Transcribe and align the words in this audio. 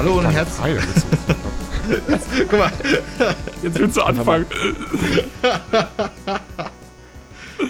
Hallo 0.00 0.18
und 0.18 0.24
herzlich. 0.30 0.78
Guck 2.48 2.58
mal. 2.58 2.72
Jetzt 3.62 3.78
willst 3.78 3.98
du 3.98 4.00
anfangen. 4.02 4.46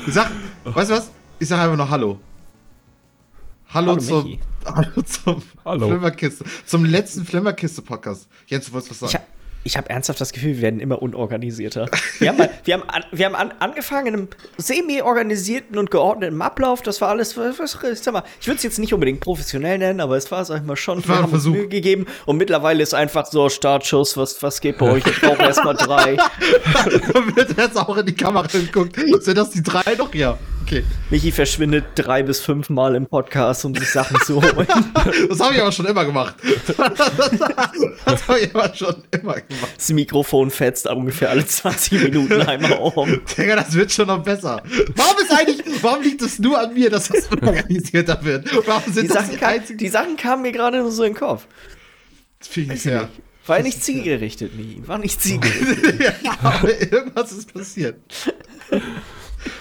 Ich 0.06 0.14
sag, 0.14 0.30
weißt 0.62 0.90
du 0.90 0.94
was? 0.94 1.10
Ich 1.40 1.48
sag 1.48 1.58
einfach 1.58 1.76
noch 1.76 1.90
Hallo. 1.90 2.20
Hallo, 3.74 3.90
Hallo, 3.90 4.00
zum, 4.00 4.24
Michi. 4.26 4.40
Hallo 4.64 5.02
zum 5.02 5.42
Hallo. 5.64 5.88
Flimmerkiste. 5.88 6.44
Zum 6.66 6.84
letzten 6.84 7.24
Flimmerkiste-Podcast. 7.26 8.28
Jens, 8.46 8.66
du 8.66 8.74
wolltest 8.74 8.92
was 9.02 9.08
Ich, 9.08 9.12
sagen? 9.12 9.24
ha- 9.24 9.39
ich 9.62 9.76
habe 9.76 9.90
ernsthaft 9.90 10.20
das 10.20 10.32
Gefühl, 10.32 10.56
wir 10.56 10.62
werden 10.62 10.80
immer 10.80 11.02
unorganisierter. 11.02 11.86
Wir 12.18 12.30
haben, 12.30 12.38
mal, 12.38 12.50
wir 12.64 12.74
haben, 12.74 12.88
an, 12.88 13.04
wir 13.12 13.26
haben 13.26 13.34
an, 13.34 13.52
angefangen 13.58 14.06
in 14.06 14.14
einem 14.14 14.28
semi-organisierten 14.56 15.76
und 15.76 15.90
geordneten 15.90 16.40
Ablauf. 16.40 16.82
Das 16.82 17.00
war 17.00 17.08
alles, 17.08 17.36
was, 17.36 17.78
sag 18.02 18.12
mal, 18.12 18.22
ich 18.40 18.46
würde 18.46 18.56
es 18.56 18.62
jetzt 18.62 18.78
nicht 18.78 18.94
unbedingt 18.94 19.20
professionell 19.20 19.78
nennen, 19.78 20.00
aber 20.00 20.16
es 20.16 20.30
war, 20.30 20.44
sag 20.44 20.60
ich 20.60 20.66
mal, 20.66 20.76
schon. 20.76 21.06
war 21.06 21.16
Wir 21.16 21.22
haben 21.22 21.32
uns. 21.32 21.44
Mühe 21.44 21.68
gegeben 21.68 22.06
und 22.26 22.38
mittlerweile 22.38 22.82
ist 22.82 22.94
einfach 22.94 23.26
so 23.26 23.48
Startschuss, 23.48 24.16
was, 24.16 24.42
was 24.42 24.60
geht 24.60 24.78
bei 24.78 24.90
euch? 24.90 25.06
Ich 25.06 25.20
brauche 25.20 25.42
erstmal 25.42 25.74
drei. 25.74 26.16
Wird 27.34 27.56
jetzt 27.56 27.76
auch 27.76 27.96
in 27.96 28.06
die 28.06 28.14
Kamera 28.14 28.46
geguckt. 28.46 28.96
Sind 29.20 29.36
das 29.36 29.50
die 29.50 29.62
drei 29.62 29.94
noch? 29.96 30.14
Ja. 30.14 30.38
Okay. 30.62 30.84
Michi 31.10 31.32
verschwindet 31.32 31.84
drei 31.94 32.22
bis 32.22 32.40
fünf 32.40 32.68
Mal 32.70 32.94
im 32.94 33.06
Podcast, 33.06 33.64
um 33.64 33.74
sich 33.74 33.90
Sachen 33.90 34.16
zu 34.20 34.42
holen. 34.42 34.66
Das 35.28 35.40
habe 35.40 35.54
ich 35.54 35.60
aber 35.60 35.72
schon 35.72 35.86
immer 35.86 36.04
gemacht. 36.04 36.36
Das 38.04 38.28
habe 38.28 38.40
ich 38.40 38.54
aber 38.54 38.74
schon 38.74 39.02
immer 39.10 39.34
gemacht. 39.34 39.72
Das 39.76 39.88
Mikrofon 39.90 40.50
fetzt 40.50 40.86
ungefähr 40.86 41.30
alle 41.30 41.46
20 41.46 42.02
Minuten 42.04 42.40
einmal 42.42 42.72
um. 42.94 43.20
Digga, 43.36 43.56
das 43.56 43.74
wird 43.74 43.92
schon 43.92 44.06
noch 44.08 44.22
besser. 44.22 44.62
Warum 44.96 45.18
ist 45.20 45.30
eigentlich, 45.32 45.82
warum 45.82 46.02
liegt 46.02 46.22
es 46.22 46.38
nur 46.38 46.58
an 46.60 46.74
mir, 46.74 46.90
dass 46.90 47.08
das 47.08 47.26
unorganisierter 47.28 48.22
wird? 48.24 48.48
Warum 48.66 48.92
sind 48.92 49.04
Die 49.04 49.08
das 49.08 49.26
Sachen, 49.26 49.38
die 49.38 49.44
einzigen? 49.44 49.78
die 49.78 49.88
Sachen 49.88 50.16
kamen 50.16 50.42
mir 50.42 50.52
gerade 50.52 50.78
nur 50.78 50.90
so 50.90 51.02
in 51.04 51.12
den 51.12 51.18
Kopf. 51.18 51.46
Finde 52.40 52.74
ich 52.74 52.84
ja. 52.84 53.08
War 53.46 53.60
nicht 53.62 53.82
zielgerichtet, 53.82 54.54
Michi. 54.56 54.86
War 54.86 54.98
nicht 54.98 55.20
zielgerichtet. 55.20 56.00
ja, 56.22 56.32
aber 56.42 56.80
irgendwas 56.80 57.32
ist 57.32 57.52
passiert. 57.52 57.96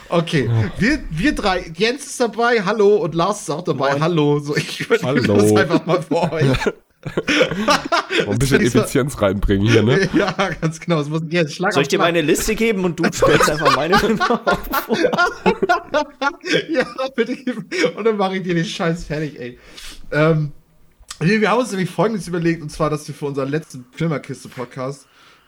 Okay, 0.10 0.50
wir, 0.78 1.00
wir 1.12 1.36
drei, 1.36 1.72
Jens 1.76 2.06
ist 2.08 2.20
dabei, 2.20 2.64
hallo, 2.64 2.96
und 2.98 3.14
Lars 3.16 3.42
ist 3.42 3.50
auch 3.50 3.64
dabei, 3.64 4.00
hallo. 4.00 4.40
So, 4.40 4.56
ich 4.56 4.80
übernehme 4.82 5.22
Hallo. 5.28 5.36
das 5.42 5.56
einfach 5.56 5.86
mal 5.86 6.02
vor 6.02 6.32
euch. 6.34 6.46
Ein 8.28 8.38
bisschen 8.40 8.60
so- 8.70 8.80
Effizienz 8.80 9.22
reinbringen 9.22 9.68
hier, 9.68 9.84
ne? 9.84 10.10
Ja, 10.14 10.32
ganz 10.60 10.80
genau. 10.82 11.02
Muss 11.04 11.22
Schlag 11.32 11.72
Soll 11.74 11.82
auf 11.82 11.82
ich 11.84 11.88
dir 11.88 11.96
Schlag. 11.98 12.00
meine 12.08 12.22
Liste 12.22 12.56
geben 12.56 12.84
und 12.84 13.00
du 13.00 13.06
stellst 13.14 13.50
einfach 13.50 13.74
meine 13.76 13.98
vor? 14.18 14.42
ja, 16.70 16.86
bitte. 17.16 17.38
Und 17.96 18.04
dann 18.04 18.18
mache 18.18 18.38
ich 18.38 18.44
dir 18.44 18.56
den 18.56 18.66
Scheiß 18.66 19.06
fertig, 19.06 19.40
ey. 19.40 19.58
Ähm, 20.12 20.52
wir 21.20 21.50
haben 21.50 21.60
uns 21.60 21.72
nämlich 21.72 21.90
folgendes 21.90 22.28
überlegt, 22.28 22.62
und 22.62 22.70
zwar, 22.70 22.90
dass 22.90 23.08
wir 23.08 23.16
für 23.16 23.26
unseren 23.28 23.50
letzten 23.50 23.86
Filmerkiste-Podcast 23.92 25.06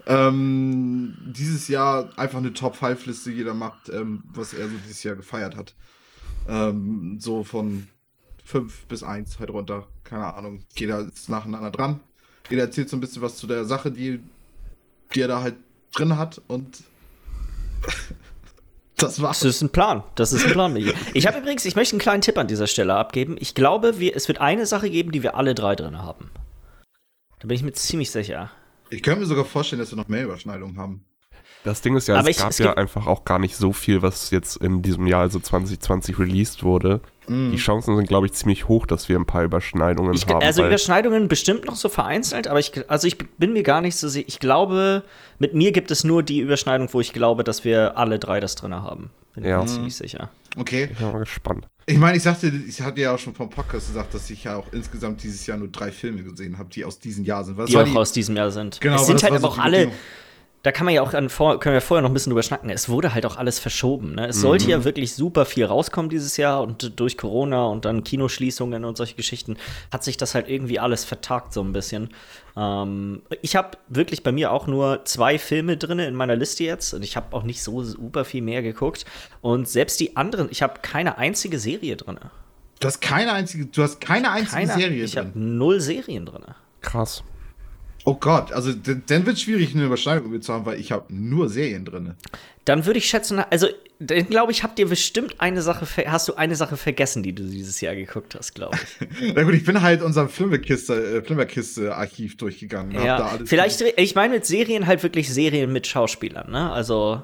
ähm, 0.08 1.18
dieses 1.26 1.68
Jahr 1.68 2.10
einfach 2.18 2.40
eine 2.40 2.54
Top-5-Liste 2.54 3.32
jeder 3.32 3.54
macht, 3.54 3.90
ähm, 3.90 4.24
was 4.34 4.54
er 4.54 4.68
so 4.68 4.76
dieses 4.84 5.04
Jahr 5.04 5.16
gefeiert 5.16 5.56
hat. 5.56 5.76
Ähm, 6.48 7.18
so 7.20 7.44
von 7.44 7.88
5 8.46 8.86
bis 8.88 9.04
1 9.04 9.40
halt 9.40 9.50
runter. 9.50 9.88
Keine 10.04 10.34
Ahnung. 10.34 10.64
Jeder 10.76 11.00
ist 11.00 11.30
nacheinander 11.30 11.72
dran. 11.72 12.00
Jeder 12.50 12.64
erzählt 12.64 12.90
so 12.90 12.98
ein 12.98 13.00
bisschen 13.00 13.22
was 13.22 13.38
zu 13.38 13.48
der 13.48 13.66
Sache, 13.66 13.92
die, 13.92 14.20
die 15.14 15.22
er 15.22 15.28
da 15.28 15.42
halt 15.42 15.56
drin 15.94 16.18
hat 16.18 16.42
und 16.48 16.84
das 18.98 19.22
war's. 19.22 19.40
Das 19.40 19.56
ist 19.56 19.62
ein 19.62 19.70
Plan. 19.70 20.04
Das 20.16 20.34
ist 20.34 20.46
ein 20.46 20.52
Plan. 20.52 20.76
Ich 21.14 21.28
habe 21.28 21.40
übrigens, 21.40 21.66
ich 21.66 21.76
möchte 21.76 21.94
einen 21.94 22.02
kleinen 22.02 22.22
Tipp 22.22 22.38
an 22.38 22.48
dieser 22.48 22.68
Stelle 22.68 22.96
abgeben. 22.96 23.36
Ich 23.40 23.56
glaube, 23.56 24.00
wir, 24.00 24.16
es 24.16 24.28
wird 24.28 24.40
eine 24.40 24.66
Sache 24.66 24.90
geben, 24.90 25.12
die 25.12 25.24
wir 25.24 25.36
alle 25.36 25.56
drei 25.56 25.76
drin 25.76 25.98
haben. 25.98 26.30
Da 27.40 27.48
bin 27.48 27.56
ich 27.56 27.64
mir 27.64 27.74
ziemlich 27.74 28.12
sicher. 28.12 28.52
Ich 28.92 29.02
könnte 29.04 29.22
mir 29.22 29.26
sogar 29.26 29.46
vorstellen, 29.46 29.80
dass 29.80 29.92
wir 29.92 29.98
noch 29.98 30.08
mehr 30.10 30.24
Überschneidungen 30.26 30.78
haben. 30.78 31.06
Das 31.64 31.82
Ding 31.82 31.96
ist 31.96 32.08
ja, 32.08 32.16
Aber 32.16 32.30
es 32.30 32.38
ich- 32.38 32.42
gab 32.42 32.50
es 32.52 32.58
ja 32.58 32.74
einfach 32.74 33.06
auch 33.06 33.24
gar 33.24 33.38
nicht 33.38 33.56
so 33.56 33.72
viel, 33.72 34.02
was 34.02 34.32
jetzt 34.32 34.58
in 34.58 34.82
diesem 34.82 35.06
Jahr, 35.06 35.22
also 35.22 35.40
2020, 35.40 36.18
released 36.18 36.64
wurde. 36.64 37.02
Mhm. 37.28 37.52
Die 37.52 37.58
Chancen 37.58 37.96
sind, 37.96 38.08
glaube 38.08 38.26
ich, 38.26 38.34
ziemlich 38.34 38.68
hoch, 38.68 38.88
dass 38.88 39.10
wir 39.10 39.18
ein 39.18 39.28
paar 39.28 39.44
Überschneidungen 39.44 40.14
Ich, 40.14 40.26
haben. 40.28 40.42
also 40.44 40.66
Überschneidungen 40.66 41.28
bestimmt 41.28 41.66
noch 41.66 41.76
so 41.76 41.88
vereinzelt, 41.88 42.48
aber 42.48 42.60
ich, 42.60 42.72
also 42.90 43.06
ich 43.08 43.18
bin 43.38 43.54
mir 43.54 43.62
gar 43.64 43.82
nicht 43.82 43.96
so 43.96 44.08
sicher. 44.10 44.26
Ich 44.28 44.40
glaube, 44.40 45.04
mit 45.38 45.54
mir 45.54 45.72
gibt 45.72 45.92
es 45.92 46.04
nur 46.04 46.24
die 46.24 46.40
Überschneidung, 46.40 46.90
wo 46.94 47.00
ich 47.00 47.14
glaube, 47.14 47.44
dass 47.44 47.64
wir 47.64 47.96
alle 47.98 48.18
drei 48.18 48.40
das 48.40 48.56
drin 48.56 48.74
haben. 48.74 49.12
Bin 49.34 49.46
Ja. 49.46 49.62
mir 49.62 49.68
ziemlich 49.68 49.96
sicher. 49.96 50.30
Okay. 50.58 50.90
ich 50.92 50.98
bin 50.98 51.12
mal 51.12 51.20
gespannt. 51.20 51.68
Ich 51.86 51.98
meine, 51.98 52.16
ich 52.18 52.24
sagte, 52.24 52.48
ich 52.48 52.82
hatte 52.82 53.02
ja 53.02 53.14
auch 53.16 53.20
schon 53.20 53.34
vom 53.34 53.50
Podcast 53.50 53.88
gesagt, 53.88 54.14
dass 54.14 54.30
ich 54.30 54.44
ja 54.44 54.56
auch 54.56 54.72
insgesamt 54.72 55.24
dieses 55.24 55.46
Jahr 55.48 55.58
nur 55.58 55.70
drei 55.70 55.92
Filme 55.92 56.24
gesehen 56.24 56.58
habe, 56.58 56.70
die 56.70 56.86
aus 56.86 57.00
diesem 57.00 57.24
Jahr 57.26 57.44
sind. 57.44 57.58
Was 57.58 57.70
Die 57.70 57.78
auch 57.78 57.96
aus 57.96 58.12
diesem 58.12 58.36
Jahr 58.36 58.52
sind. 58.52 58.80
Genau, 58.82 58.96
es 58.98 59.08
sind 59.08 59.24
halt 59.24 59.32
aber 59.32 59.42
so 59.42 59.48
auch 59.48 59.56
die 59.56 59.62
alle, 59.62 59.78
Bedingung. 59.78 59.96
Da 60.64 60.72
kann 60.72 60.86
man 60.86 60.94
ja 60.94 61.02
auch 61.02 61.14
an, 61.16 61.28
können 61.30 61.74
wir 61.74 61.82
vorher 61.82 62.04
noch 62.04 62.10
ein 62.12 62.14
bisschen 62.14 62.30
drüber 62.30 62.44
schnacken. 62.44 62.70
Es 62.70 62.88
wurde 62.88 63.14
halt 63.16 63.26
auch 63.26 63.36
alles 63.38 63.58
verschoben. 63.58 64.14
Ne? 64.14 64.28
Es 64.28 64.38
Mhm. 64.38 64.42
sollte 64.42 64.70
ja 64.70 64.84
wirklich 64.84 65.16
super 65.16 65.46
viel 65.46 65.66
rauskommen 65.66 66.10
dieses 66.10 66.38
Jahr 66.38 66.62
und 66.62 67.00
durch 67.00 67.18
Corona 67.18 67.66
und 67.66 67.86
dann 67.86 68.04
Kinoschließungen 68.04 68.86
und 68.86 68.96
solche 68.96 69.16
Geschichten 69.16 69.58
hat 69.92 70.04
sich 70.04 70.18
das 70.18 70.36
halt 70.36 70.48
irgendwie 70.50 70.78
alles 70.80 71.04
vertagt 71.04 71.52
so 71.54 71.62
ein 71.64 71.74
bisschen. 71.74 72.10
Ähm, 72.56 73.24
ich 73.42 73.56
habe 73.56 73.78
wirklich 73.88 74.22
bei 74.22 74.32
mir 74.32 74.52
auch 74.52 74.68
nur 74.68 75.04
zwei 75.06 75.40
Filme 75.40 75.78
drin 75.78 75.98
in 75.98 76.14
meiner 76.14 76.36
Liste 76.36 76.64
jetzt 76.64 76.94
und 76.94 77.02
ich 77.04 77.16
habe 77.16 77.36
auch 77.36 77.44
nicht 77.44 77.64
so 77.64 77.82
super 77.84 78.24
viel 78.24 78.44
mehr 78.44 78.62
geguckt. 78.62 79.06
Und 79.42 79.68
selbst 79.68 80.00
die 80.00 80.16
anderen, 80.16 80.48
ich 80.52 80.62
habe 80.62 80.76
keine 80.84 81.18
einzige 81.18 81.58
Serie 81.58 81.96
drin. 81.96 82.20
Du 82.80 82.88
hast 82.88 83.00
keine 83.02 83.32
einzige, 83.34 83.66
du 83.68 83.82
hast 83.84 84.00
keine 84.02 84.32
einzige 84.32 84.52
Keine, 84.68 84.74
Serie 84.74 85.04
ich 85.04 85.18
habe 85.18 85.30
drin. 85.32 85.58
null 85.58 85.80
Serien 85.82 86.26
drin. 86.26 86.44
Krass. 86.82 87.24
Oh 88.06 88.16
Gott, 88.16 88.52
also 88.52 88.72
dann 88.74 89.26
wird 89.26 89.36
es 89.36 89.42
schwierig, 89.42 89.76
eine 89.76 89.86
Überschneidung 89.86 90.42
zu 90.42 90.54
haben, 90.54 90.66
weil 90.66 90.80
ich 90.80 90.92
habe 90.92 91.06
nur 91.14 91.50
Serien 91.50 91.86
drin. 91.86 92.16
Dann 92.66 92.86
würde 92.86 92.98
ich 93.00 93.06
schätzen, 93.08 93.40
also 93.40 93.68
dann 94.00 94.28
glaube 94.28 94.52
ich, 94.52 94.64
habt 94.64 94.80
ihr 94.80 94.88
bestimmt 94.88 95.36
eine 95.40 95.62
Sache, 95.62 95.86
hast 96.10 96.28
du 96.28 96.34
eine 96.34 96.56
Sache 96.56 96.78
vergessen, 96.78 97.22
die 97.22 97.34
du 97.34 97.44
dieses 97.44 97.80
Jahr 97.82 97.96
geguckt 97.96 98.34
hast, 98.36 98.56
glaube 98.56 98.76
ich. 99.00 99.34
Na 99.36 99.44
gut, 99.44 99.54
ich 99.54 99.64
bin 99.64 99.82
halt 99.84 100.02
unser 100.02 100.28
Filmekiste, 100.28 101.18
äh, 101.18 101.22
Filmekiste-Archiv 101.24 102.38
durchgegangen. 102.38 102.96
hab 102.96 103.02
da 103.02 103.06
ja, 103.06 103.26
alles 103.28 103.50
vielleicht, 103.50 103.82
ich 103.98 104.16
meine 104.16 104.34
mit 104.34 104.46
Serien 104.48 104.88
halt 104.88 105.04
wirklich 105.04 105.32
Serien 105.32 105.72
mit 105.72 105.86
Schauspielern, 105.86 106.50
ne? 106.52 106.72
Also 106.72 107.22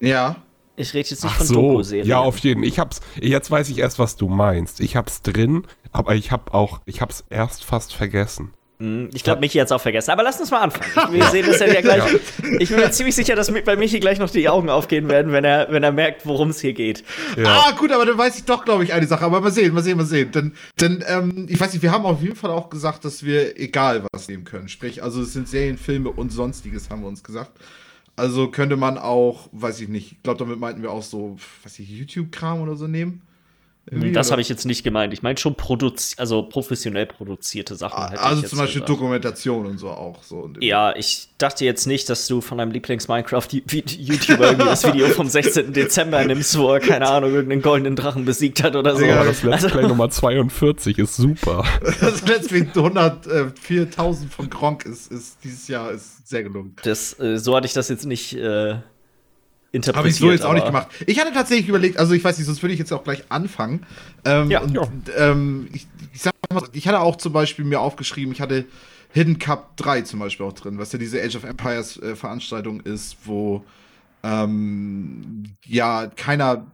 Ja. 0.00 0.36
ich 0.74 0.92
rede 0.94 1.08
jetzt 1.08 1.22
nicht 1.22 1.32
Ach 1.32 1.38
von 1.38 1.46
so, 1.46 1.54
Doku-Serien. 1.54 2.08
ja, 2.08 2.18
auf 2.18 2.38
jeden. 2.38 2.64
Ich 2.64 2.80
hab's, 2.80 3.00
jetzt 3.20 3.50
weiß 3.52 3.68
ich 3.68 3.78
erst, 3.78 4.00
was 4.00 4.16
du 4.16 4.28
meinst. 4.28 4.80
Ich 4.80 4.96
hab's 4.96 5.22
drin, 5.22 5.64
aber 5.92 6.16
ich 6.16 6.32
hab 6.32 6.52
auch, 6.54 6.80
ich 6.84 7.00
hab's 7.00 7.24
erst 7.30 7.64
fast 7.64 7.94
vergessen. 7.94 8.52
Hm, 8.78 9.08
Ich 9.14 9.24
glaube, 9.24 9.40
Michi 9.40 9.58
hat 9.58 9.66
es 9.66 9.72
auch 9.72 9.80
vergessen. 9.80 10.10
Aber 10.10 10.22
lass 10.22 10.38
uns 10.38 10.50
mal 10.50 10.60
anfangen. 10.60 11.14
Wir 11.14 11.24
sehen 11.26 11.46
das 11.46 11.60
ja, 11.60 11.66
ja 11.66 11.80
gleich. 11.80 12.02
Ich 12.58 12.68
bin 12.68 12.78
mir 12.78 12.90
ziemlich 12.90 13.14
sicher, 13.14 13.34
dass 13.34 13.50
bei 13.64 13.76
Michi 13.76 14.00
gleich 14.00 14.18
noch 14.18 14.28
die 14.28 14.48
Augen 14.48 14.68
aufgehen 14.68 15.08
werden, 15.08 15.32
wenn 15.32 15.44
er, 15.44 15.68
wenn 15.70 15.82
er 15.82 15.92
merkt, 15.92 16.26
worum 16.26 16.50
es 16.50 16.60
hier 16.60 16.74
geht. 16.74 17.02
Ah, 17.44 17.72
gut, 17.72 17.90
aber 17.92 18.04
dann 18.04 18.18
weiß 18.18 18.36
ich 18.38 18.44
doch, 18.44 18.64
glaube 18.64 18.84
ich, 18.84 18.92
eine 18.92 19.06
Sache. 19.06 19.24
Aber 19.24 19.40
mal 19.40 19.50
sehen, 19.50 19.72
mal 19.72 19.82
sehen, 19.82 19.96
mal 19.96 20.04
sehen. 20.04 20.30
Denn, 20.32 20.52
denn 20.80 21.02
ähm, 21.08 21.46
ich 21.48 21.58
weiß 21.58 21.72
nicht, 21.72 21.82
wir 21.82 21.92
haben 21.92 22.04
auf 22.04 22.20
jeden 22.22 22.36
Fall 22.36 22.50
auch 22.50 22.68
gesagt, 22.68 23.04
dass 23.04 23.24
wir 23.24 23.58
egal 23.58 24.04
was 24.12 24.28
nehmen 24.28 24.44
können. 24.44 24.68
Sprich, 24.68 25.02
also 25.02 25.22
es 25.22 25.32
sind 25.32 25.48
Serien, 25.48 25.78
Filme 25.78 26.10
und 26.10 26.30
sonstiges, 26.30 26.90
haben 26.90 27.00
wir 27.02 27.08
uns 27.08 27.24
gesagt. 27.24 27.52
Also 28.18 28.48
könnte 28.48 28.76
man 28.76 28.96
auch, 28.96 29.48
weiß 29.52 29.80
ich 29.80 29.88
nicht, 29.88 30.12
ich 30.12 30.22
glaube, 30.22 30.38
damit 30.38 30.58
meinten 30.58 30.82
wir 30.82 30.90
auch 30.90 31.02
so, 31.02 31.36
weiß 31.64 31.78
ich, 31.80 31.88
YouTube-Kram 31.90 32.62
oder 32.62 32.74
so 32.74 32.86
nehmen. 32.86 33.20
Das 33.88 34.32
habe 34.32 34.40
ich 34.40 34.48
jetzt 34.48 34.66
nicht 34.66 34.82
gemeint. 34.82 35.12
Ich 35.12 35.22
meine 35.22 35.38
schon 35.38 35.54
produzi 35.54 36.16
also 36.18 36.42
professionell 36.42 37.06
produzierte 37.06 37.76
Sachen. 37.76 38.02
hätte 38.02 38.14
ich 38.16 38.20
Also 38.20 38.42
zum 38.42 38.58
Beispiel 38.58 38.80
gesagt. 38.82 38.88
Dokumentation 38.88 39.64
und 39.66 39.78
so 39.78 39.90
auch. 39.90 40.24
So. 40.24 40.50
Ja, 40.58 40.94
ich 40.96 41.28
dachte 41.38 41.64
jetzt 41.64 41.86
nicht, 41.86 42.08
dass 42.10 42.26
du 42.26 42.40
von 42.40 42.58
deinem 42.58 42.72
Lieblings-Minecraft-YouTuber 42.72 44.44
irgendwie 44.46 44.64
das 44.66 44.84
Video 44.92 45.06
vom 45.08 45.28
16. 45.28 45.72
Dezember 45.72 46.24
nimmst, 46.24 46.58
wo 46.58 46.72
er, 46.72 46.80
keine 46.80 47.06
Ahnung, 47.08 47.32
irgendeinen 47.32 47.62
goldenen 47.62 47.94
Drachen 47.94 48.24
besiegt 48.24 48.62
hat 48.64 48.74
oder 48.74 48.94
so. 48.96 49.02
Digga, 49.02 49.16
Aber 49.20 49.26
das 49.26 49.42
Let's 49.44 49.64
Also- 49.64 49.68
Play 49.78 49.86
Nummer 49.88 50.10
42 50.10 50.98
ist 50.98 51.16
super. 51.16 51.64
Das 52.00 52.26
letzte 52.26 52.56
100, 52.56 53.26
äh, 53.26 53.44
4000 53.60 54.32
von 54.32 54.50
Gronk 54.50 54.84
ist, 54.84 55.10
ist 55.12 55.38
dieses 55.44 55.68
Jahr 55.68 55.92
ist 55.92 56.26
sehr 56.28 56.42
gelungen. 56.42 56.74
Das, 56.82 57.18
äh, 57.20 57.38
so 57.38 57.54
hatte 57.56 57.66
ich 57.66 57.72
das 57.72 57.88
jetzt 57.88 58.04
nicht 58.06 58.32
äh, 58.34 58.76
interpretiert. 59.72 59.96
Habe 59.96 60.08
ich 60.08 60.16
so 60.16 60.30
jetzt 60.30 60.44
auch 60.44 60.54
nicht 60.54 60.66
gemacht. 60.66 60.88
Ich 61.06 61.20
hatte 61.20 61.32
tatsächlich 61.32 61.68
überlegt, 61.68 61.98
also 61.98 62.14
ich 62.14 62.22
weiß 62.24 62.38
nicht, 62.38 62.46
sonst 62.46 62.62
würde 62.62 62.72
ich 62.72 62.78
jetzt 62.78 62.92
auch 62.92 63.04
gleich 63.04 63.24
anfangen. 63.28 63.84
Ähm, 64.24 64.50
Ja. 64.50 64.60
und. 64.60 65.10
Ähm, 65.16 65.68
ich, 65.72 65.86
ich 66.12 66.22
sag 66.22 66.32
mal, 66.52 66.62
ich 66.72 66.88
hatte 66.88 67.00
auch 67.00 67.16
zum 67.16 67.32
Beispiel 67.32 67.64
mir 67.64 67.80
aufgeschrieben, 67.80 68.32
ich 68.32 68.40
hatte 68.40 68.64
Hidden 69.12 69.38
Cup 69.38 69.76
3 69.76 70.02
zum 70.02 70.20
Beispiel 70.20 70.46
auch 70.46 70.52
drin, 70.52 70.78
was 70.78 70.92
ja 70.92 70.98
diese 70.98 71.22
Age 71.22 71.36
of 71.36 71.44
Empires 71.44 71.96
äh, 71.98 72.16
Veranstaltung 72.16 72.80
ist, 72.80 73.16
wo 73.24 73.64
ähm, 74.22 75.44
ja 75.64 76.06
keiner 76.08 76.66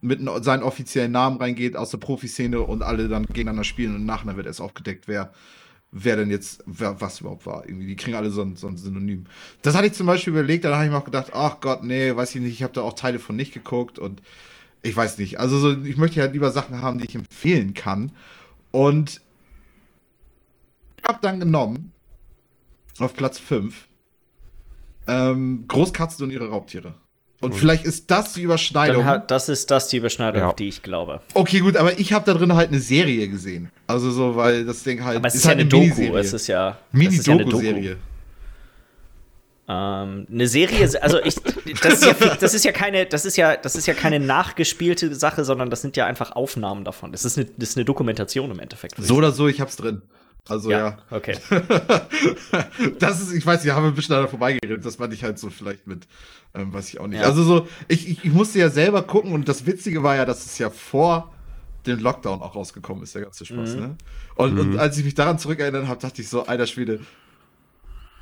mit 0.00 0.20
seinen 0.44 0.62
offiziellen 0.62 1.12
Namen 1.12 1.38
reingeht 1.38 1.76
aus 1.76 1.90
der 1.90 1.98
Profiszene 1.98 2.60
und 2.60 2.82
alle 2.82 3.08
dann 3.08 3.24
gegeneinander 3.26 3.64
spielen 3.64 3.94
und 3.94 4.04
nachher 4.06 4.36
wird 4.36 4.46
erst 4.46 4.60
aufgedeckt, 4.60 5.08
wer 5.08 5.32
wer 6.04 6.16
denn 6.16 6.30
jetzt, 6.30 6.62
wer, 6.66 7.00
was 7.00 7.20
überhaupt 7.20 7.46
war. 7.46 7.64
Irgendwie, 7.66 7.86
die 7.86 7.96
kriegen 7.96 8.16
alle 8.16 8.30
so 8.30 8.42
ein, 8.42 8.56
so 8.56 8.68
ein 8.68 8.76
Synonym. 8.76 9.24
Das 9.62 9.74
hatte 9.74 9.86
ich 9.86 9.94
zum 9.94 10.06
Beispiel 10.06 10.32
überlegt, 10.32 10.64
dann 10.64 10.74
habe 10.74 10.84
ich 10.84 10.90
mir 10.90 10.98
auch 10.98 11.04
gedacht, 11.04 11.32
ach 11.32 11.60
Gott, 11.60 11.82
nee, 11.82 12.14
weiß 12.14 12.34
ich 12.34 12.42
nicht, 12.42 12.52
ich 12.52 12.62
habe 12.62 12.72
da 12.72 12.82
auch 12.82 12.92
Teile 12.92 13.18
von 13.18 13.36
nicht 13.36 13.54
geguckt 13.54 13.98
und 13.98 14.22
ich 14.82 14.94
weiß 14.94 15.18
nicht. 15.18 15.40
Also 15.40 15.58
so, 15.58 15.82
ich 15.82 15.96
möchte 15.96 16.20
halt 16.20 16.32
lieber 16.32 16.50
Sachen 16.50 16.82
haben, 16.82 16.98
die 16.98 17.06
ich 17.06 17.14
empfehlen 17.14 17.74
kann. 17.74 18.12
Und 18.70 19.20
habe 21.06 21.18
dann 21.22 21.40
genommen, 21.40 21.92
auf 22.98 23.14
Platz 23.14 23.38
5, 23.38 23.88
ähm, 25.06 25.64
Großkatzen 25.68 26.24
und 26.24 26.30
ihre 26.30 26.48
Raubtiere. 26.48 26.94
Und 27.40 27.52
mhm. 27.52 27.58
vielleicht 27.58 27.84
ist 27.84 28.10
das 28.10 28.32
die 28.32 28.42
Überschneidung. 28.42 29.04
Hat, 29.04 29.30
das 29.30 29.48
ist 29.48 29.70
das 29.70 29.88
die 29.88 29.98
Überschneidung, 29.98 30.40
ja. 30.40 30.48
auf 30.48 30.56
die 30.56 30.68
ich 30.68 30.82
glaube. 30.82 31.20
Okay, 31.34 31.60
gut, 31.60 31.76
aber 31.76 31.98
ich 31.98 32.12
habe 32.12 32.24
da 32.24 32.32
drin 32.32 32.54
halt 32.54 32.70
eine 32.70 32.80
Serie 32.80 33.28
gesehen. 33.28 33.70
Also 33.86 34.10
so, 34.10 34.36
weil 34.36 34.64
das 34.64 34.82
Ding 34.82 35.04
halt. 35.04 35.16
Aber 35.16 35.28
es 35.28 35.34
ist, 35.34 35.40
ist 35.40 35.44
ja 35.44 35.48
halt 35.50 35.60
eine 35.60 35.68
Doku. 35.68 36.16
Es 36.16 36.32
ist 36.32 36.46
ja. 36.46 36.78
Mini-Doku-Serie. 36.92 37.98
Ähm, 39.68 40.28
eine 40.30 40.46
Serie, 40.46 40.88
also 41.02 41.20
ich, 41.24 41.34
das 41.82 41.94
ist, 41.94 42.04
ja, 42.04 42.36
das 42.36 42.54
ist 42.54 42.64
ja 42.64 42.70
keine, 42.70 43.04
das 43.04 43.24
ist 43.24 43.36
ja, 43.36 43.56
das 43.56 43.74
ist 43.74 43.86
ja 43.86 43.94
keine 43.94 44.20
nachgespielte 44.20 45.12
Sache, 45.16 45.44
sondern 45.44 45.70
das 45.70 45.82
sind 45.82 45.96
ja 45.96 46.06
einfach 46.06 46.32
Aufnahmen 46.32 46.84
davon. 46.84 47.10
Das 47.10 47.24
ist 47.24 47.36
eine, 47.36 47.48
das 47.56 47.70
ist 47.70 47.76
eine 47.76 47.84
Dokumentation 47.84 48.50
im 48.52 48.60
Endeffekt. 48.60 48.94
So 48.98 49.16
oder 49.16 49.32
so, 49.32 49.48
ich 49.48 49.60
hab's 49.60 49.74
drin. 49.76 50.02
Also 50.48 50.70
ja. 50.70 50.78
ja. 50.78 50.98
Okay. 51.10 51.36
das 52.98 53.20
ist, 53.20 53.32
ich 53.32 53.44
weiß 53.44 53.64
nicht, 53.64 53.74
haben 53.74 53.84
wir 53.84 53.88
ein 53.88 53.94
bisschen 53.94 54.14
daran 54.14 54.28
vorbeigeredet. 54.28 54.84
Das 54.84 54.96
fand 54.96 55.12
ich 55.12 55.24
halt 55.24 55.38
so 55.38 55.50
vielleicht 55.50 55.86
mit, 55.86 56.06
ähm, 56.54 56.72
weiß 56.72 56.88
ich 56.88 57.00
auch 57.00 57.06
nicht. 57.06 57.20
Ja. 57.20 57.26
Also 57.26 57.42
so, 57.42 57.68
ich, 57.88 58.08
ich, 58.08 58.24
ich 58.24 58.32
musste 58.32 58.58
ja 58.58 58.70
selber 58.70 59.02
gucken 59.02 59.32
und 59.32 59.48
das 59.48 59.66
Witzige 59.66 60.02
war 60.02 60.16
ja, 60.16 60.24
dass 60.24 60.46
es 60.46 60.58
ja 60.58 60.70
vor 60.70 61.32
dem 61.86 62.00
Lockdown 62.00 62.42
auch 62.42 62.54
rausgekommen 62.54 63.02
ist, 63.02 63.14
der 63.14 63.22
ganze 63.22 63.44
Spaß, 63.44 63.74
mhm. 63.74 63.80
ne? 63.80 63.96
Und, 64.34 64.54
mhm. 64.54 64.60
und 64.60 64.78
als 64.78 64.98
ich 64.98 65.04
mich 65.04 65.14
daran 65.14 65.38
zurückerinnert 65.38 65.86
habe, 65.86 66.00
dachte 66.00 66.20
ich 66.20 66.28
so, 66.28 66.46
alter 66.46 66.66
Schwede, 66.66 67.00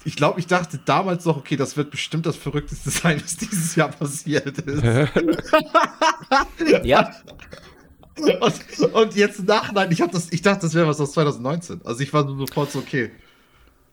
ich 0.05 0.17
glaube, 0.17 0.39
ich 0.39 0.47
dachte 0.47 0.79
damals 0.85 1.25
noch, 1.25 1.39
okay, 1.39 1.57
das 1.57 1.77
wird 1.77 1.91
bestimmt 1.91 2.27
das 2.27 2.37
Verrückteste 2.37 2.91
sein, 2.91 3.21
was 3.23 3.37
dieses 3.37 3.75
Jahr 3.75 3.89
passiert 3.89 4.59
ist. 4.59 4.83
ja. 6.85 7.11
Und, 8.17 8.95
und 8.95 9.17
jetzt 9.17 9.41
im 9.41 9.47
Nachhinein, 9.47 9.91
ich, 9.91 9.99
das, 9.99 10.31
ich 10.31 10.43
dachte, 10.43 10.63
das 10.63 10.75
wäre 10.75 10.87
was 10.87 11.01
aus 11.01 11.13
2019. 11.13 11.81
Also 11.85 12.01
ich 12.01 12.13
war 12.13 12.27
sofort 12.27 12.71
so, 12.71 12.79
okay. 12.79 13.11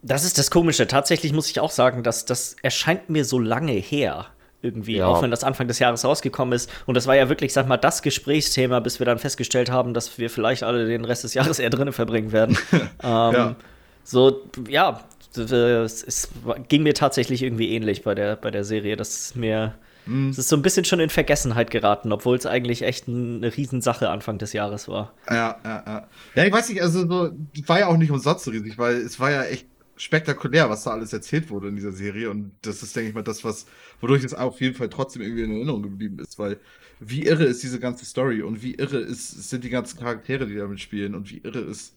Das 0.04 0.24
ist 0.24 0.38
das 0.38 0.52
Komische. 0.52 0.88
Tatsächlich 0.88 1.34
muss 1.34 1.50
ich 1.50 1.60
auch 1.60 1.72
sagen, 1.72 2.04
dass 2.04 2.26
das 2.26 2.56
erscheint 2.62 3.10
mir 3.10 3.26
so 3.26 3.40
lange 3.40 3.74
her. 3.74 4.28
Irgendwie, 4.64 4.98
ja. 4.98 5.08
auch 5.08 5.24
wenn 5.24 5.32
das 5.32 5.44
Anfang 5.44 5.68
des 5.68 5.80
Jahres 5.80 6.06
rausgekommen 6.06 6.54
ist. 6.54 6.70
Und 6.86 6.96
das 6.96 7.08
war 7.08 7.16
ja 7.16 7.30
wirklich, 7.30 7.52
sag 7.52 7.68
mal, 7.68 7.78
das 7.78 8.04
Gesprächsthema, 8.04 8.80
bis 8.80 9.00
wir 9.00 9.08
dann 9.08 9.18
festgestellt 9.18 9.72
haben, 9.72 9.96
dass 9.96 10.20
wir 10.20 10.30
vielleicht 10.30 10.62
alle 10.62 10.86
den 10.86 11.04
Rest 11.04 11.24
des 11.24 11.34
Jahres 11.34 11.58
eher 11.58 11.72
drinnen 11.72 11.94
verbringen 11.94 12.32
werden. 12.32 12.58
ähm, 12.72 12.88
ja. 13.02 13.56
So, 14.04 14.42
ja, 14.68 15.02
es 15.36 16.30
ging 16.68 16.84
mir 16.84 16.94
tatsächlich 16.94 17.42
irgendwie 17.42 17.74
ähnlich 17.74 18.04
bei 18.04 18.14
der, 18.14 18.36
bei 18.36 18.52
der 18.52 18.64
Serie. 18.64 18.96
Das 18.96 19.10
ist 19.10 19.36
mir. 19.36 19.74
Mhm. 20.12 20.30
Es 20.30 20.38
ist 20.38 20.50
so 20.50 20.56
ein 20.56 20.62
bisschen 20.62 20.86
schon 20.86 21.00
in 21.00 21.10
Vergessenheit 21.10 21.72
geraten, 21.72 22.12
obwohl 22.12 22.36
es 22.36 22.46
eigentlich 22.46 22.82
echt 22.82 23.08
eine 23.08 23.56
Riesensache 23.56 24.10
Anfang 24.10 24.38
des 24.38 24.54
Jahres 24.54 24.88
war. 24.88 25.14
Ja, 25.30 25.60
ja, 25.64 25.84
ja. 25.86 26.08
Ja, 26.36 26.46
ich 26.46 26.52
weiß 26.52 26.70
nicht, 26.70 26.82
also 26.82 27.08
so, 27.08 27.32
war 27.68 27.80
ja 27.80 27.88
auch 27.88 27.98
nicht 27.98 28.12
umsonst 28.12 28.44
so 28.44 28.52
riesig, 28.52 28.78
weil 28.78 28.96
es 28.98 29.20
war 29.20 29.32
ja 29.32 29.44
echt 29.44 29.68
spektakulär, 29.96 30.70
was 30.70 30.84
da 30.84 30.92
alles 30.92 31.14
erzählt 31.14 31.50
wurde 31.50 31.70
in 31.70 31.76
dieser 31.76 31.92
Serie. 31.92 32.30
Und 32.30 32.52
das 32.62 32.84
ist, 32.84 32.96
denke 32.96 33.10
ich 33.10 33.16
mal, 33.16 33.24
das, 33.24 33.44
was, 33.44 33.68
wodurch 34.02 34.24
es 34.24 34.34
auf 34.34 34.60
jeden 34.60 34.76
Fall 34.76 34.90
trotzdem 34.90 35.22
irgendwie 35.22 35.44
in 35.44 35.52
Erinnerung 35.52 35.84
geblieben 35.84 36.20
ist, 36.20 36.38
weil 36.40 36.60
wie 37.00 37.24
irre 37.24 37.46
ist 37.46 37.64
diese 37.64 37.80
ganze 37.80 38.06
Story 38.06 38.42
und 38.42 38.62
wie 38.62 38.76
irre 38.76 39.00
ist, 39.00 39.50
sind 39.50 39.64
die 39.64 39.70
ganzen 39.70 40.00
Charaktere, 40.00 40.46
die 40.46 40.56
damit 40.56 40.80
spielen 40.80 41.16
und 41.16 41.30
wie 41.32 41.38
irre 41.38 41.62
ist 41.62 41.96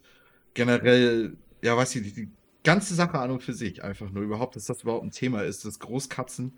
generell, 0.55 1.37
ja, 1.63 1.77
weiß 1.77 1.97
ich 1.97 2.03
nicht, 2.03 2.17
die 2.17 2.31
ganze 2.63 2.95
Sache 2.95 3.19
an 3.19 3.31
und 3.31 3.43
für 3.43 3.53
sich 3.53 3.83
einfach 3.83 4.11
nur 4.11 4.23
überhaupt, 4.23 4.57
dass 4.57 4.65
das 4.65 4.83
überhaupt 4.83 5.05
ein 5.05 5.11
Thema 5.11 5.43
ist, 5.43 5.65
dass 5.65 5.79
Großkatzen 5.79 6.53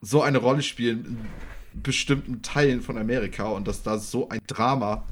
so 0.00 0.22
eine 0.22 0.38
Rolle 0.38 0.62
spielen 0.62 1.04
in 1.74 1.82
bestimmten 1.82 2.42
Teilen 2.42 2.82
von 2.82 2.98
Amerika 2.98 3.48
und 3.48 3.68
dass 3.68 3.82
da 3.82 3.98
so 3.98 4.28
ein 4.28 4.40
Drama 4.46 5.04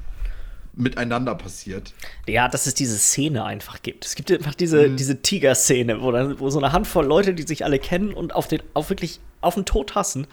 miteinander 0.73 1.35
passiert. 1.35 1.93
Ja, 2.27 2.47
dass 2.47 2.67
es 2.67 2.73
diese 2.75 2.97
Szene 2.97 3.43
einfach 3.43 3.81
gibt. 3.81 4.05
Es 4.05 4.15
gibt 4.15 4.31
einfach 4.31 4.55
diese, 4.55 4.89
mhm. 4.89 4.97
diese 4.97 5.21
Tiger-Szene, 5.21 6.01
wo, 6.01 6.13
wo 6.39 6.49
so 6.49 6.59
eine 6.59 6.71
Handvoll 6.71 7.05
Leute, 7.05 7.33
die 7.33 7.43
sich 7.43 7.65
alle 7.65 7.79
kennen 7.79 8.13
und 8.13 8.35
auf 8.35 8.47
den, 8.47 8.61
auf 8.73 8.89
wirklich 8.89 9.19
auf 9.41 9.55
den 9.55 9.65
Tod 9.65 9.95
hassen, 9.95 10.27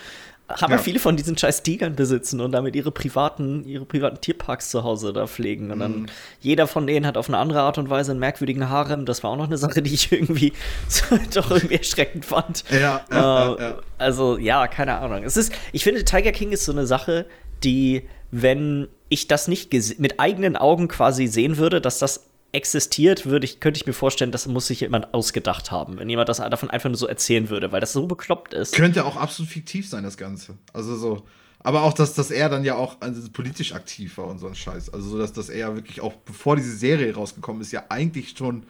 haben 0.48 0.72
ja. 0.72 0.78
viele 0.78 0.98
von 0.98 1.16
diesen 1.16 1.38
scheiß 1.38 1.62
Tigern 1.62 1.96
besitzen 1.96 2.40
und 2.40 2.52
damit 2.52 2.76
ihre 2.76 2.90
privaten, 2.90 3.64
ihre 3.64 3.86
privaten 3.86 4.20
Tierparks 4.20 4.68
zu 4.68 4.84
Hause 4.84 5.12
da 5.14 5.26
pflegen. 5.26 5.70
Und 5.70 5.78
dann 5.78 6.00
mhm. 6.00 6.06
jeder 6.40 6.66
von 6.66 6.86
denen 6.86 7.06
hat 7.06 7.16
auf 7.16 7.28
eine 7.28 7.38
andere 7.38 7.62
Art 7.62 7.78
und 7.78 7.88
Weise 7.88 8.10
einen 8.10 8.20
merkwürdigen 8.20 8.68
Harem. 8.68 9.06
Das 9.06 9.22
war 9.22 9.30
auch 9.30 9.36
noch 9.36 9.46
eine 9.46 9.56
Sache, 9.56 9.80
die 9.80 9.94
ich 9.94 10.12
irgendwie 10.12 10.52
doch 11.34 11.50
irgendwie 11.50 11.76
erschreckend 11.76 12.26
fand. 12.26 12.64
Ja, 12.70 13.04
ja, 13.10 13.54
äh, 13.54 13.62
ja, 13.62 13.74
Also, 13.96 14.36
ja, 14.36 14.68
keine 14.68 14.98
Ahnung. 14.98 15.22
Es 15.24 15.38
ist, 15.38 15.52
ich 15.72 15.82
finde, 15.82 16.04
Tiger 16.04 16.32
King 16.32 16.52
ist 16.52 16.66
so 16.66 16.72
eine 16.72 16.86
Sache, 16.86 17.24
die, 17.62 18.02
wenn 18.30 18.88
ich 19.08 19.28
das 19.28 19.48
nicht 19.48 19.72
mit 19.98 20.20
eigenen 20.20 20.56
Augen 20.56 20.88
quasi 20.88 21.26
sehen 21.26 21.56
würde, 21.56 21.80
dass 21.80 21.98
das 21.98 22.26
existiert, 22.54 23.26
würde 23.26 23.44
ich, 23.44 23.60
könnte 23.60 23.78
ich 23.78 23.86
mir 23.86 23.92
vorstellen, 23.92 24.32
das 24.32 24.46
muss 24.46 24.68
sich 24.68 24.80
jemand 24.80 25.12
ausgedacht 25.12 25.70
haben, 25.70 25.98
wenn 25.98 26.08
jemand 26.08 26.28
das 26.28 26.38
davon 26.38 26.70
einfach 26.70 26.88
nur 26.88 26.96
so 26.96 27.06
erzählen 27.06 27.48
würde, 27.50 27.72
weil 27.72 27.80
das 27.80 27.92
so 27.92 28.06
bekloppt 28.06 28.54
ist. 28.54 28.74
Könnte 28.74 29.04
auch 29.04 29.16
absolut 29.16 29.50
fiktiv 29.50 29.88
sein, 29.88 30.04
das 30.04 30.16
Ganze. 30.16 30.56
Also 30.72 30.96
so. 30.96 31.24
Aber 31.60 31.82
auch, 31.82 31.94
dass, 31.94 32.14
dass 32.14 32.30
er 32.30 32.48
dann 32.48 32.62
ja 32.62 32.74
auch 32.74 32.98
also 33.00 33.26
politisch 33.32 33.74
aktiv 33.74 34.18
war 34.18 34.26
und 34.26 34.38
so 34.38 34.46
ein 34.46 34.54
Scheiß. 34.54 34.92
Also 34.92 35.10
so, 35.10 35.18
dass, 35.18 35.32
dass 35.32 35.48
er 35.48 35.58
ja 35.58 35.74
wirklich 35.74 36.00
auch, 36.00 36.12
bevor 36.12 36.56
diese 36.56 36.76
Serie 36.76 37.14
rausgekommen 37.14 37.62
ist, 37.62 37.72
ja 37.72 37.84
eigentlich 37.88 38.34
schon 38.36 38.64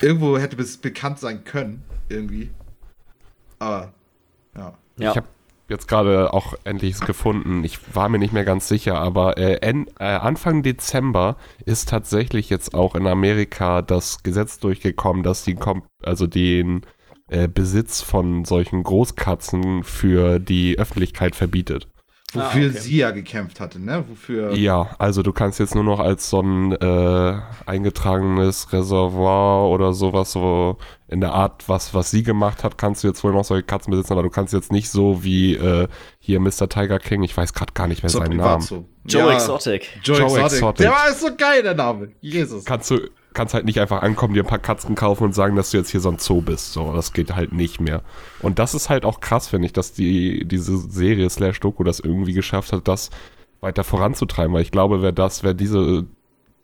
irgendwo 0.00 0.38
hätte 0.38 0.60
es 0.60 0.76
bekannt 0.76 1.18
sein 1.18 1.44
können, 1.44 1.82
irgendwie. 2.08 2.50
Aber, 3.58 3.92
ja. 4.56 4.78
ja. 4.96 5.10
Ich 5.10 5.16
habe 5.16 5.28
jetzt 5.68 5.88
gerade 5.88 6.32
auch 6.32 6.54
endlich 6.64 7.00
gefunden. 7.00 7.64
Ich 7.64 7.94
war 7.94 8.08
mir 8.08 8.18
nicht 8.18 8.32
mehr 8.32 8.44
ganz 8.44 8.68
sicher, 8.68 8.98
aber 8.98 9.38
äh, 9.38 9.56
en, 9.56 9.86
äh, 9.98 10.04
Anfang 10.04 10.62
Dezember 10.62 11.36
ist 11.64 11.88
tatsächlich 11.88 12.50
jetzt 12.50 12.74
auch 12.74 12.94
in 12.94 13.06
Amerika 13.06 13.82
das 13.82 14.22
Gesetz 14.22 14.58
durchgekommen, 14.58 15.22
dass 15.22 15.44
die 15.44 15.56
also 16.02 16.26
den 16.26 16.82
äh, 17.28 17.48
Besitz 17.48 18.02
von 18.02 18.44
solchen 18.44 18.82
Großkatzen 18.82 19.82
für 19.84 20.38
die 20.38 20.78
Öffentlichkeit 20.78 21.34
verbietet. 21.34 21.88
Wofür 22.34 22.66
ah, 22.66 22.70
okay. 22.70 22.78
sie 22.78 22.96
ja 22.96 23.10
gekämpft 23.12 23.60
hatte, 23.60 23.80
ne? 23.80 24.04
Wofür. 24.08 24.54
Ja, 24.54 24.90
also 24.98 25.22
du 25.22 25.32
kannst 25.32 25.60
jetzt 25.60 25.74
nur 25.74 25.84
noch 25.84 26.00
als 26.00 26.30
so 26.30 26.40
ein 26.40 26.72
äh, 26.72 27.38
eingetragenes 27.66 28.72
Reservoir 28.72 29.68
oder 29.68 29.92
sowas, 29.92 30.32
so 30.32 30.78
in 31.06 31.20
der 31.20 31.32
Art, 31.32 31.68
was, 31.68 31.94
was 31.94 32.10
sie 32.10 32.22
gemacht 32.22 32.64
hat, 32.64 32.76
kannst 32.76 33.04
du 33.04 33.08
jetzt 33.08 33.22
wohl 33.22 33.32
noch 33.32 33.44
solche 33.44 33.64
Katzen 33.64 33.90
besitzen, 33.90 34.12
aber 34.12 34.22
du 34.22 34.30
kannst 34.30 34.52
jetzt 34.52 34.72
nicht 34.72 34.90
so 34.90 35.22
wie 35.22 35.54
äh, 35.54 35.86
hier 36.18 36.40
Mr. 36.40 36.68
Tiger 36.68 36.98
King, 36.98 37.22
ich 37.22 37.36
weiß 37.36 37.52
gerade 37.52 37.72
gar 37.72 37.86
nicht 37.86 38.02
mehr 38.02 38.10
so 38.10 38.18
seinen 38.18 38.38
Namen. 38.38 38.62
So. 38.62 38.84
Joe 39.04 39.28
ja. 39.28 39.34
Exotic. 39.34 40.00
Joe, 40.02 40.18
Joe 40.18 40.26
Exotic. 40.26 40.52
Exotic. 40.52 40.78
Der 40.78 40.90
war 40.90 41.12
so 41.12 41.28
geil, 41.36 41.62
der 41.62 41.74
Name. 41.74 42.08
Jesus. 42.20 42.64
Kannst 42.64 42.90
du, 42.90 43.00
kannst 43.34 43.52
halt 43.52 43.64
nicht 43.64 43.80
einfach 43.80 44.02
ankommen, 44.02 44.34
dir 44.34 44.42
ein 44.42 44.48
paar 44.48 44.58
Katzen 44.58 44.94
kaufen 44.94 45.24
und 45.24 45.34
sagen, 45.34 45.56
dass 45.56 45.70
du 45.70 45.76
jetzt 45.76 45.90
hier 45.90 46.00
so 46.00 46.10
ein 46.10 46.18
Zoo 46.18 46.40
bist. 46.40 46.72
So, 46.72 46.92
das 46.92 47.12
geht 47.12 47.34
halt 47.34 47.52
nicht 47.52 47.80
mehr. 47.80 48.02
Und 48.40 48.58
das 48.58 48.74
ist 48.74 48.88
halt 48.88 49.04
auch 49.04 49.20
krass, 49.20 49.48
finde 49.48 49.66
ich, 49.66 49.72
dass 49.72 49.92
die, 49.92 50.44
diese 50.46 50.78
Serie 50.78 51.28
slash 51.28 51.60
Doku 51.60 51.84
das 51.84 52.00
irgendwie 52.00 52.32
geschafft 52.32 52.72
hat, 52.72 52.88
das 52.88 53.10
weiter 53.60 53.84
voranzutreiben. 53.84 54.54
Weil 54.54 54.62
ich 54.62 54.70
glaube, 54.70 55.02
wäre 55.02 55.12
das, 55.12 55.42
wäre 55.42 55.54
diese 55.54 56.06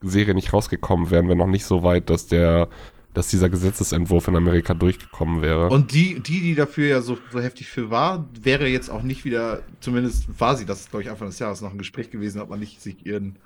Serie 0.00 0.34
nicht 0.34 0.52
rausgekommen, 0.52 1.10
wären 1.10 1.28
wir 1.28 1.34
noch 1.34 1.46
nicht 1.46 1.64
so 1.64 1.82
weit, 1.82 2.08
dass 2.08 2.26
der 2.26 2.68
dass 3.12 3.28
dieser 3.28 3.48
Gesetzesentwurf 3.48 4.28
in 4.28 4.36
Amerika 4.36 4.72
durchgekommen 4.72 5.42
wäre. 5.42 5.68
Und 5.68 5.92
die, 5.92 6.20
die, 6.20 6.40
die 6.40 6.54
dafür 6.54 6.86
ja 6.86 7.00
so, 7.00 7.18
so 7.32 7.40
heftig 7.40 7.68
für 7.68 7.90
war, 7.90 8.28
wäre 8.40 8.68
jetzt 8.68 8.88
auch 8.88 9.02
nicht 9.02 9.24
wieder, 9.24 9.62
zumindest 9.80 10.26
war 10.38 10.56
sie, 10.56 10.64
das 10.64 10.82
ist, 10.82 10.90
glaube 10.90 11.02
ich, 11.02 11.10
Anfang 11.10 11.28
des 11.28 11.38
Jahres 11.40 11.60
noch 11.60 11.72
ein 11.72 11.78
Gespräch 11.78 12.10
gewesen, 12.10 12.40
ob 12.40 12.50
man 12.50 12.60
nicht 12.60 12.80
sich 12.80 13.04
ihren 13.04 13.36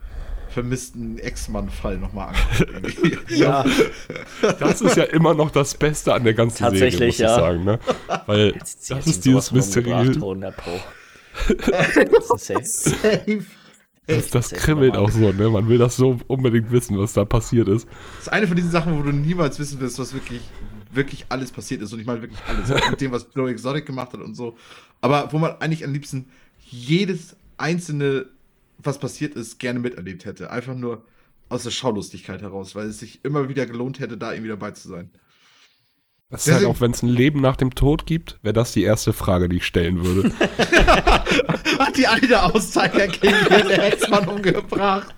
vermissten 0.54 1.18
Ex-Mann-Fall 1.18 1.98
nochmal 1.98 2.28
anguckt. 2.28 3.30
ja. 3.36 3.64
Das 4.60 4.80
ist 4.80 4.96
ja 4.96 5.02
immer 5.02 5.34
noch 5.34 5.50
das 5.50 5.74
Beste 5.74 6.14
an 6.14 6.22
der 6.22 6.34
ganzen 6.34 6.62
Tatsächlich, 6.62 6.94
Serie, 6.94 7.08
muss 7.08 7.18
ja. 7.18 7.28
ich 7.28 7.42
sagen. 7.42 7.64
Ne? 7.64 7.78
Weil 8.26 8.52
das 8.88 9.06
ist 9.06 9.24
dieses 9.24 9.50
mysteriöse. 9.50 10.20
das 11.48 12.30
ist 12.30 12.46
safe. 12.46 12.64
safe. 12.64 13.44
Das, 14.06 14.30
das 14.30 14.50
kribbelt 14.50 14.96
auch 14.96 15.10
so, 15.10 15.32
ne? 15.32 15.48
Man 15.48 15.68
will 15.68 15.78
das 15.78 15.96
so 15.96 16.18
unbedingt 16.26 16.70
wissen, 16.70 16.98
was 16.98 17.14
da 17.14 17.24
passiert 17.24 17.68
ist. 17.68 17.88
Das 18.16 18.26
ist 18.26 18.32
eine 18.32 18.46
von 18.46 18.54
diesen 18.54 18.70
Sachen, 18.70 18.98
wo 18.98 19.02
du 19.02 19.10
niemals 19.10 19.58
wissen 19.58 19.80
wirst, 19.80 19.98
was 19.98 20.12
wirklich, 20.12 20.42
wirklich 20.92 21.24
alles 21.30 21.50
passiert 21.50 21.80
ist. 21.80 21.92
Und 21.92 22.00
ich 22.00 22.06
meine 22.06 22.20
wirklich 22.22 22.40
alles. 22.46 22.68
mit 22.90 23.00
dem, 23.00 23.12
was 23.12 23.26
Joe 23.34 23.50
Exotic 23.50 23.86
gemacht 23.86 24.12
hat 24.12 24.20
und 24.20 24.34
so. 24.34 24.56
Aber 25.00 25.32
wo 25.32 25.38
man 25.38 25.52
eigentlich 25.60 25.84
am 25.84 25.92
liebsten 25.92 26.26
jedes 26.70 27.34
einzelne 27.56 28.26
was 28.78 28.98
passiert 28.98 29.34
ist, 29.34 29.58
gerne 29.58 29.78
miterlebt 29.78 30.24
hätte. 30.24 30.50
Einfach 30.50 30.74
nur 30.74 31.04
aus 31.48 31.64
der 31.64 31.70
Schaulustigkeit 31.70 32.42
heraus, 32.42 32.74
weil 32.74 32.88
es 32.88 32.98
sich 32.98 33.24
immer 33.24 33.48
wieder 33.48 33.66
gelohnt 33.66 34.00
hätte, 34.00 34.16
da 34.16 34.32
irgendwie 34.32 34.48
dabei 34.50 34.72
zu 34.72 34.88
sein. 34.88 35.10
Das 36.30 36.46
ist 36.46 36.54
halt 36.54 36.64
auch, 36.64 36.80
wenn 36.80 36.90
es 36.90 37.02
ein 37.02 37.08
Leben 37.08 37.40
nach 37.40 37.56
dem 37.56 37.74
Tod 37.74 38.06
gibt, 38.06 38.40
wäre 38.42 38.54
das 38.54 38.72
die 38.72 38.82
erste 38.82 39.12
Frage, 39.12 39.48
die 39.48 39.58
ich 39.58 39.66
stellen 39.66 40.04
würde. 40.04 40.32
Hat 41.78 41.96
die 41.96 42.06
eine 42.06 42.42
Auszeiger 42.42 43.06
gegen 43.06 43.44
den 43.48 43.70
Ex-Mann 43.70 44.26
umgebracht? 44.26 45.14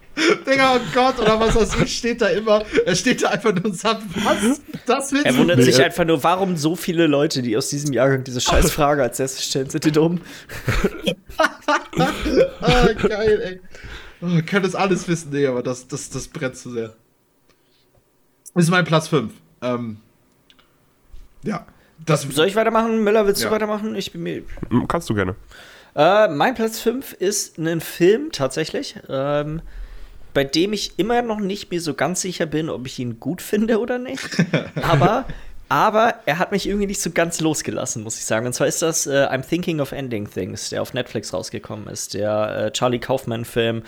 Digga, 0.47 0.77
oh 0.77 0.81
Gott, 0.95 1.19
oder 1.19 1.39
was 1.39 1.55
weiß 1.55 1.77
ich, 1.83 1.99
steht 1.99 2.23
da 2.23 2.29
immer. 2.29 2.65
Er 2.85 2.95
steht 2.95 3.23
da 3.23 3.31
einfach 3.31 3.55
nur 3.55 3.67
und 3.67 3.77
sagt, 3.77 4.03
was? 4.25 4.63
Das 4.87 5.13
willst 5.13 5.27
Er 5.27 5.37
wundert 5.37 5.63
sich 5.63 5.83
einfach 5.83 6.05
nur, 6.05 6.23
warum 6.23 6.57
so 6.57 6.75
viele 6.75 7.07
Leute, 7.07 7.43
die 7.43 7.57
aus 7.57 7.69
diesem 7.69 7.93
Jahrgang 7.93 8.25
diese 8.25 8.41
scheiß 8.41 8.71
Frage 8.71 9.03
als 9.03 9.21
erstes 9.21 9.45
stellen, 9.45 9.69
sind 9.69 9.85
die 9.85 9.93
dumm? 9.93 10.21
ah, 12.61 12.87
geil, 12.95 13.41
ey. 13.43 13.61
Oh, 14.23 14.41
kann 14.47 14.63
das 14.63 14.75
alles 14.75 15.07
wissen, 15.09 15.31
nee, 15.33 15.47
aber 15.47 15.63
das, 15.63 15.87
das, 15.87 16.09
das 16.09 16.29
brennt 16.29 16.57
zu 16.57 16.71
sehr. 16.71 16.95
ist 18.55 18.71
mein 18.71 18.85
Platz 18.85 19.09
5. 19.09 19.33
Ähm, 19.61 19.99
ja. 21.43 21.67
Das 22.05 22.23
Soll 22.23 22.47
ich 22.47 22.57
weitermachen? 22.57 23.05
Müller, 23.05 23.27
willst 23.27 23.43
ja. 23.43 23.49
du 23.49 23.55
weitermachen? 23.55 23.95
Ich 23.95 24.13
bin 24.13 24.23
mir. 24.23 24.43
Kannst 24.89 25.09
du 25.11 25.15
gerne. 25.15 25.35
Äh, 25.95 26.29
mein 26.29 26.55
Platz 26.55 26.79
5 26.81 27.15
ist 27.15 27.59
ein 27.59 27.81
Film 27.81 28.31
tatsächlich, 28.33 28.97
ähm, 29.09 29.63
bei 30.37 30.45
dem 30.45 30.75
ich 30.75 30.99
immer 30.99 31.23
noch 31.23 31.41
nicht 31.41 31.71
mir 31.71 31.81
so 31.81 31.95
ganz 31.95 32.21
sicher 32.21 32.45
bin, 32.45 32.69
ob 32.69 32.87
ich 32.87 32.99
ihn 32.99 33.19
gut 33.19 33.41
finde 33.41 33.81
oder 33.81 33.97
nicht. 33.97 34.37
Aber 34.83 35.25
aber 35.71 36.17
er 36.27 36.39
hat 36.39 36.53
mich 36.53 36.69
irgendwie 36.69 36.87
nicht 36.87 37.01
so 37.01 37.11
ganz 37.11 37.41
losgelassen, 37.41 38.03
muss 38.03 38.19
ich 38.19 38.27
sagen. 38.27 38.45
Und 38.45 38.53
zwar 38.53 38.67
ist 38.67 38.83
das 38.83 39.07
äh, 39.07 39.29
I'm 39.31 39.49
Thinking 39.49 39.81
of 39.81 39.93
Ending 39.93 40.31
Things, 40.31 40.69
der 40.69 40.83
auf 40.83 40.93
Netflix 40.93 41.33
rausgekommen 41.33 41.89
ist. 41.89 42.13
Der 42.13 42.67
äh, 42.67 42.71
Charlie 42.71 42.99
Kaufman-Film, 42.99 43.83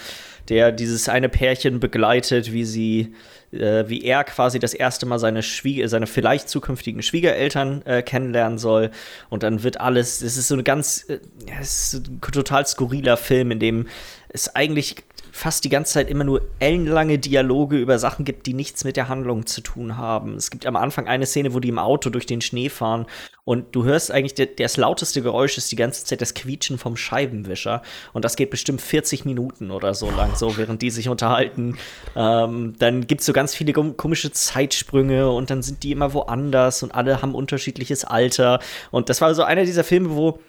der 0.49 0.73
dieses 0.73 1.11
eine 1.11 1.29
Pärchen 1.29 1.81
begleitet, 1.81 2.51
wie 2.51 2.65
sie, 2.65 3.15
äh, 3.53 3.85
wie 3.87 4.03
er 4.03 4.25
quasi 4.25 4.59
das 4.59 4.73
erste 4.73 5.05
Mal 5.05 5.19
seine 5.19 5.43
Schwieger, 5.43 5.87
seine 5.89 6.07
vielleicht 6.07 6.49
zukünftigen 6.49 7.03
Schwiegereltern 7.03 7.83
äh, 7.85 8.01
kennenlernen 8.01 8.57
soll. 8.57 8.91
Und 9.29 9.43
dann 9.43 9.63
wird 9.63 9.83
alles, 9.83 10.23
es 10.23 10.39
ist 10.39 10.49
so 10.49 10.55
ein 10.55 10.65
ganz, 10.65 11.05
äh, 11.11 11.19
es 11.61 11.93
ist 11.93 12.09
ein 12.09 12.21
total 12.23 12.67
skurriler 12.67 13.19
Film, 13.19 13.51
in 13.51 13.61
dem 13.61 13.87
es 14.31 14.57
eigentlich 14.57 14.97
fast 15.39 15.65
die 15.65 15.69
ganze 15.69 15.95
Zeit 15.95 16.11
immer 16.11 16.25
nur 16.25 16.43
ellenlange 16.59 17.19
Dialoge 17.19 17.79
über 17.79 17.99
Sachen 17.99 18.25
gibt, 18.25 18.47
die 18.47 18.55
nichts 18.55 18.85
mit 18.85 18.97
der 18.97 19.09
Handlung 19.09 19.47
zu 19.47 19.61
tun 19.61 19.97
haben. 19.97 20.35
Es 20.35 20.51
gibt 20.51 20.67
am 20.67 20.75
Anfang 20.75 21.07
eine 21.07 21.27
Szene, 21.27 21.55
wo 21.55 21.61
die 21.61 21.69
im 21.69 21.79
Auto 21.79 22.11
durch 22.11 22.27
den 22.27 22.41
Schnee 22.41 22.69
fahren 22.69 23.07
und 23.45 23.75
du 23.75 23.85
hörst 23.85 24.11
eigentlich, 24.11 24.35
das 24.57 24.77
lauteste 24.77 25.23
Geräusch 25.23 25.57
ist 25.57 25.71
die 25.71 25.77
ganze 25.77 26.05
Zeit 26.05 26.21
das 26.21 26.35
Quietschen 26.35 26.77
vom 26.77 26.97
Scheibenwischer 26.97 27.83
und 28.13 28.25
das 28.25 28.37
geht 28.37 28.51
bestimmt 28.51 28.81
40 28.81 29.25
Minuten 29.25 29.71
oder 29.71 29.95
so 29.95 30.11
lang, 30.11 30.35
so 30.35 30.57
während 30.57 30.83
die 30.83 30.91
sich 30.91 31.09
unterhalten. 31.09 31.79
Ähm, 32.17 32.75
dann 32.79 33.07
gibt 33.07 33.21
es 33.21 33.27
so 33.27 33.33
ganz 33.33 33.55
viele 33.55 33.73
komische 33.73 34.33
Zeitsprünge 34.33 35.31
und 35.31 35.51
dann 35.51 35.63
sind 35.63 35.85
die 35.85 35.93
immer 35.93 36.13
woanders 36.13 36.83
und 36.83 36.95
alle 36.95 37.23
haben 37.23 37.35
unterschiedliches 37.35 38.05
Alter 38.05 38.59
und 38.91 39.09
das 39.09 39.21
war 39.21 39.35
so 39.35 39.45
einer 39.45 39.65
dieser 39.65 39.85
Filme, 39.85 40.11
wo 40.11 40.41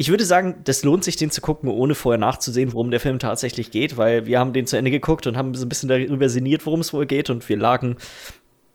ich 0.00 0.10
würde 0.10 0.24
sagen, 0.24 0.60
das 0.62 0.84
lohnt 0.84 1.02
sich, 1.02 1.16
den 1.16 1.32
zu 1.32 1.40
gucken, 1.40 1.68
ohne 1.68 1.96
vorher 1.96 2.18
nachzusehen, 2.18 2.72
worum 2.72 2.92
der 2.92 3.00
Film 3.00 3.18
tatsächlich 3.18 3.72
geht, 3.72 3.96
weil 3.96 4.26
wir 4.26 4.38
haben 4.38 4.52
den 4.52 4.64
zu 4.64 4.76
Ende 4.76 4.92
geguckt 4.92 5.26
und 5.26 5.36
haben 5.36 5.54
so 5.56 5.66
ein 5.66 5.68
bisschen 5.68 5.88
darüber 5.88 6.28
sinniert, 6.28 6.64
worum 6.66 6.80
es 6.80 6.92
wohl 6.92 7.04
geht 7.04 7.30
und 7.30 7.46
wir 7.48 7.56
lagen 7.56 7.96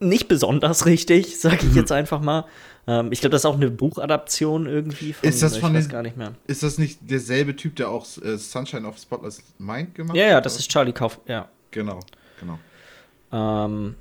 nicht 0.01 0.27
besonders 0.27 0.85
richtig, 0.85 1.39
sage 1.39 1.59
ich 1.61 1.71
mhm. 1.71 1.77
jetzt 1.77 1.93
einfach 1.93 2.19
mal. 2.19 2.45
Ähm, 2.87 3.13
ich 3.13 3.21
glaube, 3.21 3.31
das 3.31 3.43
ist 3.43 3.45
auch 3.45 3.55
eine 3.55 3.71
Buchadaption 3.71 4.65
irgendwie. 4.65 5.13
Von, 5.13 5.29
ist 5.29 5.41
das 5.41 5.55
von 5.55 5.73
den, 5.73 5.87
gar 5.87 6.01
nicht 6.01 6.17
mehr. 6.17 6.33
Ist 6.45 6.61
das 6.61 6.77
nicht 6.77 6.99
derselbe 7.01 7.55
Typ, 7.55 7.77
der 7.77 7.89
auch 7.89 8.05
äh, 8.21 8.37
Sunshine 8.37 8.85
of 8.85 8.97
Spotless 8.97 9.41
Mind 9.57 9.95
gemacht 9.95 10.17
hat? 10.17 10.17
Ja, 10.17 10.27
ja, 10.29 10.41
das 10.41 10.59
ist 10.59 10.69
Charlie 10.69 10.91
Kauf. 10.91 11.21
Ja. 11.25 11.47
Genau, 11.71 12.01
genau. 12.37 12.59
Ähm, 13.31 13.95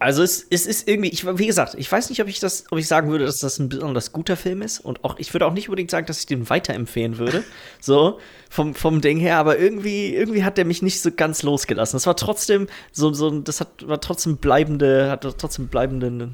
also 0.00 0.22
es, 0.22 0.46
es 0.48 0.64
ist 0.64 0.88
irgendwie, 0.88 1.10
ich, 1.10 1.26
wie 1.26 1.46
gesagt, 1.46 1.74
ich 1.76 1.92
weiß 1.92 2.08
nicht, 2.08 2.22
ob 2.22 2.28
ich 2.28 2.40
das, 2.40 2.64
ob 2.70 2.78
ich 2.78 2.88
sagen 2.88 3.10
würde, 3.10 3.26
dass 3.26 3.38
das 3.38 3.58
ein 3.58 3.68
besonders 3.68 4.12
guter 4.12 4.34
Film 4.34 4.62
ist. 4.62 4.80
Und 4.80 5.04
auch, 5.04 5.18
ich 5.18 5.34
würde 5.34 5.44
auch 5.44 5.52
nicht 5.52 5.68
unbedingt 5.68 5.90
sagen, 5.90 6.06
dass 6.06 6.20
ich 6.20 6.26
den 6.26 6.48
weiterempfehlen 6.48 7.18
würde. 7.18 7.44
so, 7.80 8.18
vom, 8.48 8.74
vom 8.74 9.02
Ding 9.02 9.18
her, 9.18 9.36
aber 9.36 9.58
irgendwie, 9.58 10.14
irgendwie 10.14 10.42
hat 10.42 10.56
der 10.56 10.64
mich 10.64 10.80
nicht 10.80 11.02
so 11.02 11.10
ganz 11.14 11.42
losgelassen. 11.42 11.96
Das 11.96 12.06
war 12.06 12.16
trotzdem 12.16 12.66
so, 12.92 13.12
so, 13.12 13.40
das 13.40 13.60
hat, 13.60 13.86
war 13.86 14.00
trotzdem 14.00 14.38
bleibende, 14.38 15.10
hat 15.10 15.20
trotzdem 15.36 15.68
bleibende, 15.68 16.30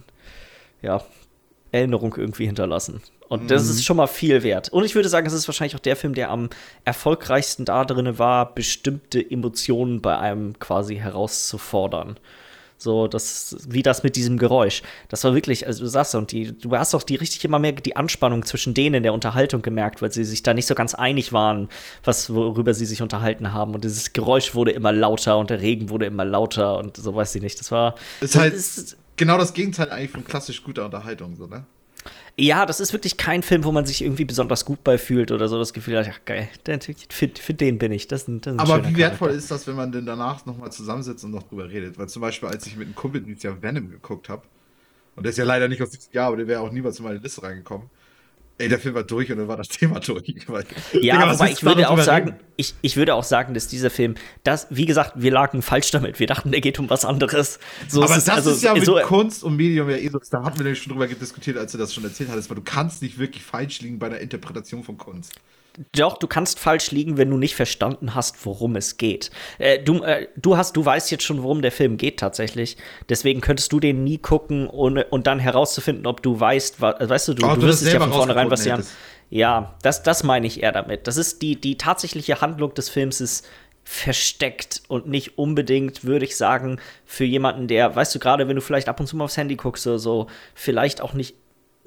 ja, 0.81 1.03
Erinnerung 1.73 2.15
irgendwie 2.17 2.47
hinterlassen. 2.47 3.03
Und 3.29 3.51
das 3.51 3.65
mhm. 3.65 3.71
ist 3.71 3.85
schon 3.85 3.97
mal 3.97 4.07
viel 4.07 4.45
wert. 4.45 4.69
Und 4.69 4.85
ich 4.85 4.95
würde 4.95 5.09
sagen, 5.09 5.27
es 5.27 5.33
ist 5.33 5.49
wahrscheinlich 5.49 5.75
auch 5.75 5.81
der 5.81 5.97
Film, 5.97 6.15
der 6.15 6.31
am 6.31 6.51
erfolgreichsten 6.85 7.65
da 7.65 7.85
drin 7.85 8.17
war, 8.17 8.55
bestimmte 8.55 9.29
Emotionen 9.29 10.01
bei 10.01 10.17
einem 10.17 10.57
quasi 10.61 10.95
herauszufordern. 10.95 12.21
So, 12.79 13.09
das, 13.09 13.57
wie 13.69 13.83
das 13.83 14.03
mit 14.03 14.17
diesem 14.17 14.37
Geräusch. 14.37 14.83
Das 15.09 15.25
war 15.25 15.35
wirklich, 15.35 15.67
also 15.67 15.85
du 15.85 15.89
sagst 15.89 16.15
und 16.15 16.33
die, 16.33 16.57
du 16.57 16.77
hast 16.77 16.95
auch 16.95 17.03
die 17.03 17.17
richtig 17.17 17.45
immer 17.45 17.59
mehr 17.59 17.73
die 17.73 17.97
Anspannung 17.97 18.45
zwischen 18.45 18.75
denen 18.75 18.97
in 18.97 19.03
der 19.03 19.15
Unterhaltung 19.15 19.63
gemerkt, 19.63 20.03
weil 20.03 20.13
sie 20.13 20.25
sich 20.25 20.43
da 20.43 20.53
nicht 20.53 20.67
so 20.67 20.75
ganz 20.75 20.95
einig 20.95 21.33
waren, 21.33 21.69
was, 22.05 22.33
worüber 22.35 22.75
sie 22.75 22.85
sich 22.85 23.01
unterhalten 23.01 23.53
haben. 23.53 23.75
Und 23.75 23.85
dieses 23.85 24.13
Geräusch 24.13 24.55
wurde 24.55 24.73
immer 24.73 24.93
lauter 24.93 25.39
und 25.39 25.49
der 25.49 25.61
Regen 25.61 25.89
wurde 25.89 26.07
immer 26.07 26.25
lauter 26.25 26.79
und 26.79 26.97
so 26.97 27.15
weiß 27.15 27.35
ich 27.37 27.43
nicht. 27.43 27.59
Das 27.61 27.71
war. 27.71 27.95
Das 28.21 28.31
ist 28.31 28.37
halt 28.37 28.55
das 28.55 28.79
ist, 28.79 28.97
genau 29.17 29.39
das 29.39 29.55
Gegenteil 29.55 29.91
eigentlich 29.91 30.11
von 30.11 30.25
klassisch 30.25 30.63
guter 30.63 30.85
Unterhaltung, 30.85 31.37
so, 31.37 31.47
ne? 31.47 31.65
Ja, 32.37 32.67
das 32.67 32.81
ist 32.81 32.93
wirklich 32.93 33.17
kein 33.17 33.43
Film, 33.43 33.65
wo 33.65 33.73
man 33.73 33.87
sich 33.87 34.03
irgendwie 34.03 34.25
besonders 34.25 34.65
gut 34.65 34.85
bei 34.85 34.99
fühlt 34.99 35.33
oder 35.33 35.49
so 35.49 35.59
das 35.59 35.73
Gefühl 35.73 35.99
hat, 35.99 36.07
ja 36.07 36.13
geil, 36.25 36.49
für, 37.09 37.29
für 37.29 37.55
den 37.55 37.79
bin 37.79 37.93
ich. 37.93 38.09
Das, 38.09 38.27
das 38.27 38.59
Aber 38.59 38.87
wie 38.89 38.97
wertvoll 38.97 39.29
Charakter. 39.29 39.35
ist 39.37 39.51
das, 39.51 39.67
wenn 39.67 39.77
man 39.77 39.93
denn 39.93 40.07
danach 40.07 40.45
nochmal 40.47 40.71
zusammensitzt 40.73 41.25
und 41.25 41.31
noch 41.31 41.45
drüber 41.45 41.69
redet? 41.69 41.99
Weil 41.99 42.09
zum 42.09 42.23
Beispiel, 42.23 42.49
als 42.49 42.67
ich 42.67 42.77
mit 42.77 42.87
einem 42.87 42.95
Kumpel 42.95 43.21
dieses 43.21 43.43
Jahr 43.43 43.61
Venom 43.63 43.91
geguckt 43.91 44.29
habe, 44.29 44.43
und 45.15 45.23
der 45.23 45.31
ist 45.31 45.39
ja 45.39 45.45
leider 45.45 45.69
nicht 45.69 45.83
aus 45.83 45.91
diesem 45.91 46.13
Jahr, 46.13 46.29
aber 46.29 46.37
der 46.37 46.47
wäre 46.47 46.61
auch 46.61 46.71
niemals 46.71 46.99
in 46.99 47.05
meine 47.05 47.19
Liste 47.19 47.43
reingekommen, 47.43 47.89
Ey, 48.59 48.69
der 48.71 48.79
Film 48.79 48.95
war 48.95 49.05
durch 49.05 49.31
und 49.31 49.39
dann 49.39 49.49
war 49.49 49.59
das 49.59 49.69
Thema 49.69 50.01
durch. 50.01 50.27
ja, 50.29 50.65
Digga, 50.93 51.19
aber 51.19 51.51
ich 51.51 51.63
würde 51.63 51.91
auch 51.91 52.01
sagen, 52.01 52.37
ich, 52.57 52.75
ich 52.81 52.97
würde 52.97 53.15
auch 53.15 53.25
sagen, 53.25 53.53
dass 53.53 53.69
dieser 53.69 53.91
Film, 53.91 54.15
das, 54.45 54.67
wie 54.71 54.87
gesagt, 54.87 55.13
wir 55.17 55.31
lagen 55.31 55.61
falsch 55.61 55.91
damit. 55.91 56.19
Wir 56.19 56.27
dachten, 56.27 56.53
der 56.53 56.63
geht 56.63 56.79
um 56.79 56.89
was 56.89 57.05
anderes. 57.05 57.59
So 57.87 58.03
aber 58.03 58.17
ist 58.17 58.29
das 58.29 58.37
also, 58.37 58.51
ist 58.53 58.63
ja 58.63 58.73
mit 58.73 58.87
so, 58.87 58.99
Kunst 59.03 59.45
und 59.45 59.57
Medium 59.57 59.91
ja 59.91 59.97
eh 59.97 60.09
so, 60.09 60.19
da 60.31 60.43
hatten 60.43 60.57
wir 60.57 60.65
nämlich 60.65 60.83
schon 60.83 60.93
drüber 60.93 61.07
diskutiert, 61.07 61.59
als 61.59 61.73
du 61.73 61.79
das 61.79 61.93
schon 61.93 62.05
erzählt 62.05 62.31
hattest, 62.31 62.49
weil 62.49 62.57
du 62.57 62.63
kannst 62.63 63.03
nicht 63.03 63.19
wirklich 63.19 63.43
falsch 63.43 63.81
liegen 63.83 63.99
bei 63.99 64.09
der 64.09 64.21
Interpretation 64.21 64.83
von 64.83 64.97
Kunst. 64.97 65.35
Doch, 65.93 66.19
du 66.19 66.27
kannst 66.27 66.59
falsch 66.59 66.91
liegen, 66.91 67.17
wenn 67.17 67.31
du 67.31 67.37
nicht 67.37 67.55
verstanden 67.55 68.15
hast, 68.15 68.45
worum 68.47 68.77
es 68.77 68.97
geht. 68.97 69.31
Äh, 69.59 69.79
du, 69.79 70.03
äh, 70.03 70.29
du 70.37 70.57
hast, 70.57 70.77
du 70.77 70.85
weißt 70.85 71.11
jetzt 71.11 71.25
schon, 71.25 71.43
worum 71.43 71.63
der 71.63 71.73
Film 71.73 71.97
geht 71.97 72.19
tatsächlich. 72.19 72.77
Deswegen 73.09 73.41
könntest 73.41 73.73
du 73.73 73.81
den 73.81 74.05
nie 74.05 74.19
gucken 74.19 74.69
ohne, 74.69 75.05
und 75.07 75.27
dann 75.27 75.39
herauszufinden, 75.39 76.07
ob 76.07 76.23
du 76.23 76.39
weißt, 76.39 76.81
wa, 76.81 76.97
weißt 76.99 77.29
du, 77.29 77.35
du, 77.35 77.47
du, 77.47 77.55
du 77.55 77.63
wirst 77.63 77.83
es 77.83 77.93
ja 77.93 78.01
von 78.01 78.13
vornherein, 78.13 78.51
was 78.51 78.63
sie 78.63 78.73
haben. 78.73 78.87
Ja, 79.29 79.75
das, 79.83 80.03
das 80.03 80.23
meine 80.23 80.47
ich 80.47 80.63
eher 80.63 80.73
damit. 80.73 81.07
Das 81.07 81.17
ist 81.17 81.43
die, 81.43 81.61
die 81.61 81.77
tatsächliche 81.77 82.41
Handlung 82.41 82.75
des 82.75 82.89
Films 82.89 83.21
ist 83.21 83.47
versteckt 83.89 84.83
und 84.89 85.07
nicht 85.07 85.39
unbedingt, 85.39 86.05
würde 86.05 86.25
ich 86.25 86.37
sagen, 86.37 86.81
für 87.05 87.25
jemanden, 87.25 87.69
der, 87.69 87.95
weißt 87.95 88.15
du, 88.17 88.19
gerade 88.19 88.49
wenn 88.49 88.57
du 88.57 88.63
vielleicht 88.63 88.89
ab 88.89 88.99
und 88.99 89.07
zu 89.07 89.17
mal 89.17 89.25
aufs 89.25 89.37
Handy 89.37 89.55
guckst 89.55 89.87
oder 89.87 90.01
so, 90.01 90.27
vielleicht 90.55 91.01
auch 91.01 91.15
nicht 91.15 91.37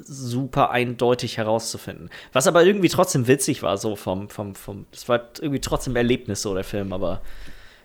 super 0.04 0.72
eindeutig 0.72 1.38
herauszufinden. 1.38 2.10
Was 2.34 2.48
aber 2.48 2.64
irgendwie 2.64 2.90
trotzdem 2.90 3.28
witzig 3.28 3.64
war, 3.64 3.78
so 3.78 3.96
vom, 3.96 4.30
vom, 4.30 4.56
vom, 4.56 4.86
das 4.92 5.10
war 5.10 5.22
irgendwie 5.40 5.62
trotzdem 5.62 5.96
Erlebnis, 5.96 6.42
so 6.42 6.54
der 6.54 6.64
Film, 6.64 6.94
aber. 6.94 7.22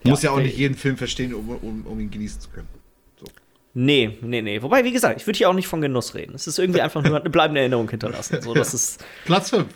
Du 0.02 0.08
ja, 0.08 0.10
musst 0.10 0.22
ja 0.22 0.30
auch 0.30 0.38
nicht 0.38 0.56
jeden 0.56 0.74
Film 0.74 0.96
verstehen, 0.96 1.34
um, 1.34 1.48
um, 1.48 1.86
um 1.86 2.00
ihn 2.00 2.10
genießen 2.10 2.40
zu 2.40 2.50
können. 2.50 2.68
So. 3.18 3.26
Nee, 3.72 4.18
nee, 4.20 4.42
nee. 4.42 4.62
Wobei, 4.62 4.84
wie 4.84 4.92
gesagt, 4.92 5.20
ich 5.20 5.26
würde 5.26 5.38
hier 5.38 5.48
auch 5.48 5.54
nicht 5.54 5.68
von 5.68 5.80
Genuss 5.80 6.14
reden. 6.14 6.34
Es 6.34 6.46
ist 6.46 6.58
irgendwie 6.58 6.80
einfach 6.80 7.02
nur 7.02 7.18
eine 7.18 7.30
bleibende 7.30 7.60
Erinnerung 7.60 7.88
hinterlassen. 7.88 8.40
So, 8.42 8.54
das 8.54 8.74
ist 8.74 9.04
Platz 9.24 9.50
5. 9.50 9.66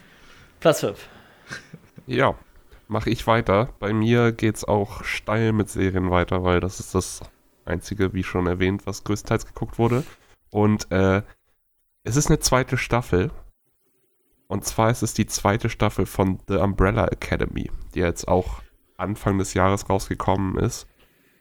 Platz 0.61 0.80
5. 0.80 1.09
Ja, 2.07 2.35
mache 2.88 3.11
ich 3.11 3.26
weiter. 3.26 3.75
Bei 3.78 3.92
mir 3.92 4.33
geht's 4.33 4.64
auch 4.64 5.04
steil 5.04 5.52
mit 5.52 5.68
Serien 5.68 6.11
weiter, 6.11 6.45
weil 6.45 6.61
das 6.61 6.80
ist 6.80 6.95
das 6.95 7.21
einzige, 7.64 8.14
wie 8.14 8.25
schon 8.25 8.47
erwähnt, 8.47 8.87
was 8.87 9.04
größtenteils 9.04 9.47
geguckt 9.47 9.78
wurde. 9.78 10.04
Und 10.50 10.90
äh, 10.90 11.23
es 12.08 12.16
ist 12.16 12.28
eine 12.28 12.38
zweite 12.38 12.78
Staffel. 12.78 13.30
Und 14.46 14.64
zwar 14.64 14.90
ist 14.90 15.02
es 15.02 15.12
die 15.12 15.26
zweite 15.26 15.68
Staffel 15.68 16.06
von 16.06 16.38
The 16.48 16.56
Umbrella 16.56 17.06
Academy, 17.08 17.70
die 17.94 18.00
jetzt 18.00 18.26
auch 18.26 18.62
Anfang 18.96 19.36
des 19.36 19.52
Jahres 19.52 19.90
rausgekommen 19.90 20.56
ist. 20.58 20.86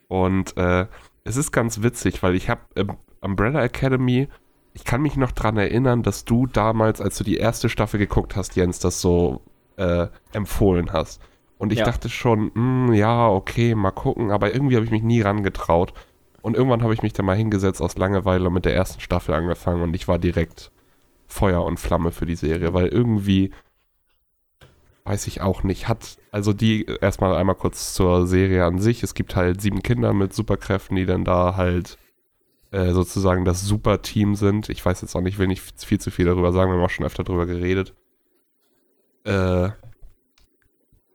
Und 0.08 0.56
äh, 0.58 0.86
es 1.24 1.36
ist 1.36 1.52
ganz 1.52 1.82
witzig, 1.82 2.22
weil 2.22 2.34
ich 2.34 2.50
habe 2.50 2.60
äh, 2.74 2.84
Umbrella 3.22 3.64
Academy, 3.64 4.28
ich 4.74 4.84
kann 4.84 5.00
mich 5.00 5.16
noch 5.16 5.32
dran 5.32 5.56
erinnern, 5.56 6.02
dass 6.02 6.26
du 6.26 6.46
damals, 6.46 7.00
als 7.00 7.16
du 7.16 7.24
die 7.24 7.38
erste 7.38 7.70
Staffel 7.70 7.98
geguckt 7.98 8.36
hast, 8.36 8.54
Jens, 8.54 8.78
das 8.78 9.00
so 9.00 9.40
äh, 9.76 10.08
empfohlen 10.32 10.92
hast. 10.92 11.22
Und 11.56 11.72
ich 11.72 11.78
ja. 11.78 11.86
dachte 11.86 12.10
schon, 12.10 12.52
mh, 12.54 12.88
hm, 12.88 12.92
ja, 12.92 13.26
okay, 13.26 13.74
mal 13.74 13.90
gucken, 13.90 14.30
aber 14.30 14.52
irgendwie 14.52 14.76
habe 14.76 14.84
ich 14.84 14.92
mich 14.92 15.02
nie 15.02 15.22
rangetraut. 15.22 15.94
Und 16.40 16.56
irgendwann 16.56 16.82
habe 16.82 16.94
ich 16.94 17.02
mich 17.02 17.12
da 17.12 17.22
mal 17.22 17.36
hingesetzt 17.36 17.82
aus 17.82 17.96
Langeweile 17.96 18.50
mit 18.50 18.64
der 18.64 18.74
ersten 18.74 19.00
Staffel 19.00 19.34
angefangen 19.34 19.82
und 19.82 19.94
ich 19.94 20.08
war 20.08 20.18
direkt 20.18 20.70
Feuer 21.26 21.64
und 21.64 21.78
Flamme 21.78 22.10
für 22.10 22.26
die 22.26 22.36
Serie, 22.36 22.72
weil 22.74 22.88
irgendwie 22.88 23.52
weiß 25.04 25.26
ich 25.26 25.40
auch 25.40 25.62
nicht, 25.62 25.88
hat 25.88 26.18
also 26.30 26.52
die 26.52 26.84
erstmal 26.84 27.34
einmal 27.34 27.54
kurz 27.54 27.94
zur 27.94 28.26
Serie 28.26 28.66
an 28.66 28.78
sich. 28.78 29.02
Es 29.02 29.14
gibt 29.14 29.36
halt 29.36 29.60
sieben 29.60 29.82
Kinder 29.82 30.12
mit 30.12 30.34
Superkräften, 30.34 30.96
die 30.96 31.06
dann 31.06 31.24
da 31.24 31.56
halt 31.56 31.96
äh, 32.72 32.92
sozusagen 32.92 33.46
das 33.46 33.64
Superteam 33.64 34.34
sind. 34.34 34.68
Ich 34.68 34.84
weiß 34.84 35.00
jetzt 35.00 35.16
auch 35.16 35.22
nicht, 35.22 35.38
will 35.38 35.46
nicht 35.46 35.62
viel 35.82 35.98
zu 35.98 36.10
viel 36.10 36.26
darüber 36.26 36.52
sagen, 36.52 36.70
wir 36.70 36.76
haben 36.76 36.84
auch 36.84 36.90
schon 36.90 37.06
öfter 37.06 37.24
darüber 37.24 37.46
geredet. 37.46 37.94
Äh, 39.24 39.70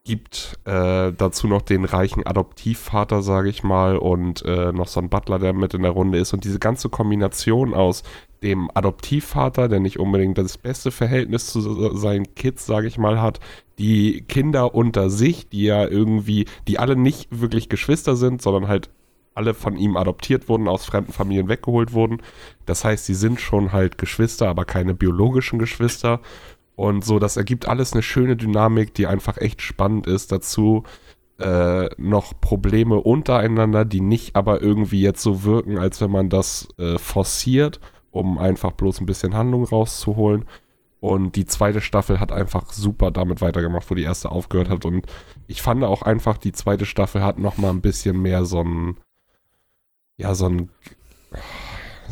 gibt 0.05 0.59
äh, 0.65 1.13
dazu 1.13 1.47
noch 1.47 1.61
den 1.61 1.85
reichen 1.85 2.25
Adoptivvater, 2.25 3.21
sage 3.21 3.49
ich 3.49 3.63
mal, 3.63 3.97
und 3.97 4.43
äh, 4.43 4.73
noch 4.73 4.87
so 4.87 4.99
ein 4.99 5.09
Butler, 5.09 5.39
der 5.39 5.53
mit 5.53 5.73
in 5.73 5.83
der 5.83 5.91
Runde 5.91 6.17
ist. 6.17 6.33
Und 6.33 6.43
diese 6.43 6.59
ganze 6.59 6.89
Kombination 6.89 7.73
aus 7.73 8.03
dem 8.41 8.69
Adoptivvater, 8.73 9.69
der 9.69 9.79
nicht 9.79 9.99
unbedingt 9.99 10.37
das 10.37 10.57
beste 10.57 10.91
Verhältnis 10.91 11.47
zu 11.47 11.95
seinen 11.95 12.35
Kids, 12.35 12.65
sage 12.65 12.87
ich 12.87 12.97
mal, 12.97 13.21
hat, 13.21 13.39
die 13.79 14.25
Kinder 14.27 14.75
unter 14.75 15.09
sich, 15.09 15.47
die 15.47 15.63
ja 15.63 15.87
irgendwie, 15.87 16.45
die 16.67 16.79
alle 16.79 16.97
nicht 16.97 17.29
wirklich 17.31 17.69
Geschwister 17.69 18.17
sind, 18.17 18.41
sondern 18.41 18.67
halt 18.67 18.89
alle 19.35 19.53
von 19.53 19.77
ihm 19.77 19.97
adoptiert 19.97 20.47
wurden, 20.49 20.67
aus 20.67 20.85
fremden 20.85 21.13
Familien 21.13 21.47
weggeholt 21.47 21.93
wurden. 21.93 22.21
Das 22.65 22.83
heißt, 22.83 23.05
sie 23.05 23.15
sind 23.15 23.39
schon 23.39 23.71
halt 23.71 23.97
Geschwister, 23.97 24.47
aber 24.47 24.65
keine 24.65 24.93
biologischen 24.93 25.59
Geschwister. 25.59 26.19
Und 26.75 27.05
so, 27.05 27.19
das 27.19 27.37
ergibt 27.37 27.67
alles 27.67 27.93
eine 27.93 28.01
schöne 28.01 28.35
Dynamik, 28.35 28.93
die 28.93 29.07
einfach 29.07 29.37
echt 29.37 29.61
spannend 29.61 30.07
ist. 30.07 30.31
Dazu 30.31 30.83
äh, 31.39 31.89
noch 31.97 32.39
Probleme 32.39 32.95
untereinander, 32.95 33.85
die 33.85 34.01
nicht 34.01 34.35
aber 34.35 34.61
irgendwie 34.61 35.01
jetzt 35.01 35.21
so 35.21 35.43
wirken, 35.43 35.77
als 35.77 36.01
wenn 36.01 36.11
man 36.11 36.29
das 36.29 36.67
äh, 36.77 36.97
forciert, 36.97 37.79
um 38.11 38.37
einfach 38.37 38.71
bloß 38.71 39.01
ein 39.01 39.05
bisschen 39.05 39.35
Handlung 39.35 39.65
rauszuholen. 39.65 40.45
Und 40.99 41.35
die 41.35 41.45
zweite 41.45 41.81
Staffel 41.81 42.21
hat 42.21 42.31
einfach 42.31 42.71
super 42.71 43.11
damit 43.11 43.41
weitergemacht, 43.41 43.91
wo 43.91 43.95
die 43.95 44.03
erste 44.03 44.31
aufgehört 44.31 44.69
hat. 44.69 44.85
Und 44.85 45.05
ich 45.47 45.61
fand 45.61 45.83
auch 45.83 46.01
einfach, 46.01 46.37
die 46.37 46.53
zweite 46.53 46.85
Staffel 46.85 47.21
hat 47.21 47.39
noch 47.39 47.57
mal 47.57 47.71
ein 47.71 47.81
bisschen 47.81 48.21
mehr 48.21 48.45
so 48.45 48.61
ein, 48.61 48.95
ja, 50.15 50.33
so 50.33 50.45
ein, 50.45 50.69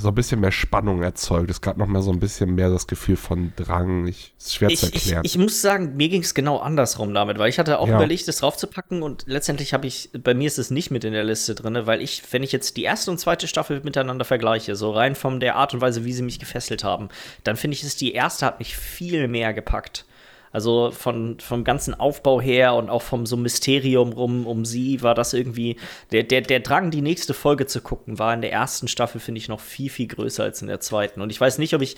so 0.02 0.10
ein 0.10 0.16
bisschen 0.16 0.40
mehr 0.40 0.52
Spannung 0.52 1.02
erzeugt. 1.02 1.50
Es 1.50 1.62
gab 1.62 1.78
noch 1.78 1.88
mal 1.88 2.02
so 2.02 2.12
ein 2.12 2.20
bisschen 2.20 2.56
mehr 2.56 2.70
das 2.70 2.88
Gefühl 2.88 3.16
von 3.16 3.54
Drang. 3.56 4.08
Ich, 4.08 4.34
ist 4.38 4.56
schwer 4.56 4.70
ich, 4.70 4.80
zu 4.80 4.88
erklären. 4.88 5.22
Ich, 5.24 5.36
ich, 5.36 5.38
muss 5.38 5.62
sagen, 5.62 5.96
mir 5.96 6.10
ging 6.10 6.22
es 6.22 6.34
genau 6.34 6.58
andersrum 6.58 7.14
damit, 7.14 7.38
weil 7.40 7.50
ich 7.50 7.60
hatte 7.60 7.80
auch 7.80 7.88
Ja. 7.88 7.96
überlegt, 7.96 8.28
das 8.28 8.38
draufzupacken 8.38 9.04
und 9.04 9.24
letztendlich 9.28 9.74
habe 9.74 9.88
ich, 9.88 10.10
bei 10.14 10.34
mir 10.34 10.48
ist 10.48 10.60
es 10.60 10.72
nicht 10.72 10.92
mit 10.92 11.04
in 11.04 11.14
der 11.14 11.24
Liste 11.24 11.56
drin, 11.56 11.78
weil 11.86 12.02
ich, 12.02 12.24
wenn 12.32 12.44
ich 12.44 12.52
jetzt 12.52 12.78
die 12.78 12.84
erste 12.84 13.12
und 13.12 13.20
zweite 13.20 13.48
Staffel 13.48 13.82
miteinander 13.84 14.26
vergleiche, 14.26 14.76
so 14.76 14.92
rein 14.92 15.16
von 15.16 15.40
der 15.40 15.56
Art 15.56 15.74
und 15.74 15.82
Weise, 15.82 16.04
wie 16.06 16.14
sie 16.14 16.24
mich 16.24 16.40
gefesselt 16.40 16.84
haben, 16.84 17.10
dann 17.44 17.56
finde 17.56 17.76
ich, 17.76 17.84
ist 17.84 18.02
die 18.02 18.14
erste 18.14 18.46
hat 18.46 18.60
mich 18.60 18.76
viel 18.76 19.28
mehr 19.28 19.54
gepackt. 19.54 20.06
Also 20.52 20.92
von, 20.92 21.40
vom 21.40 21.64
ganzen 21.64 21.94
Aufbau 21.94 22.42
her 22.42 22.76
und 22.76 22.90
auch 22.90 23.02
vom 23.02 23.26
so 23.26 23.38
Mysterium 23.38 24.12
rum 24.14 24.46
um 24.46 24.66
sie 24.66 25.02
war 25.02 25.16
das 25.16 25.34
irgendwie, 25.34 25.78
der, 26.12 26.24
der, 26.24 26.42
der 26.42 26.60
Drang, 26.60 26.92
die 26.92 27.02
nächste 27.02 27.34
Folge 27.34 27.68
zu 27.68 27.82
gucken, 27.82 28.20
war 28.20 28.34
in 28.34 28.42
der 28.42 28.52
ersten 28.52 28.88
Staffel, 28.88 29.22
finde 29.22 29.40
ich, 29.40 29.48
noch 29.48 29.62
viel, 29.62 29.90
viel 29.90 30.08
größer 30.08 30.44
als 30.44 30.62
in 30.62 30.68
der 30.68 30.80
zweiten. 30.80 31.22
Und 31.22 31.30
ich 31.30 31.40
weiß 31.40 31.58
nicht, 31.58 31.74
ob 31.74 31.82
ich 31.82 31.96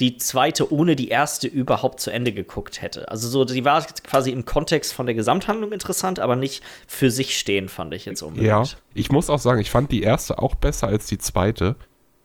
die 0.00 0.16
zweite 0.16 0.72
ohne 0.72 0.96
die 0.96 1.08
erste 1.08 1.46
überhaupt 1.46 2.00
zu 2.00 2.10
Ende 2.10 2.32
geguckt 2.32 2.82
hätte. 2.82 3.08
Also 3.08 3.28
so, 3.28 3.44
die 3.44 3.64
war 3.64 3.84
quasi 4.04 4.30
im 4.30 4.44
Kontext 4.44 4.92
von 4.92 5.06
der 5.06 5.14
Gesamthandlung 5.14 5.72
interessant, 5.72 6.18
aber 6.18 6.34
nicht 6.34 6.62
für 6.86 7.10
sich 7.10 7.38
stehen, 7.38 7.68
fand 7.68 7.94
ich 7.94 8.06
jetzt 8.06 8.22
unbedingt. 8.22 8.48
Ja, 8.48 8.64
ich 8.94 9.12
muss 9.12 9.30
auch 9.30 9.38
sagen, 9.38 9.60
ich 9.60 9.70
fand 9.70 9.92
die 9.92 10.02
erste 10.02 10.38
auch 10.38 10.54
besser 10.54 10.88
als 10.88 11.06
die 11.06 11.18
zweite. 11.18 11.76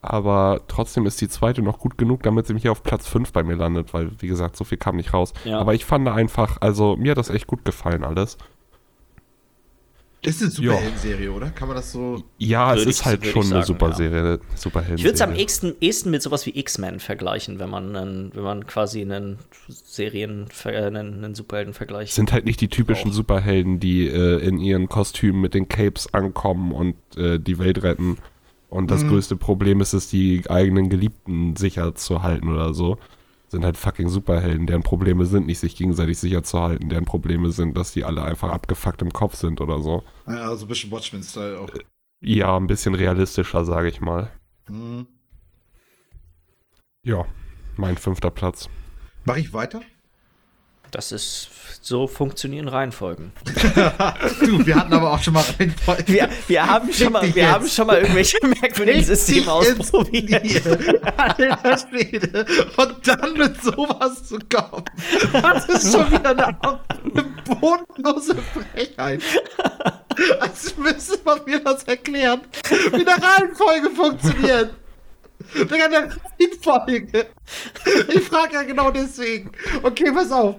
Aber 0.02 0.62
trotzdem 0.68 1.06
ist 1.06 1.20
die 1.22 1.28
zweite 1.28 1.62
noch 1.62 1.80
gut 1.80 1.98
genug, 1.98 2.24
damit 2.24 2.48
sie 2.48 2.54
mich 2.54 2.62
hier 2.62 2.72
auf 2.72 2.84
Platz 2.84 3.08
5 3.08 3.32
bei 3.34 3.44
mir 3.44 3.56
landet, 3.56 3.94
weil, 3.94 4.12
wie 4.20 4.28
gesagt, 4.28 4.56
so 4.56 4.64
viel 4.64 4.78
kam 4.78 4.96
nicht 4.96 5.14
raus. 5.14 5.34
Ja. 5.44 5.60
Aber 5.60 5.74
ich 5.74 5.86
fand 5.86 6.08
einfach, 6.08 6.58
also 6.62 6.96
mir 6.96 7.12
hat 7.12 7.18
das 7.18 7.30
echt 7.30 7.48
gut 7.48 7.66
gefallen 7.66 8.04
alles. 8.04 8.38
Ist 10.24 10.42
eine 10.42 10.50
Superhelden-Serie, 10.52 11.32
oder? 11.32 11.52
Kann 11.52 11.68
man 11.68 11.78
das 11.78 11.92
so. 11.92 12.24
Ja, 12.38 12.74
es 12.74 12.86
ist 12.86 13.06
halt 13.06 13.26
schon 13.26 13.44
ich 13.44 13.54
eine 13.54 13.64
sagen, 13.64 13.66
super 13.66 13.90
ja. 13.98 14.40
Superhelden. 14.56 14.98
Ich 14.98 15.04
würde 15.04 15.14
es 15.14 15.22
am 15.22 15.36
ehesten, 15.36 15.76
ehesten 15.80 16.10
mit 16.10 16.22
sowas 16.24 16.46
wie 16.46 16.58
X-Men 16.58 17.00
vergleichen, 17.00 17.60
wenn 17.60 17.70
man, 17.70 17.96
einen, 17.96 18.32
wenn 18.34 18.44
man 18.44 18.66
quasi 18.66 19.02
einen 19.02 19.38
Serien, 19.70 20.48
äh, 20.66 20.70
einen, 20.70 21.24
einen 21.24 21.36
Superhelden-Vergleich. 21.36 22.14
sind 22.14 22.34
halt 22.34 22.46
nicht 22.46 22.60
die 22.62 22.68
typischen 22.68 23.12
Auch. 23.12 23.16
Superhelden, 23.16 23.80
die 23.80 24.08
äh, 24.08 24.40
in 24.40 24.60
ihren 24.60 24.90
Kostümen 24.90 25.40
mit 25.40 25.54
den 25.54 25.70
Capes 25.70 26.14
ankommen 26.14 26.72
und 26.72 26.96
äh, 27.16 27.40
die 27.40 27.60
Welt 27.60 27.84
retten. 27.84 28.18
Und 28.70 28.92
das 28.92 29.04
Mhm. 29.04 29.10
größte 29.10 29.36
Problem 29.38 29.80
ist 29.82 29.94
es, 29.94 30.10
die 30.10 30.44
eigenen 30.50 30.90
Geliebten 30.90 31.56
sicher 31.56 31.96
zu 31.96 32.22
halten 32.24 32.50
oder 32.50 32.74
so. 32.74 32.98
Sind 33.50 33.64
halt 33.64 33.78
fucking 33.78 34.10
Superhelden, 34.10 34.68
deren 34.68 34.84
Probleme 34.84 35.26
sind 35.26 35.46
nicht, 35.48 35.60
sich 35.60 35.78
gegenseitig 35.78 36.18
sicher 36.18 36.44
zu 36.44 36.60
halten. 36.60 36.90
Deren 36.90 37.06
Probleme 37.06 37.50
sind, 37.52 37.78
dass 37.78 37.94
die 37.94 38.04
alle 38.04 38.24
einfach 38.24 38.52
abgefuckt 38.52 39.02
im 39.02 39.14
Kopf 39.14 39.36
sind 39.36 39.62
oder 39.62 39.82
so. 39.82 40.04
Ja, 40.28 40.54
so 40.56 40.66
ein 40.66 40.68
bisschen 40.68 40.92
Watchmen-Style 40.92 41.60
auch. 41.60 41.70
Ja, 42.20 42.58
ein 42.58 42.68
bisschen 42.68 42.94
realistischer, 42.94 43.64
sage 43.64 43.88
ich 43.88 44.02
mal. 44.02 44.32
Hm. 44.68 45.08
Ja, 47.04 47.26
mein 47.78 47.96
fünfter 47.96 48.32
Platz. 48.32 48.70
Mach 49.24 49.38
ich 49.38 49.54
weiter? 49.54 49.82
Das 50.92 51.12
ist, 51.12 51.50
so 51.88 52.06
funktionieren 52.08 52.68
Reihenfolgen. 52.68 53.32
Du, 54.42 54.66
wir 54.66 54.76
hatten 54.76 54.94
aber 54.94 55.14
auch 55.14 55.22
schon 55.24 55.34
mal 55.34 55.44
Reihenfolge. 55.58 56.08
Wir, 56.08 56.30
wir, 56.48 56.68
haben, 56.68 56.92
schon 56.92 57.14
mal, 57.14 57.22
wir 57.22 57.30
jetzt. 57.30 57.52
haben 57.52 57.68
schon 57.68 57.88
mal 57.88 57.98
irgendwelche 58.00 58.38
merkwürdigen 58.46 59.04
Systeme 59.04 59.52
ausprobiert. 59.52 60.66
Alter 61.18 61.78
Schwede. 61.78 62.46
Und 62.76 63.08
dann 63.08 63.34
mit 63.34 63.62
sowas 63.62 64.28
zu 64.28 64.38
kommen. 64.54 64.84
Das 65.32 65.70
ist 65.70 65.94
schon 65.94 66.12
wieder 66.12 66.32
eine, 66.32 66.48
eine 66.62 67.24
bodenlose 67.46 68.36
Frechheit. 68.36 69.22
Als 70.40 70.76
müsste 70.78 71.20
man 71.24 71.40
mir 71.46 71.60
das 71.60 71.84
erklären, 71.84 72.42
wie 72.92 73.08
eine 73.08 73.24
Reihenfolge 73.24 73.90
funktioniert. 73.92 74.74
Digga, 75.56 75.86
eine 75.86 76.10
Reihenfolge. 76.40 77.28
Ich 78.10 78.24
frage 78.24 78.56
ja 78.56 78.64
genau 78.64 78.92
deswegen. 78.92 79.52
Okay, 79.84 80.12
pass 80.12 80.32
auf. 80.32 80.56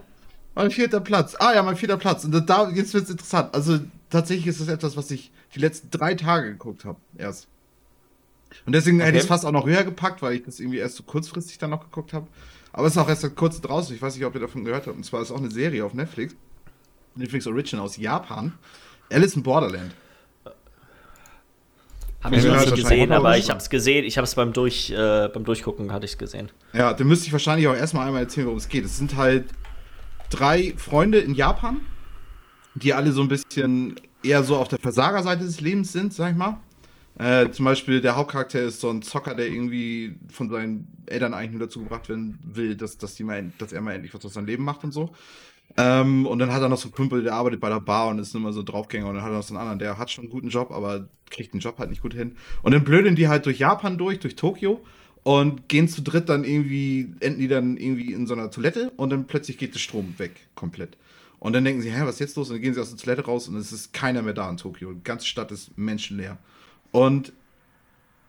Mein 0.59 0.73
vierter 0.73 0.99
Platz. 0.99 1.37
Ah 1.39 1.55
ja, 1.55 1.63
mein 1.63 1.77
vierter 1.77 1.97
Platz. 1.97 2.25
Und 2.25 2.33
da, 2.51 2.69
jetzt 2.71 2.93
wird 2.93 3.05
es 3.05 3.11
interessant. 3.11 3.55
Also 3.55 3.79
tatsächlich 4.11 4.49
ist 4.49 4.61
das 4.61 4.67
etwas, 4.67 4.97
was 4.97 5.09
ich 5.13 5.31
die 5.55 5.61
letzten 5.61 5.89
drei 5.89 6.17
Tage 6.17 6.49
geguckt 6.51 6.85
habe. 6.85 6.99
Erst. 7.17 7.47
Und 8.67 8.73
deswegen 8.73 8.99
hätte 8.99 9.13
ich 9.13 9.19
es 9.19 9.25
Okay. 9.27 9.35
fast 9.35 9.47
auch 9.47 9.53
noch 9.53 9.67
höher 9.67 9.85
gepackt, 9.85 10.21
weil 10.21 10.35
ich 10.35 10.43
das 10.43 10.59
irgendwie 10.59 10.79
erst 10.79 10.97
so 10.97 11.05
kurzfristig 11.05 11.59
dann 11.59 11.71
noch 11.71 11.85
geguckt 11.85 12.13
habe. 12.13 12.27
Aber 12.73 12.89
es 12.89 12.95
ist 12.95 12.99
auch 12.99 13.09
erst 13.09 13.37
kurzem 13.37 13.63
draußen. 13.63 13.95
Ich 13.95 14.03
weiß 14.03 14.17
nicht, 14.17 14.25
ob 14.25 14.35
ihr 14.35 14.41
davon 14.41 14.65
gehört 14.65 14.89
habt. 14.89 14.97
Und 14.97 15.05
zwar 15.05 15.23
ist 15.23 15.31
auch 15.31 15.39
eine 15.39 15.53
Serie 15.53 15.85
auf 15.85 15.95
Netflix. 15.95 16.35
Netflix 17.15 17.47
Original 17.47 17.85
aus 17.85 17.97
Japan. 17.97 18.53
Alice 19.13 19.37
in 19.37 19.45
Borderland. 19.45 19.95
Habe 22.21 22.35
ich 22.35 22.45
noch 22.45 22.55
das 22.55 22.67
nicht 22.73 22.83
gesehen, 22.83 23.13
aber 23.13 23.39
ich 23.39 23.49
habe 23.49 23.61
es 23.61 23.71
gesehen. 23.71 24.05
Ich 24.05 24.19
habe 24.19 24.25
es 24.25 24.35
beim, 24.35 24.53
Durch, 24.53 24.91
äh, 24.91 25.29
beim 25.33 25.45
Durchgucken 25.45 25.93
hatte 25.93 26.05
ich 26.05 26.13
es 26.15 26.19
gesehen. 26.19 26.51
Ja, 26.73 26.93
dann 26.95 27.07
müsste 27.07 27.27
ich 27.27 27.33
wahrscheinlich 27.33 27.69
auch 27.69 27.77
erstmal 27.77 28.09
einmal 28.09 28.23
erzählen, 28.23 28.47
worum 28.47 28.59
es 28.59 28.69
geht. 28.69 28.85
Es 28.85 28.99
sind 28.99 29.15
halt 29.15 29.45
drei 30.31 30.75
Freunde 30.77 31.19
in 31.19 31.35
Japan, 31.35 31.81
die 32.75 32.95
alle 32.95 33.13
so 33.13 33.23
ein 33.23 33.29
bisschen 33.29 34.01
eher 34.23 34.43
so 34.43 34.57
auf 34.57 34.69
der 34.69 34.79
Versagerseite 34.79 35.45
des 35.45 35.61
Lebens 35.61 35.93
sind, 35.93 36.13
sag 36.13 36.33
ich 36.33 36.37
mal. 36.37 36.59
Äh, 37.19 37.51
zum 37.51 37.65
Beispiel 37.65 38.01
der 38.01 38.15
Hauptcharakter 38.15 38.63
ist 38.63 38.81
so 38.81 38.91
ein 38.91 39.03
Zocker, 39.03 39.35
der 39.35 39.49
irgendwie 39.49 40.17
von 40.31 40.49
seinen 40.49 40.87
Eltern 41.07 41.35
eigentlich 41.35 41.51
nur 41.51 41.67
dazu 41.67 41.81
gebracht 41.81 42.09
werden 42.09 42.39
will, 42.45 42.77
dass, 42.77 42.97
dass, 42.97 43.17
die 43.17 43.25
mal, 43.25 43.51
dass 43.59 43.73
er 43.73 43.81
mal 43.81 43.93
endlich 43.93 44.15
was 44.15 44.25
aus 44.25 44.35
seinem 44.35 44.47
Leben 44.47 44.63
macht 44.63 44.85
und 44.85 44.93
so. 44.93 45.11
Ähm, 45.77 46.27
und 46.27 46.39
dann 46.39 46.53
hat 46.53 46.63
er 46.63 46.69
noch 46.69 46.79
so 46.79 46.87
einen 46.87 46.95
Kumpel, 46.95 47.25
der 47.25 47.35
arbeitet 47.35 47.61
bei 47.61 47.69
der 47.69 47.81
Bar 47.81 48.09
und 48.09 48.21
ist 48.21 48.35
immer 48.35 48.53
so 48.53 48.63
Draufgänger. 48.63 49.09
Und 49.09 49.17
dann 49.17 49.25
hat 49.25 49.33
er 49.33 49.37
noch 49.37 49.43
so 49.43 49.53
einen 49.53 49.61
anderen, 49.61 49.79
der 49.81 49.99
hat 49.99 50.11
schon 50.11 50.25
einen 50.25 50.31
guten 50.31 50.49
Job, 50.49 50.71
aber 50.71 51.09
kriegt 51.31 51.53
den 51.53 51.61
Job 51.61 51.79
halt 51.79 51.91
nicht 51.91 52.03
gut 52.03 52.15
hin. 52.15 52.37
Und 52.63 52.73
dann 52.73 52.85
blödeln 52.85 53.17
die 53.17 53.29
halt 53.29 53.47
durch 53.47 53.59
Japan 53.59 53.99
durch, 53.99 54.21
durch 54.21 54.37
Tokio 54.37 54.85
und 55.29 55.69
gehen 55.69 55.89
zu 55.89 56.01
dritt 56.01 56.31
dann 56.31 56.43
irgendwie, 56.43 57.13
enden 57.21 57.39
die 57.39 57.49
dann 57.49 57.77
irgendwie 57.77 58.15
in 58.15 58.27
so 58.27 58.33
einer 58.33 58.51
Toilette 58.51 58.93
und 58.97 59.11
dann 59.11 59.27
plötzlich 59.27 59.59
geht 59.59 59.75
der 59.75 59.79
Strom 59.79 60.15
weg, 60.17 60.49
komplett. 60.55 60.97
Und 61.39 61.53
dann 61.53 61.67
denken 61.67 61.83
sie, 61.83 61.93
hä, 61.93 62.01
was 62.05 62.15
ist 62.15 62.21
jetzt 62.21 62.37
los? 62.37 62.49
Und 62.49 62.55
dann 62.55 62.63
gehen 62.63 62.73
sie 62.73 62.81
aus 62.81 62.89
der 62.89 62.97
Toilette 62.97 63.27
raus 63.27 63.47
und 63.47 63.57
es 63.57 63.71
ist 63.71 63.93
keiner 63.93 64.23
mehr 64.23 64.33
da 64.33 64.49
in 64.49 64.57
Tokio. 64.57 64.91
Die 64.95 65.05
ganze 65.05 65.27
Stadt 65.27 65.53
ist 65.53 65.77
menschenleer. 65.77 66.39
Und 66.93 67.35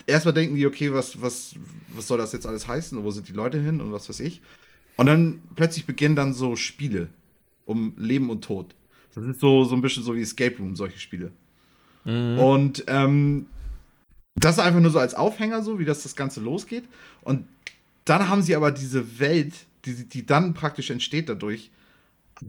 erstmal 0.08 0.34
denken 0.34 0.58
die, 0.58 0.68
okay, 0.68 0.92
was, 0.92 1.22
was, 1.22 1.56
was 1.96 2.06
soll 2.06 2.18
das 2.18 2.34
jetzt 2.34 2.46
alles 2.46 2.68
heißen? 2.68 2.98
Und 2.98 3.06
wo 3.06 3.12
sind 3.12 3.30
die 3.30 3.34
Leute 3.34 3.62
hin 3.62 3.80
und 3.80 3.94
was 3.94 4.10
weiß 4.10 4.20
ich? 4.20 4.42
Und 4.98 5.06
dann 5.06 5.42
plötzlich 5.56 5.86
beginnen 5.86 6.18
dann 6.18 6.34
so 6.34 6.58
Spiele 6.58 7.08
um 7.64 7.94
Leben 7.96 8.30
und 8.30 8.44
Tod. 8.44 8.76
Das 9.16 9.24
ist 9.24 9.40
so, 9.40 9.64
so 9.64 9.74
ein 9.74 9.82
bisschen 9.82 10.04
so 10.04 10.18
wie 10.18 10.22
Escape 10.22 10.58
Room, 10.58 10.76
solche 10.76 11.00
Spiele. 11.00 11.32
Und 12.40 12.84
ähm, 12.88 13.46
das 14.36 14.60
einfach 14.60 14.80
nur 14.80 14.92
so 14.92 15.00
als 15.00 15.16
Aufhänger, 15.16 15.64
so 15.64 15.80
wie 15.80 15.86
das 15.86 16.04
das 16.04 16.16
Ganze 16.16 16.40
losgeht. 16.42 16.86
Und 17.22 17.48
dann 18.06 18.30
haben 18.30 18.42
sie 18.42 18.56
aber 18.56 18.72
diese 18.72 19.20
Welt, 19.20 19.54
die, 19.86 20.06
die 20.06 20.26
dann 20.26 20.54
praktisch 20.54 20.90
entsteht 20.90 21.30
dadurch, 21.30 21.72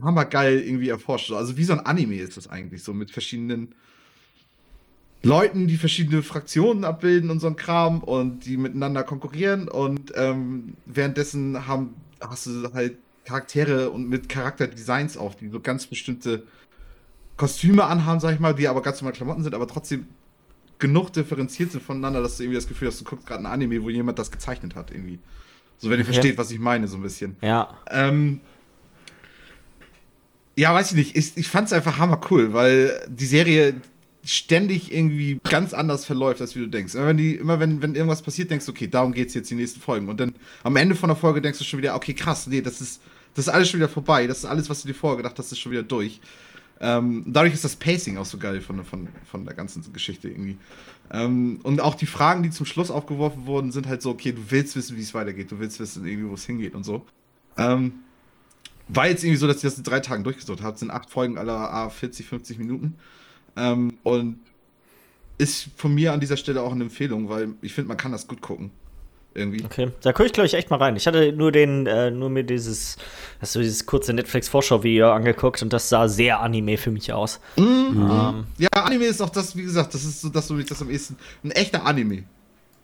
hammergeil 0.03 0.61
irgendwie 0.61 0.89
erforscht. 0.89 1.33
Also 1.33 1.57
wie 1.57 1.65
so 1.65 1.73
ein 1.73 1.81
Anime 1.81 2.17
ist 2.17 2.37
das 2.37 2.49
eigentlich, 2.49 2.83
so 2.83 2.95
mit 2.95 3.11
verschiedenen 3.11 3.75
Leuten, 5.23 5.67
die 5.67 5.77
verschiedene 5.77 6.23
Fraktionen 6.23 6.85
abbilden 6.85 7.31
und 7.31 7.41
so 7.41 7.49
ein 7.49 7.57
Kram 7.57 8.03
und 8.03 8.47
die 8.47 8.57
miteinander 8.57 9.03
konkurrieren 9.03 9.69
und 9.69 10.13
ähm, 10.17 10.75
währenddessen 10.87 11.67
haben, 11.67 11.95
hast 12.21 12.47
du 12.47 12.73
halt 12.73 12.97
Charaktere 13.25 13.91
und 13.91 14.09
mit 14.09 14.29
Charakterdesigns 14.29 15.19
auch, 15.19 15.35
die 15.35 15.49
so 15.49 15.61
ganz 15.61 15.87
bestimmte 15.87 16.45
Kostüme 17.37 17.85
anhaben, 17.85 18.21
sag 18.21 18.33
ich 18.35 18.41
mal, 18.41 18.55
die 18.55 18.67
aber 18.67 18.81
ganz 18.83 19.01
normal 19.01 19.13
Klamotten 19.13 19.43
sind, 19.43 19.55
aber 19.55 19.69
trotzdem 19.69 20.07
genug 20.81 21.13
differenziert 21.13 21.73
sind 21.73 21.83
voneinander, 21.83 22.23
dass 22.23 22.37
du 22.37 22.43
irgendwie 22.43 22.57
das 22.57 22.67
Gefühl 22.67 22.89
hast, 22.89 23.01
du 23.01 23.05
guckst 23.05 23.27
gerade 23.27 23.43
ein 23.43 23.47
Anime, 23.47 23.83
wo 23.83 23.91
jemand 23.91 24.19
das 24.19 24.31
gezeichnet 24.31 24.75
hat, 24.75 24.91
irgendwie. 24.91 25.19
So, 25.79 25.89
wenn 25.89 25.99
ihr 25.99 26.05
Okay. 26.05 26.13
versteht, 26.13 26.39
was 26.39 26.51
ich 26.51 26.59
meine, 26.59 26.89
so 26.89 26.97
ein 26.97 27.03
bisschen. 27.03 27.37
Ja. 27.41 27.79
Ähm, 27.91 28.41
ja, 30.57 30.75
weiß 30.75 30.91
ich 30.91 30.97
nicht. 30.97 31.17
Ich, 31.17 31.37
ich 31.37 31.49
fand 31.49 31.69
es 31.69 31.73
einfach 31.73 31.99
hammer 31.99 32.21
cool, 32.31 32.53
weil 32.53 33.01
die 33.09 33.25
Serie 33.27 33.75
ständig 34.25 34.93
irgendwie 34.93 35.41
ganz 35.49 35.73
anders 35.73 36.05
verläuft, 36.05 36.43
als 36.43 36.55
wie 36.55 36.61
du 36.61 36.67
denkst. 36.67 36.95
Immer 36.95 37.07
wenn, 37.07 37.17
die, 37.17 37.37
immer 37.37 37.59
wenn, 37.61 37.81
wenn 37.81 37.95
irgendwas 37.95 38.21
passiert, 38.21 38.51
denkst 38.51 38.67
du, 38.67 38.73
okay, 38.73 38.87
darum 38.87 39.13
geht's 39.13 39.33
jetzt 39.33 39.51
die 39.51 39.55
nächsten 39.55 39.81
Folgen. 39.81 40.09
Und 40.09 40.21
dann 40.21 40.35
am 40.63 40.77
Ende 40.77 40.95
von 40.95 41.09
der 41.09 41.17
Folge 41.17 41.41
denkst 41.41 41.59
du 41.59 41.65
schon 41.65 41.79
wieder, 41.79 41.95
okay, 41.95 42.13
krass, 42.13 42.47
nee, 42.47 42.61
das 42.61 42.83
ist, 42.83 43.01
das 43.35 43.47
ist 43.47 43.53
alles 43.53 43.71
schon 43.71 43.81
wieder 43.81 43.89
vorbei. 43.89 44.27
Das 44.27 44.39
ist 44.39 44.45
alles, 44.45 44.69
was 44.69 44.83
du 44.83 44.89
dir 44.89 44.95
vorher 44.95 45.17
gedacht 45.17 45.39
hast, 45.39 45.51
ist 45.53 45.59
schon 45.59 45.73
wieder 45.73 45.83
durch. 45.83 46.21
Ähm, 46.81 47.25
dadurch 47.27 47.53
ist 47.53 47.65
das 47.65 47.77
Pacing 47.77 48.17
auch 48.17 48.25
so 48.25 48.39
geil 48.39 48.63
von, 48.63 48.85
von, 48.85 49.09
von 49.31 49.45
der 49.45 49.55
ganzen 49.55 49.93
Geschichte 49.93 50.29
irgendwie. 50.29 50.57
Ähm, 51.13 51.61
und 51.63 51.81
auch 51.81 51.95
die 51.95 52.07
Fragen, 52.07 52.43
die 52.43 52.51
zum 52.51 52.65
Schluss 52.65 52.91
aufgeworfen 52.91 53.47
wurden, 53.47 53.71
sind 53.71 53.87
halt 53.87 54.01
so, 54.01 54.11
okay, 54.11 54.33
du 54.33 54.41
willst 54.49 54.77
wissen, 54.77 54.97
wie 54.97 55.03
es 55.03 55.13
weitergeht, 55.13 55.51
du 55.51 55.59
willst 55.59 55.79
wissen, 55.79 56.07
irgendwie, 56.07 56.31
wo 56.31 56.35
es 56.35 56.45
hingeht 56.47 56.75
und 56.75 56.85
so. 56.85 57.05
Ähm, 57.59 57.93
war 58.89 59.09
jetzt 59.09 59.23
irgendwie 59.23 59.39
so, 59.39 59.47
dass 59.47 59.57
ich 59.57 59.63
das 59.63 59.77
in 59.77 59.85
drei 59.85 60.01
Tagen 60.01 60.25
durchgesucht 60.25 60.63
habe. 60.63 60.79
sind 60.79 60.91
acht 60.91 61.11
Folgen 61.11 61.37
aller 61.37 61.73
A 61.73 61.91
40, 61.91 62.27
50 62.27 62.59
Minuten. 62.59 62.97
Ähm, 63.57 63.99
und 64.03 64.39
ist 65.39 65.69
von 65.77 65.95
mir 65.95 66.13
an 66.13 66.21
dieser 66.21 66.37
Stelle 66.37 66.63
auch 66.63 66.73
eine 66.73 66.85
Empfehlung, 66.85 67.29
weil 67.29 67.55
ich 67.63 67.73
finde, 67.73 67.89
man 67.89 67.97
kann 67.97 68.13
das 68.13 68.27
gut 68.27 68.41
gucken. 68.41 68.71
Irgendwie. 69.33 69.65
Okay, 69.65 69.93
da 70.03 70.13
gucke 70.13 70.27
ich, 70.27 70.33
glaube 70.33 70.47
ich, 70.47 70.55
echt 70.55 70.71
mal 70.71 70.77
rein. 70.79 70.97
Ich 70.97 71.07
hatte 71.07 71.33
nur 71.33 71.53
den, 71.53 71.87
äh, 71.87 72.11
nur 72.11 72.31
mir 72.31 72.43
dieses, 72.43 72.97
also 73.41 73.61
dieses 73.61 73.87
kurze 73.87 74.13
Netflix-Vorschau-Video 74.13 75.13
angeguckt 75.13 75.63
und 75.63 75.73
das 75.73 75.89
sah 75.89 76.09
sehr 76.09 76.41
Anime 76.41 76.77
für 76.77 76.91
mich 76.91 77.13
aus. 77.13 77.39
Mhm. 77.57 78.11
Ähm, 78.11 78.45
ja, 78.59 78.69
Anime 78.73 79.05
ist 79.05 79.21
auch 79.23 79.31
das, 79.31 79.55
wie 79.57 79.63
gesagt, 79.63 79.95
das 79.95 80.05
ist 80.05 80.21
so 80.23 80.31
das, 80.31 80.51
womit 80.51 80.65
ich 80.65 80.69
das 80.71 80.83
am 80.83 80.91
ehesten. 80.91 81.17
Ein 81.45 81.53
echter 81.53 81.87
Anime. 81.87 82.25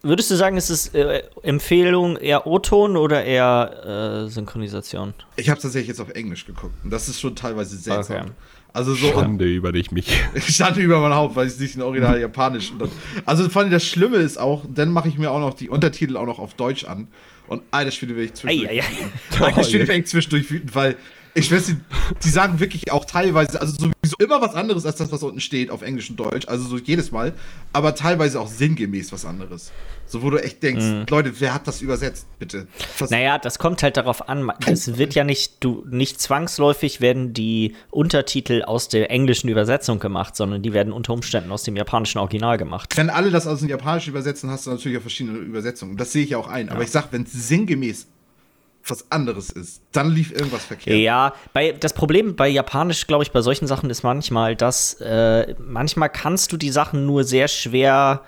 Würdest 0.06 0.30
du 0.30 0.36
sagen, 0.36 0.56
ist 0.56 0.70
es 0.70 0.88
äh, 0.94 1.22
Empfehlung 1.42 2.16
eher 2.16 2.46
O-Ton 2.46 2.96
oder 2.96 3.24
eher 3.24 4.24
äh, 4.26 4.30
Synchronisation? 4.30 5.14
Ich 5.34 5.50
habe 5.50 5.60
tatsächlich 5.60 5.88
jetzt 5.88 6.00
auf 6.00 6.10
Englisch 6.10 6.46
geguckt 6.46 6.74
und 6.84 6.90
das 6.90 7.08
ist 7.08 7.20
schon 7.20 7.34
teilweise 7.34 7.76
seltsam. 7.76 8.16
Okay. 8.16 8.30
Also 8.72 8.94
so 8.94 9.08
Schande 9.08 9.46
über 9.46 9.72
dich 9.72 9.90
mich. 9.90 10.06
Schande 10.36 10.80
über 10.80 11.00
mein 11.00 11.14
Haupt, 11.14 11.34
weil 11.34 11.46
ich 11.46 11.54
es 11.54 11.58
nicht 11.58 11.74
in 11.76 11.82
Original 11.82 12.20
Japanisch. 12.20 12.72
Dann, 12.78 12.90
also 13.24 13.48
vor 13.48 13.62
allem 13.62 13.70
das 13.70 13.84
Schlimme 13.84 14.18
ist 14.18 14.38
auch, 14.38 14.64
dann 14.68 14.92
mache 14.92 15.08
ich 15.08 15.18
mir 15.18 15.30
auch 15.30 15.40
noch 15.40 15.54
die 15.54 15.70
Untertitel 15.70 16.16
auch 16.16 16.26
noch 16.26 16.38
auf 16.38 16.54
Deutsch 16.54 16.84
an. 16.84 17.08
Und 17.48 17.62
alter 17.70 17.90
Schwede 17.90 18.14
werde 18.14 18.26
ich 18.26 18.34
zwischendurch. 18.34 18.70
Ei, 18.70 18.82
ei, 18.82 19.40
ei. 19.40 19.44
Alter 19.44 19.64
Schwede 19.64 19.88
werde 19.88 20.00
ich 20.00 20.06
zwischendurch 20.06 20.50
wütend, 20.50 20.74
weil 20.74 20.96
ich 21.36 21.52
weiß 21.52 21.68
nicht, 21.68 21.80
die 22.24 22.30
sagen 22.30 22.60
wirklich 22.60 22.90
auch 22.92 23.04
teilweise, 23.04 23.60
also 23.60 23.72
sowieso 23.74 24.16
immer 24.18 24.40
was 24.40 24.54
anderes 24.54 24.86
als 24.86 24.96
das, 24.96 25.12
was 25.12 25.22
unten 25.22 25.40
steht 25.40 25.70
auf 25.70 25.82
Englisch 25.82 26.08
und 26.08 26.18
Deutsch, 26.18 26.48
also 26.48 26.66
so 26.66 26.78
jedes 26.78 27.12
Mal, 27.12 27.34
aber 27.74 27.94
teilweise 27.94 28.40
auch 28.40 28.48
sinngemäß 28.48 29.12
was 29.12 29.26
anderes. 29.26 29.70
So, 30.06 30.22
wo 30.22 30.30
du 30.30 30.42
echt 30.42 30.62
denkst, 30.62 30.84
mhm. 30.84 31.04
Leute, 31.10 31.32
wer 31.40 31.52
hat 31.52 31.66
das 31.66 31.82
übersetzt, 31.82 32.26
bitte? 32.38 32.68
Was 32.98 33.10
naja, 33.10 33.38
das 33.38 33.58
kommt 33.58 33.82
halt 33.82 33.96
darauf 33.96 34.28
an, 34.28 34.50
es 34.66 34.96
wird 34.96 35.14
ja 35.14 35.24
nicht, 35.24 35.56
du, 35.60 35.84
nicht 35.90 36.20
zwangsläufig 36.20 37.00
werden 37.00 37.34
die 37.34 37.74
Untertitel 37.90 38.62
aus 38.62 38.88
der 38.88 39.10
englischen 39.10 39.48
Übersetzung 39.48 39.98
gemacht, 39.98 40.36
sondern 40.36 40.62
die 40.62 40.72
werden 40.72 40.92
unter 40.92 41.12
Umständen 41.12 41.52
aus 41.52 41.64
dem 41.64 41.76
japanischen 41.76 42.18
Original 42.18 42.56
gemacht. 42.56 42.96
Wenn 42.96 43.10
alle 43.10 43.30
das 43.30 43.46
aus 43.46 43.60
dem 43.60 43.68
japanischen 43.68 44.10
übersetzen, 44.10 44.48
hast 44.48 44.66
du 44.66 44.70
natürlich 44.70 44.96
auch 44.98 45.02
verschiedene 45.02 45.38
Übersetzungen. 45.38 45.96
Das 45.96 46.12
sehe 46.12 46.24
ich 46.24 46.34
auch 46.34 46.48
ein. 46.48 46.68
Ja. 46.68 46.72
Aber 46.72 46.82
ich 46.82 46.90
sag, 46.90 47.12
wenn 47.12 47.24
es 47.24 47.32
sinngemäß 47.32 48.06
was 48.88 49.10
anderes 49.10 49.50
ist, 49.50 49.82
dann 49.92 50.10
lief 50.10 50.32
irgendwas 50.32 50.64
verkehrt. 50.64 50.98
Ja, 50.98 51.34
bei, 51.52 51.72
das 51.72 51.92
Problem 51.92 52.36
bei 52.36 52.48
Japanisch, 52.48 53.06
glaube 53.06 53.24
ich, 53.24 53.32
bei 53.32 53.42
solchen 53.42 53.66
Sachen 53.66 53.90
ist 53.90 54.02
manchmal, 54.02 54.56
dass 54.56 54.94
äh, 55.00 55.54
manchmal 55.58 56.08
kannst 56.08 56.52
du 56.52 56.56
die 56.56 56.70
Sachen 56.70 57.06
nur 57.06 57.24
sehr 57.24 57.48
schwer 57.48 58.22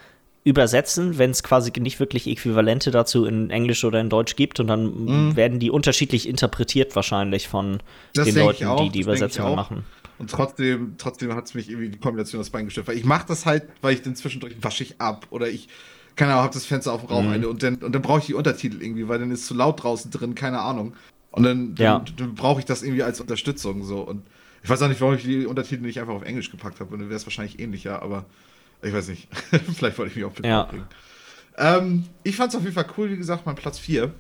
übersetzen, 0.45 1.19
wenn 1.19 1.31
es 1.31 1.43
quasi 1.43 1.73
nicht 1.79 2.01
wirklich 2.01 2.27
Äquivalente 2.27 2.91
dazu 2.91 3.27
in 3.27 3.51
Englisch 3.51 3.85
oder 3.85 4.01
in 4.01 4.09
Deutsch 4.09 4.35
gibt 4.35 4.61
und 4.61 4.69
dann 4.69 5.05
mhm. 5.05 5.37
werden 5.37 5.59
die 5.59 5.71
unterschiedlich 5.71 6.29
interpretiert 6.29 6.97
wahrscheinlich 6.97 7.49
von 7.49 7.81
das 8.15 8.27
den 8.27 8.37
Leuten, 8.37 8.65
auch, 8.67 8.83
die 8.83 8.91
die 8.91 9.01
Übersetzungen 9.01 9.55
machen. 9.55 9.85
Und 10.19 10.31
trotzdem, 10.31 10.95
trotzdem 10.97 11.35
hat 11.35 11.45
es 11.45 11.55
mich 11.55 11.69
irgendwie 11.69 11.91
die 11.91 11.99
Kombination 11.99 12.41
aus 12.41 12.51
Bein 12.51 12.65
gestört, 12.65 12.89
weil 12.89 12.97
ich 12.97 13.05
mache 13.05 13.27
das 13.29 13.47
halt, 13.47 13.69
weil 13.83 13.95
ich 13.95 14.03
dann 14.03 14.17
zwischendurch 14.17 14.57
wasche 14.63 14.83
ich 14.83 15.01
ab 15.01 15.27
oder 15.31 15.49
ich 15.49 15.69
keine 16.19 16.33
Ahnung, 16.33 16.45
hab 16.45 16.53
das 16.53 16.67
Fenster 16.67 16.93
auf 16.93 17.09
Rauch 17.09 17.23
mhm. 17.23 17.45
und 17.45 17.63
dann, 17.63 17.77
und 17.77 17.95
dann 17.95 18.03
brauche 18.03 18.19
ich 18.19 18.27
die 18.27 18.35
Untertitel 18.35 18.83
irgendwie, 18.83 19.09
weil 19.09 19.21
dann 19.21 19.31
ist 19.31 19.47
zu 19.47 19.55
laut 19.55 19.83
draußen 19.83 20.11
drin, 20.11 20.35
keine 20.35 20.61
Ahnung. 20.61 20.95
Und 21.31 21.45
dann, 21.45 21.75
ja. 21.79 22.01
dann, 22.01 22.17
dann 22.17 22.35
brauche 22.35 22.59
ich 22.59 22.67
das 22.67 22.83
irgendwie 22.83 23.05
als 23.05 23.21
Unterstützung 23.21 23.85
so. 23.85 24.01
Und 24.01 24.27
ich 24.63 24.69
weiß 24.69 24.83
auch 24.83 24.89
nicht, 24.89 25.01
warum 25.01 25.15
ich 25.15 25.23
die 25.23 25.47
Untertitel 25.47 25.83
nicht 25.83 26.01
einfach 26.01 26.15
auf 26.15 26.25
Englisch 26.25 26.51
gepackt 26.51 26.81
habe. 26.81 26.93
Und 26.93 27.01
dann 27.01 27.09
wäre 27.09 27.17
es 27.17 27.25
wahrscheinlich 27.25 27.61
ähnlicher, 27.61 28.03
aber 28.03 28.27
ich 28.83 28.93
weiß 28.93 29.09
nicht. 29.09 29.29
Vielleicht 29.77 29.97
wollte 29.97 30.11
ich 30.11 30.17
mich 30.17 30.25
auch 30.25 30.33
ja. 30.45 30.65
bringen. 30.65 30.87
Ähm, 31.57 32.05
ich 32.25 32.35
fand 32.35 32.51
es 32.51 32.57
auf 32.57 32.63
jeden 32.63 32.75
Fall 32.75 32.87
cool, 32.97 33.11
wie 33.11 33.17
gesagt, 33.17 33.47
mein 33.47 33.55
Platz 33.55 33.79
4. 33.79 34.13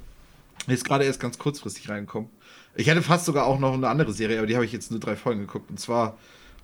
Ist 0.68 0.84
gerade 0.84 1.04
erst 1.04 1.18
ganz 1.18 1.38
kurzfristig 1.38 1.88
reingekommen. 1.88 2.30
Ich 2.76 2.86
hätte 2.86 3.02
fast 3.02 3.24
sogar 3.24 3.46
auch 3.46 3.58
noch 3.58 3.74
eine 3.74 3.88
andere 3.88 4.12
Serie, 4.12 4.38
aber 4.38 4.46
die 4.46 4.54
habe 4.54 4.64
ich 4.64 4.72
jetzt 4.72 4.92
nur 4.92 5.00
drei 5.00 5.16
Folgen 5.16 5.40
geguckt. 5.40 5.70
Und 5.70 5.80
zwar 5.80 6.16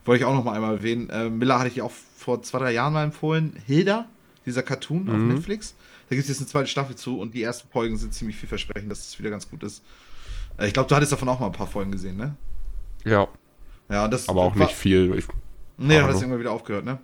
wollte 0.04 0.22
ich 0.22 0.26
auch 0.26 0.34
noch 0.34 0.44
mal 0.44 0.52
einmal 0.52 0.76
erwähnen. 0.76 1.10
Äh, 1.10 1.28
Miller 1.30 1.58
hatte 1.58 1.68
ich 1.68 1.82
auch 1.82 1.90
vor 1.90 2.42
zwei, 2.42 2.58
drei 2.60 2.72
Jahren 2.72 2.92
mal 2.92 3.02
empfohlen. 3.02 3.58
Hilda 3.66 4.06
dieser 4.46 4.62
Cartoon 4.62 5.04
mhm. 5.04 5.10
auf 5.10 5.34
Netflix. 5.34 5.74
Da 6.08 6.16
gibt 6.16 6.24
es 6.24 6.28
jetzt 6.28 6.40
eine 6.40 6.48
zweite 6.48 6.68
Staffel 6.68 6.96
zu 6.96 7.18
und 7.18 7.34
die 7.34 7.42
ersten 7.42 7.68
Folgen 7.68 7.96
sind 7.96 8.12
ziemlich 8.14 8.36
vielversprechend, 8.36 8.90
dass 8.90 9.06
es 9.06 9.18
wieder 9.18 9.30
ganz 9.30 9.48
gut 9.48 9.62
ist. 9.62 9.82
Äh, 10.58 10.66
ich 10.66 10.74
glaube, 10.74 10.88
du 10.88 10.94
hattest 10.94 11.12
davon 11.12 11.28
auch 11.28 11.40
mal 11.40 11.46
ein 11.46 11.52
paar 11.52 11.66
Folgen 11.66 11.92
gesehen, 11.92 12.16
ne? 12.16 12.36
Ja. 13.04 13.28
Ja, 13.88 14.08
das 14.08 14.28
aber 14.28 14.42
auch 14.42 14.56
war, 14.56 14.66
nicht 14.66 14.76
viel. 14.76 15.14
Ich, 15.16 15.26
nee, 15.76 15.98
du 15.98 16.06
hast 16.06 16.20
irgendwann 16.20 16.40
wieder 16.40 16.52
aufgehört, 16.52 16.84
ne? 16.84 16.98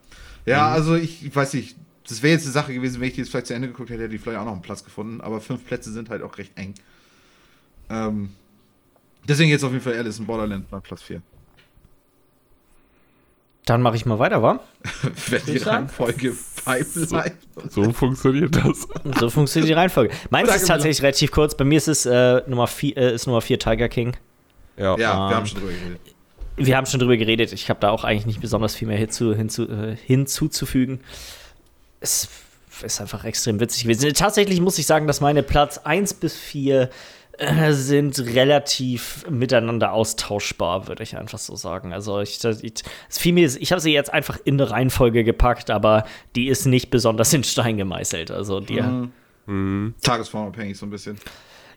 Ja, 0.46 0.68
mhm. 0.68 0.74
also 0.74 0.94
ich, 0.94 1.24
ich, 1.24 1.34
weiß 1.34 1.54
nicht, 1.54 1.76
das 2.08 2.22
wäre 2.22 2.32
jetzt 2.32 2.44
eine 2.44 2.52
Sache 2.52 2.72
gewesen, 2.72 3.00
wenn 3.00 3.08
ich 3.08 3.14
die 3.14 3.20
jetzt 3.20 3.30
vielleicht 3.30 3.46
zu 3.46 3.54
Ende 3.54 3.68
geguckt 3.68 3.90
hätte, 3.90 4.02
hätte 4.02 4.14
ich 4.14 4.20
vielleicht 4.20 4.38
auch 4.38 4.44
noch 4.44 4.52
einen 4.52 4.62
Platz 4.62 4.84
gefunden, 4.84 5.20
aber 5.20 5.40
fünf 5.40 5.66
Plätze 5.66 5.92
sind 5.92 6.10
halt 6.10 6.22
auch 6.22 6.38
recht 6.38 6.56
eng. 6.56 6.74
Ähm, 7.90 8.30
deswegen 9.28 9.50
jetzt 9.50 9.64
auf 9.64 9.72
jeden 9.72 9.82
Fall 9.82 9.94
Alice 9.94 10.18
in 10.18 10.26
Borderland 10.26 10.70
bei 10.70 10.80
Platz 10.80 11.02
4. 11.02 11.22
Dann 13.66 13.82
mache 13.82 13.96
ich 13.96 14.06
mal 14.06 14.18
weiter, 14.18 14.42
wa? 14.42 14.60
Wenn 15.28 15.44
die 15.44 15.58
Reihenfolge 15.58 16.34
Pipeline. 16.64 17.32
So, 17.68 17.84
so, 17.84 17.92
funktioniert 17.92 18.56
das. 18.56 18.86
So 19.18 19.30
funktioniert 19.30 19.68
die 19.68 19.74
Reihenfolge. 19.74 20.14
Meins 20.30 20.54
ist 20.54 20.66
tatsächlich 20.66 21.02
relativ 21.02 21.30
kurz. 21.30 21.54
Bei 21.54 21.64
mir 21.64 21.76
ist 21.76 21.88
es 21.88 22.06
äh, 22.06 22.42
Nummer 22.46 22.66
4 22.66 22.96
äh, 22.96 23.14
ist 23.14 23.26
Nummer 23.26 23.40
4 23.40 23.58
Tiger 23.58 23.88
King. 23.88 24.16
Ja, 24.76 24.96
ja 24.96 25.24
ähm, 25.24 25.28
wir 25.30 25.36
haben 25.36 25.46
schon 25.46 25.58
drüber 25.60 25.72
geredet. 25.72 26.00
Wir 26.56 26.76
haben 26.76 26.86
schon 26.86 27.00
drüber 27.00 27.16
geredet. 27.16 27.52
Ich 27.52 27.70
habe 27.70 27.80
da 27.80 27.90
auch 27.90 28.04
eigentlich 28.04 28.26
nicht 28.26 28.40
besonders 28.40 28.74
viel 28.74 28.88
mehr 28.88 28.98
hinzu, 28.98 29.34
hinzu, 29.34 29.68
äh, 29.68 29.96
hinzuzufügen. 29.96 31.00
Es 32.00 32.28
ist 32.82 33.00
einfach 33.00 33.24
extrem 33.24 33.60
witzig 33.60 33.84
gewesen. 33.84 34.12
Tatsächlich 34.14 34.60
muss 34.60 34.78
ich 34.78 34.86
sagen, 34.86 35.06
dass 35.06 35.20
meine 35.20 35.42
Platz 35.42 35.78
1 35.78 36.14
bis 36.14 36.36
4 36.36 36.82
äh, 36.82 36.88
sind 37.70 38.18
relativ 38.18 39.24
miteinander 39.28 39.92
austauschbar, 39.92 40.88
würde 40.88 41.02
ich 41.02 41.16
einfach 41.16 41.38
so 41.38 41.56
sagen. 41.56 41.92
Also 41.92 42.20
ich, 42.20 42.38
ich, 42.44 42.82
ich 43.24 43.72
habe 43.72 43.80
sie 43.80 43.92
jetzt 43.92 44.12
einfach 44.12 44.38
in 44.44 44.60
eine 44.60 44.70
Reihenfolge 44.70 45.24
gepackt, 45.24 45.70
aber 45.70 46.04
die 46.36 46.48
ist 46.48 46.66
nicht 46.66 46.90
besonders 46.90 47.32
in 47.32 47.44
Stein 47.44 47.76
gemeißelt. 47.76 48.30
Also 48.30 48.60
die 48.60 48.80
mhm. 48.80 49.12
Mhm. 49.46 49.94
Tagesformabhängig 50.02 50.76
so 50.76 50.86
ein 50.86 50.90
bisschen. 50.90 51.18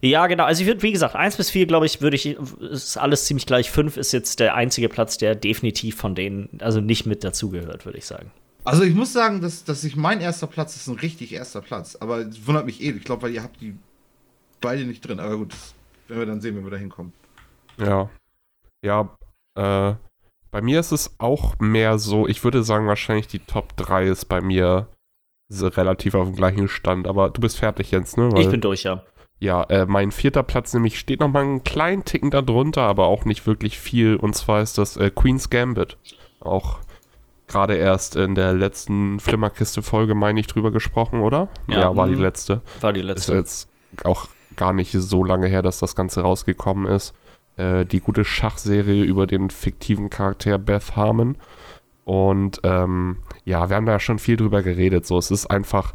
Ja, 0.01 0.27
genau. 0.27 0.43
Also 0.43 0.61
ich 0.61 0.67
würde, 0.67 0.83
wie 0.83 0.91
gesagt, 0.91 1.15
1 1.15 1.37
bis 1.37 1.49
4, 1.49 1.65
glaube 1.65 1.85
ich, 1.85 2.01
würde 2.01 2.17
ich, 2.17 2.37
ist 2.59 2.97
alles 2.97 3.23
ziemlich 3.23 3.45
gleich. 3.45 3.71
5 3.71 3.95
ist 3.95 4.11
jetzt 4.11 4.41
der 4.41 4.53
einzige 4.53 4.89
Platz, 4.89 5.17
der 5.17 5.33
definitiv 5.33 5.95
von 5.95 6.13
denen, 6.13 6.49
also 6.59 6.81
nicht 6.81 7.05
mit 7.05 7.23
dazugehört, 7.23 7.85
würde 7.85 7.99
ich 7.99 8.05
sagen. 8.05 8.31
Also 8.65 8.83
ich 8.83 8.93
muss 8.93 9.13
sagen, 9.13 9.39
dass, 9.39 9.63
dass 9.63 9.83
ich 9.85 9.95
mein 9.95 10.19
erster 10.19 10.47
Platz 10.47 10.75
ist 10.75 10.87
ein 10.87 10.95
richtig 10.95 11.31
erster 11.33 11.61
Platz. 11.61 11.95
Aber 11.95 12.19
es 12.19 12.45
wundert 12.45 12.65
mich 12.65 12.81
eh. 12.81 12.91
Ich 12.91 13.03
glaube, 13.05 13.21
weil 13.21 13.31
ihr 13.31 13.43
habt 13.43 13.61
die 13.61 13.75
beide 14.63 14.85
nicht 14.85 15.07
drin. 15.07 15.19
Aber 15.19 15.37
gut, 15.37 15.53
das 15.53 15.75
werden 16.07 16.19
wir 16.19 16.25
dann 16.25 16.41
sehen, 16.41 16.55
wenn 16.55 16.63
wir 16.63 16.71
da 16.71 16.77
hinkommen. 16.77 17.13
Ja. 17.77 18.09
Ja, 18.83 19.15
äh, 19.55 19.93
bei 20.51 20.61
mir 20.61 20.79
ist 20.79 20.91
es 20.91 21.15
auch 21.19 21.59
mehr 21.59 21.99
so, 21.99 22.27
ich 22.27 22.43
würde 22.43 22.63
sagen, 22.63 22.87
wahrscheinlich 22.87 23.27
die 23.27 23.39
Top 23.39 23.77
3 23.77 24.07
ist 24.07 24.25
bei 24.25 24.41
mir 24.41 24.87
relativ 25.51 26.15
auf 26.15 26.27
dem 26.27 26.35
gleichen 26.35 26.67
Stand. 26.67 27.07
Aber 27.07 27.29
du 27.29 27.41
bist 27.41 27.59
fertig, 27.59 27.91
Jens, 27.91 28.17
ne? 28.17 28.31
Weil, 28.31 28.41
ich 28.41 28.49
bin 28.49 28.61
durch, 28.61 28.83
ja. 28.83 29.03
Ja, 29.39 29.63
äh, 29.63 29.85
mein 29.85 30.11
vierter 30.11 30.43
Platz 30.43 30.73
nämlich 30.73 30.97
steht 30.97 31.19
noch 31.19 31.27
mal 31.27 31.43
einen 31.43 31.63
kleinen 31.63 32.05
Ticken 32.05 32.31
darunter, 32.31 32.83
aber 32.83 33.07
auch 33.07 33.25
nicht 33.25 33.45
wirklich 33.45 33.77
viel. 33.77 34.15
Und 34.15 34.35
zwar 34.35 34.61
ist 34.61 34.77
das 34.77 34.97
äh, 34.97 35.11
Queen's 35.11 35.49
Gambit. 35.49 35.97
Auch 36.39 36.79
gerade 37.47 37.75
erst 37.75 38.15
in 38.15 38.35
der 38.35 38.53
letzten 38.53 39.19
Flimmerkiste-Folge, 39.19 40.15
meine 40.15 40.39
ich, 40.39 40.47
drüber 40.47 40.71
gesprochen, 40.71 41.21
oder? 41.21 41.49
Ja, 41.67 41.79
ja 41.79 41.95
war 41.95 42.07
die 42.07 42.15
mhm. 42.15 42.21
letzte. 42.21 42.61
War 42.81 42.93
die 42.93 43.01
letzte. 43.01 43.33
Ist 43.33 43.37
jetzt 43.37 43.69
auch 44.05 44.27
gar 44.55 44.73
nicht 44.73 44.91
so 44.91 45.23
lange 45.23 45.47
her, 45.47 45.61
dass 45.61 45.79
das 45.79 45.95
Ganze 45.95 46.21
rausgekommen 46.21 46.85
ist. 46.85 47.13
Äh, 47.55 47.85
die 47.85 47.99
gute 47.99 48.25
Schachserie 48.25 49.03
über 49.03 49.27
den 49.27 49.49
fiktiven 49.49 50.09
Charakter 50.09 50.57
Beth 50.57 50.95
Harmon. 50.95 51.37
Und 52.05 52.59
ähm, 52.63 53.17
ja, 53.45 53.69
wir 53.69 53.75
haben 53.75 53.85
da 53.85 53.99
schon 53.99 54.19
viel 54.19 54.37
drüber 54.37 54.63
geredet. 54.63 55.05
So, 55.05 55.17
es 55.17 55.31
ist 55.31 55.47
einfach, 55.47 55.93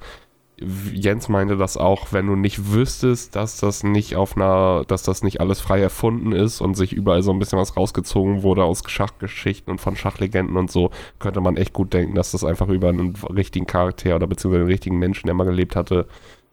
Jens 0.92 1.28
meinte 1.28 1.56
das 1.56 1.76
auch, 1.76 2.12
wenn 2.12 2.26
du 2.26 2.34
nicht 2.34 2.72
wüsstest, 2.72 3.36
dass 3.36 3.58
das 3.58 3.84
nicht 3.84 4.16
auf 4.16 4.36
einer, 4.36 4.84
dass 4.86 5.02
das 5.02 5.22
nicht 5.22 5.40
alles 5.40 5.60
frei 5.60 5.80
erfunden 5.80 6.32
ist 6.32 6.60
und 6.60 6.76
sich 6.76 6.92
überall 6.92 7.22
so 7.22 7.32
ein 7.32 7.38
bisschen 7.38 7.58
was 7.58 7.76
rausgezogen 7.76 8.42
wurde 8.42 8.64
aus 8.64 8.82
Schachgeschichten 8.86 9.70
und 9.70 9.80
von 9.80 9.96
Schachlegenden 9.96 10.56
und 10.56 10.70
so, 10.70 10.90
könnte 11.18 11.40
man 11.40 11.56
echt 11.56 11.72
gut 11.72 11.92
denken, 11.92 12.14
dass 12.14 12.32
das 12.32 12.44
einfach 12.44 12.68
über 12.68 12.88
einen 12.88 13.14
richtigen 13.34 13.66
Charakter 13.66 14.16
oder 14.16 14.26
beziehungsweise 14.26 14.62
einen 14.62 14.70
richtigen 14.70 14.98
Menschen, 14.98 15.26
der 15.26 15.34
mal 15.34 15.44
gelebt 15.44 15.76
hatte, 15.76 16.06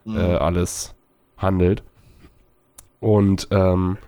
mhm. 0.04 0.16
äh, 0.16 0.36
alles 0.36 0.94
handelt. 1.36 1.82
Und 3.00 3.48
ähm, 3.50 3.98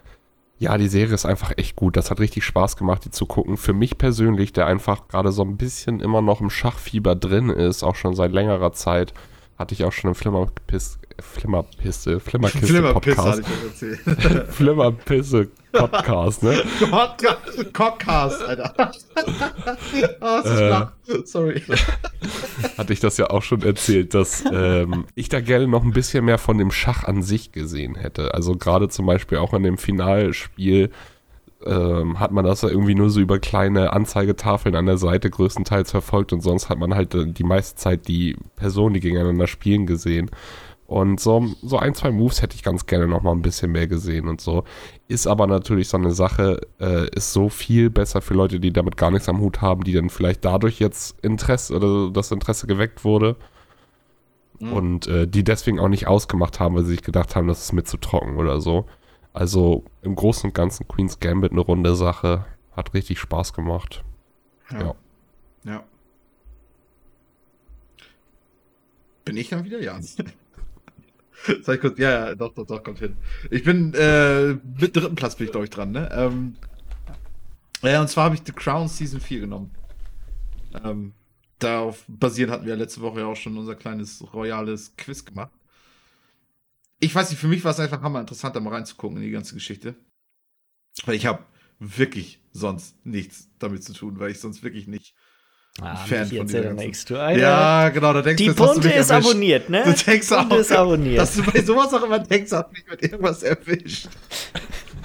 ja, 0.59 0.77
die 0.77 0.89
Serie 0.89 1.15
ist 1.15 1.27
einfach 1.27 1.53
echt 1.57 1.77
gut. 1.77 1.97
Das 1.97 2.11
hat 2.11 2.21
richtig 2.21 2.45
Spaß 2.45 2.77
gemacht, 2.77 3.05
die 3.05 3.11
zu 3.11 3.27
gucken. 3.27 3.57
Für 3.57 3.73
mich 3.73 3.97
persönlich, 3.97 4.53
der 4.53 4.67
einfach 4.67 5.07
gerade 5.09 5.31
so 5.31 5.43
ein 5.43 5.57
bisschen 5.57 6.01
immer 6.01 6.21
noch 6.21 6.41
im 6.41 6.51
Schachfieber 6.51 7.15
drin 7.15 7.49
ist, 7.49 7.85
auch 7.85 7.95
schon 7.95 8.15
seit 8.15 8.33
längerer 8.33 8.73
Zeit, 8.73 9.15
Hatte 9.59 9.75
ich 9.75 9.83
auch 9.85 9.93
schon 9.93 10.11
im 10.11 10.15
Flimmerpiss, 10.15 11.01
Flimmerpisse, 11.21 12.21
Flimmerpisse 12.21 12.67
Flimmerkiste-Podcast. 12.67 13.27
hatte 13.29 13.41
ich 13.41 13.47
das 13.47 13.83
erzählt. 13.83 14.49
Flimmerpisse-Podcast, 14.55 16.43
ne? 16.45 16.63
Podcast, 17.73 18.43
Alter. 18.43 18.93
oh, 20.21 20.49
Äh. 20.49 20.87
Sorry. 21.25 21.63
Hatte 22.79 22.93
ich 22.93 23.01
das 23.01 23.17
ja 23.17 23.31
auch 23.31 23.43
schon 23.43 23.63
erzählt, 23.63 24.15
dass 24.15 24.45
ähm, 24.53 25.07
ich 25.17 25.29
da 25.29 25.41
gerne 25.41 25.67
noch 25.67 25.83
ein 25.83 25.93
bisschen 25.93 26.25
mehr 26.25 26.39
von 26.39 26.59
dem 26.59 26.71
Schach 26.71 27.03
an 27.05 27.23
sich 27.23 27.51
gesehen 27.53 27.97
hätte. 27.97 28.35
Also 28.35 28.53
gerade 28.57 28.89
zum 28.89 29.07
Beispiel 29.07 29.39
auch 29.39 29.55
in 29.55 29.63
dem 29.65 29.79
Finalspiel 29.79 30.91
ähm, 31.69 32.19
hat 32.19 32.33
man 32.33 32.45
das 32.45 32.63
ja 32.63 32.71
irgendwie 32.71 32.95
nur 32.95 33.11
so 33.11 33.21
über 33.21 33.39
kleine 33.39 33.93
Anzeigetafeln 33.93 34.75
an 34.75 34.87
der 34.87 34.99
Seite 34.99 35.29
größtenteils 35.29 35.91
verfolgt 35.91 36.33
und 36.33 36.41
sonst 36.41 36.69
hat 36.69 36.79
man 36.79 36.95
halt 36.95 37.15
äh, 37.15 37.27
die 37.27 37.45
meiste 37.45 37.77
Zeit 37.77 38.09
die 38.09 38.37
Personen, 38.57 38.95
die 38.95 39.01
gegeneinander 39.01 39.47
spielen, 39.47 39.87
gesehen. 39.87 40.31
Und 40.87 41.21
so, 41.21 41.47
so 41.63 41.77
ein, 41.77 41.95
zwei 41.95 42.11
Moves 42.11 42.41
hätte 42.41 42.57
ich 42.57 42.63
ganz 42.63 42.87
gerne 42.87 43.07
noch 43.07 43.23
mal 43.23 43.33
ein 43.33 43.43
bisschen 43.43 43.71
mehr 43.71 43.87
gesehen 43.87 44.27
und 44.27 44.41
so. 44.41 44.65
Ist 45.07 45.27
aber 45.27 45.47
natürlich 45.47 45.89
so 45.89 45.99
eine 45.99 46.13
Sache, 46.13 46.63
äh, 46.81 47.11
ist 47.15 47.35
so 47.35 47.51
viel 47.51 47.91
besser 47.91 48.23
für 48.23 48.33
Leute, 48.33 48.59
die 48.59 48.73
damit 48.73 48.97
gar 48.97 49.11
nichts 49.11 49.29
am 49.29 49.41
Hut 49.41 49.61
haben, 49.61 49.85
die 49.85 49.93
dann 49.93 50.09
vielleicht 50.09 50.47
dadurch 50.47 50.79
jetzt 50.79 51.23
Interesse 51.23 51.77
oder 51.77 52.11
das 52.11 52.33
Interesse 52.33 52.67
geweckt 52.67 53.05
wurde. 53.05 53.37
Mhm. 54.61 54.73
Und 54.73 55.07
äh, 55.09 55.29
die 55.29 55.45
deswegen 55.45 55.79
auch 55.79 55.89
nicht 55.89 56.07
ausgemacht 56.07 56.59
haben, 56.59 56.75
weil 56.75 56.85
sie 56.85 56.93
sich 56.93 57.03
gedacht 57.03 57.37
haben, 57.37 57.49
das 57.49 57.63
ist 57.63 57.73
mir 57.75 57.85
zu 57.85 57.99
trocken 57.99 58.39
oder 58.39 58.63
so. 58.63 58.87
Also 59.39 59.85
im 60.03 60.17
Großen 60.17 60.51
und 60.51 60.53
Ganzen 60.53 60.89
Queen's 60.89 61.21
Gambit 61.21 61.53
eine 61.53 61.61
runde 61.61 61.95
Sache. 61.95 62.45
Hat 62.73 62.93
richtig 62.93 63.21
Spaß 63.21 63.53
gemacht. 63.53 64.03
Ja. 64.73 64.97
Ja. 65.63 65.85
Bin 69.25 69.37
ich 69.37 69.49
dann 69.49 69.65
wieder? 69.65 69.81
Ja. 69.81 69.97
Sag 71.63 71.77
ich 71.77 71.81
kurz, 71.81 72.01
ja, 72.01 72.11
ja, 72.11 72.35
doch, 72.35 72.53
doch, 72.53 72.67
doch, 72.67 72.83
kommt 72.83 72.99
hin. 72.99 73.17
Ich 73.53 73.63
bin, 73.63 73.95
äh, 73.95 74.55
mit 74.55 74.97
dritten 74.97 75.15
Platz 75.15 75.37
bin 75.37 75.47
ich, 75.47 75.53
glaube 75.53 75.67
ich, 75.67 75.71
dran, 75.71 75.93
ne? 75.93 76.11
Ähm, 76.13 76.57
ja, 77.83 78.01
und 78.01 78.09
zwar 78.09 78.25
habe 78.25 78.35
ich 78.35 78.43
The 78.45 78.51
Crown 78.51 78.89
Season 78.89 79.21
4 79.21 79.39
genommen. 79.39 79.71
Ähm, 80.83 81.13
darauf 81.61 82.05
basierend 82.09 82.53
hatten 82.53 82.67
wir 82.67 82.75
letzte 82.75 83.03
Woche 83.03 83.21
ja 83.21 83.27
auch 83.27 83.37
schon 83.37 83.57
unser 83.57 83.77
kleines 83.77 84.21
royales 84.35 84.97
Quiz 84.97 85.25
gemacht. 85.25 85.53
Ich 87.01 87.15
weiß 87.15 87.31
nicht, 87.31 87.39
für 87.39 87.49
mich 87.49 87.65
war 87.65 87.71
es 87.73 87.81
einfach 87.81 88.03
hammer 88.03 88.21
interessant, 88.21 88.57
da 88.57 88.61
mal 88.61 88.75
reinzugucken 88.75 89.17
in 89.19 89.23
die 89.23 89.31
ganze 89.31 89.55
Geschichte. 89.55 89.95
Weil 91.05 91.15
ich 91.15 91.27
habe 91.27 91.45
wirklich 91.79 92.41
sonst 92.53 92.97
nichts 93.07 93.49
damit 93.59 93.85
zu 93.85 93.93
tun, 93.93 94.19
weil 94.19 94.31
ich 94.33 94.41
sonst 94.41 94.63
wirklich 94.63 94.89
nicht 94.89 95.15
Ah, 95.81 95.95
Fan 95.95 96.27
von 96.27 96.47
du 96.49 97.21
Alter. 97.21 97.39
Ja, 97.39 97.89
genau, 97.91 98.13
da 98.13 98.23
denkst 98.23 98.39
Die 98.43 98.49
du, 98.49 98.55
du 98.55 98.67
Bunte 98.67 98.91
ist 98.91 99.11
erwischt. 99.11 99.29
abonniert, 99.29 99.71
ne? 99.71 99.85
Du 99.85 99.93
denkst 99.93 100.27
Die 100.29 100.35
auch, 100.35 100.51
ist 100.57 100.73
abonniert. 100.73 101.19
dass 101.21 101.37
du 101.37 101.45
bei 101.45 101.63
sowas 101.63 101.95
auch 101.95 102.03
immer 102.03 102.19
denkst, 102.19 102.51
hast 102.51 102.73
mich 102.73 102.85
mit 102.91 103.01
irgendwas 103.03 103.45
erwischt. 103.45 104.09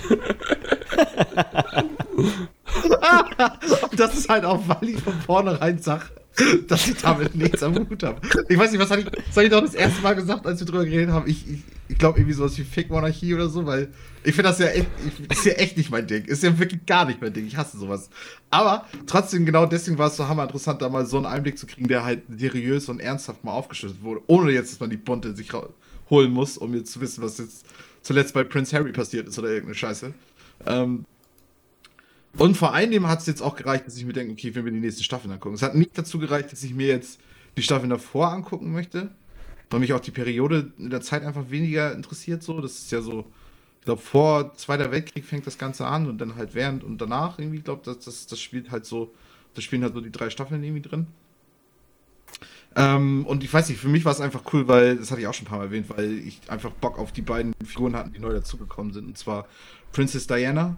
Und 0.10 0.20
das 4.00 4.18
ist 4.18 4.30
halt 4.30 4.46
auch, 4.46 4.68
weil 4.68 4.90
ich 4.90 5.00
von 5.02 5.14
vornherein 5.22 5.78
sage, 5.78 6.06
dass 6.68 6.88
ich 6.88 6.98
damit 6.98 7.36
nichts 7.36 7.62
am 7.62 7.76
Hut 7.76 8.04
habe. 8.04 8.22
Ich 8.50 8.58
weiß 8.58 8.72
nicht, 8.72 8.82
was 8.82 8.90
hatte 8.90 9.02
ich, 9.02 9.08
hatte 9.08 9.44
ich 9.44 9.50
doch 9.52 9.62
das 9.62 9.76
erste 9.76 10.02
Mal 10.02 10.16
gesagt, 10.16 10.46
als 10.46 10.60
wir 10.60 10.66
drüber 10.66 10.86
geredet 10.86 11.10
haben? 11.10 11.30
Ich, 11.30 11.48
ich, 11.48 11.64
ich 11.90 11.98
glaube 11.98 12.20
irgendwie 12.20 12.34
sowas 12.34 12.58
wie 12.58 12.64
Fick-Monarchie 12.64 13.34
oder 13.36 13.50
so, 13.50 13.66
weil 13.66 13.90
ich 14.24 14.34
finde 14.34 14.50
das 14.50 14.60
ja 14.60 14.68
echt, 14.68 14.88
ich, 15.06 15.32
ist 15.32 15.46
ja 15.46 15.54
echt 15.54 15.78
nicht 15.78 15.92
mein 15.92 16.08
Ding. 16.08 16.26
Ist 16.26 16.42
ja 16.44 16.58
wirklich 16.58 16.86
gar 16.86 17.06
nicht 17.06 17.22
mein 17.22 17.34
Ding. 17.34 17.46
Ich 17.46 17.56
hasse 17.56 17.78
sowas. 17.78 18.10
Aber 18.50 18.88
trotzdem, 19.06 19.46
genau 19.46 19.66
deswegen 19.68 19.98
war 19.98 20.08
es 20.08 20.18
so 20.18 20.28
hammer 20.28 20.44
interessant, 20.44 20.82
da 20.82 20.90
mal 20.90 21.06
so 21.06 21.18
einen 21.18 21.28
Einblick 21.28 21.58
zu 21.58 21.68
kriegen, 21.68 21.88
der 21.88 22.04
halt 22.04 22.24
seriös 22.36 22.90
und 22.90 23.00
ernsthaft 23.00 23.44
mal 23.44 23.52
aufgeschlüsselt 23.52 24.02
wurde, 24.02 24.22
ohne 24.28 24.52
jetzt, 24.52 24.72
dass 24.72 24.80
man 24.80 24.90
die 24.90 24.98
Bunte 24.98 25.36
sich 25.36 25.52
holen 26.10 26.32
muss, 26.32 26.58
um 26.58 26.74
jetzt 26.74 26.92
zu 26.92 27.02
wissen, 27.02 27.24
was 27.24 27.38
jetzt 27.38 27.66
zuletzt 28.02 28.34
bei 28.34 28.44
Prince 28.44 28.76
Harry 28.76 28.92
passiert 28.92 29.28
ist 29.28 29.38
oder 29.38 29.50
irgendeine 29.50 29.76
Scheiße. 29.76 30.14
Ähm, 30.66 31.06
und 32.38 32.58
vor 32.58 32.74
allem 32.74 33.08
hat 33.08 33.20
es 33.20 33.28
jetzt 33.28 33.42
auch 33.42 33.56
gereicht, 33.56 33.86
dass 33.86 33.98
ich 33.98 34.06
mir 34.06 34.14
denke, 34.14 34.34
okay, 34.34 34.56
will 34.56 34.64
mir 34.64 34.72
die 34.72 34.80
nächste 34.80 35.04
Staffel 35.04 35.32
angucken. 35.32 35.56
Es 35.56 35.62
hat 35.62 35.76
nicht 35.76 35.98
dazu 35.98 36.18
gereicht, 36.18 36.52
dass 36.52 36.64
ich 36.64 36.74
mir 36.74 36.88
jetzt 36.88 37.20
die 37.58 37.62
Staffel 37.62 37.88
davor 37.90 38.32
angucken 38.32 38.72
möchte, 38.72 39.12
weil 39.70 39.80
mich 39.80 39.94
auch 39.94 40.00
die 40.00 40.12
Periode 40.12 40.72
in 40.80 40.90
der 40.90 41.02
Zeit 41.02 41.24
einfach 41.24 41.50
weniger 41.50 41.94
interessiert. 41.94 42.42
So, 42.42 42.60
das 42.60 42.74
ist 42.80 42.92
ja 42.92 43.02
so, 43.02 43.26
ich 43.80 43.86
glaube, 43.86 44.02
vor 44.02 44.56
Zweiter 44.56 44.92
Weltkrieg 44.92 45.26
fängt 45.26 45.46
das 45.46 45.58
Ganze 45.58 45.86
an 45.86 46.08
und 46.08 46.18
dann 46.18 46.36
halt 46.36 46.56
während 46.56 46.84
und 46.84 47.00
danach 47.00 47.38
irgendwie, 47.38 47.60
ich 47.60 47.64
glaube, 47.64 47.82
das, 47.86 48.00
das, 48.00 48.26
das 48.26 48.40
spielt 48.40 48.72
halt 48.72 48.86
so, 48.86 49.14
das 49.54 49.64
spielen 49.64 49.84
halt 49.84 49.94
so 49.94 50.02
die 50.02 50.12
drei 50.12 50.30
Staffeln 50.32 50.64
irgendwie 50.64 50.82
drin. 50.82 51.08
Ähm, 52.76 53.26
und 53.28 53.44
ich 53.44 53.54
weiß 53.54 53.70
nicht, 53.70 53.80
für 53.80 53.88
mich 53.88 54.04
war 54.06 54.12
es 54.12 54.22
einfach 54.22 54.42
cool, 54.54 54.68
weil, 54.68 54.98
das 54.98 55.12
hatte 55.12 55.22
ich 55.22 55.28
auch 55.28 55.34
schon 55.36 55.46
ein 55.46 55.50
paar 55.50 55.60
Mal 55.60 55.66
erwähnt, 55.66 55.90
weil 55.90 56.14
ich 56.14 56.40
einfach 56.48 56.72
Bock 56.72 56.98
auf 56.98 57.12
die 57.12 57.22
beiden 57.22 57.54
Figuren 57.64 57.96
hatten, 57.96 58.14
die 58.14 58.20
neu 58.20 58.34
dazugekommen 58.34 58.94
sind. 58.94 59.06
Und 59.06 59.18
zwar 59.18 59.48
Princess 59.92 60.26
Diana, 60.26 60.78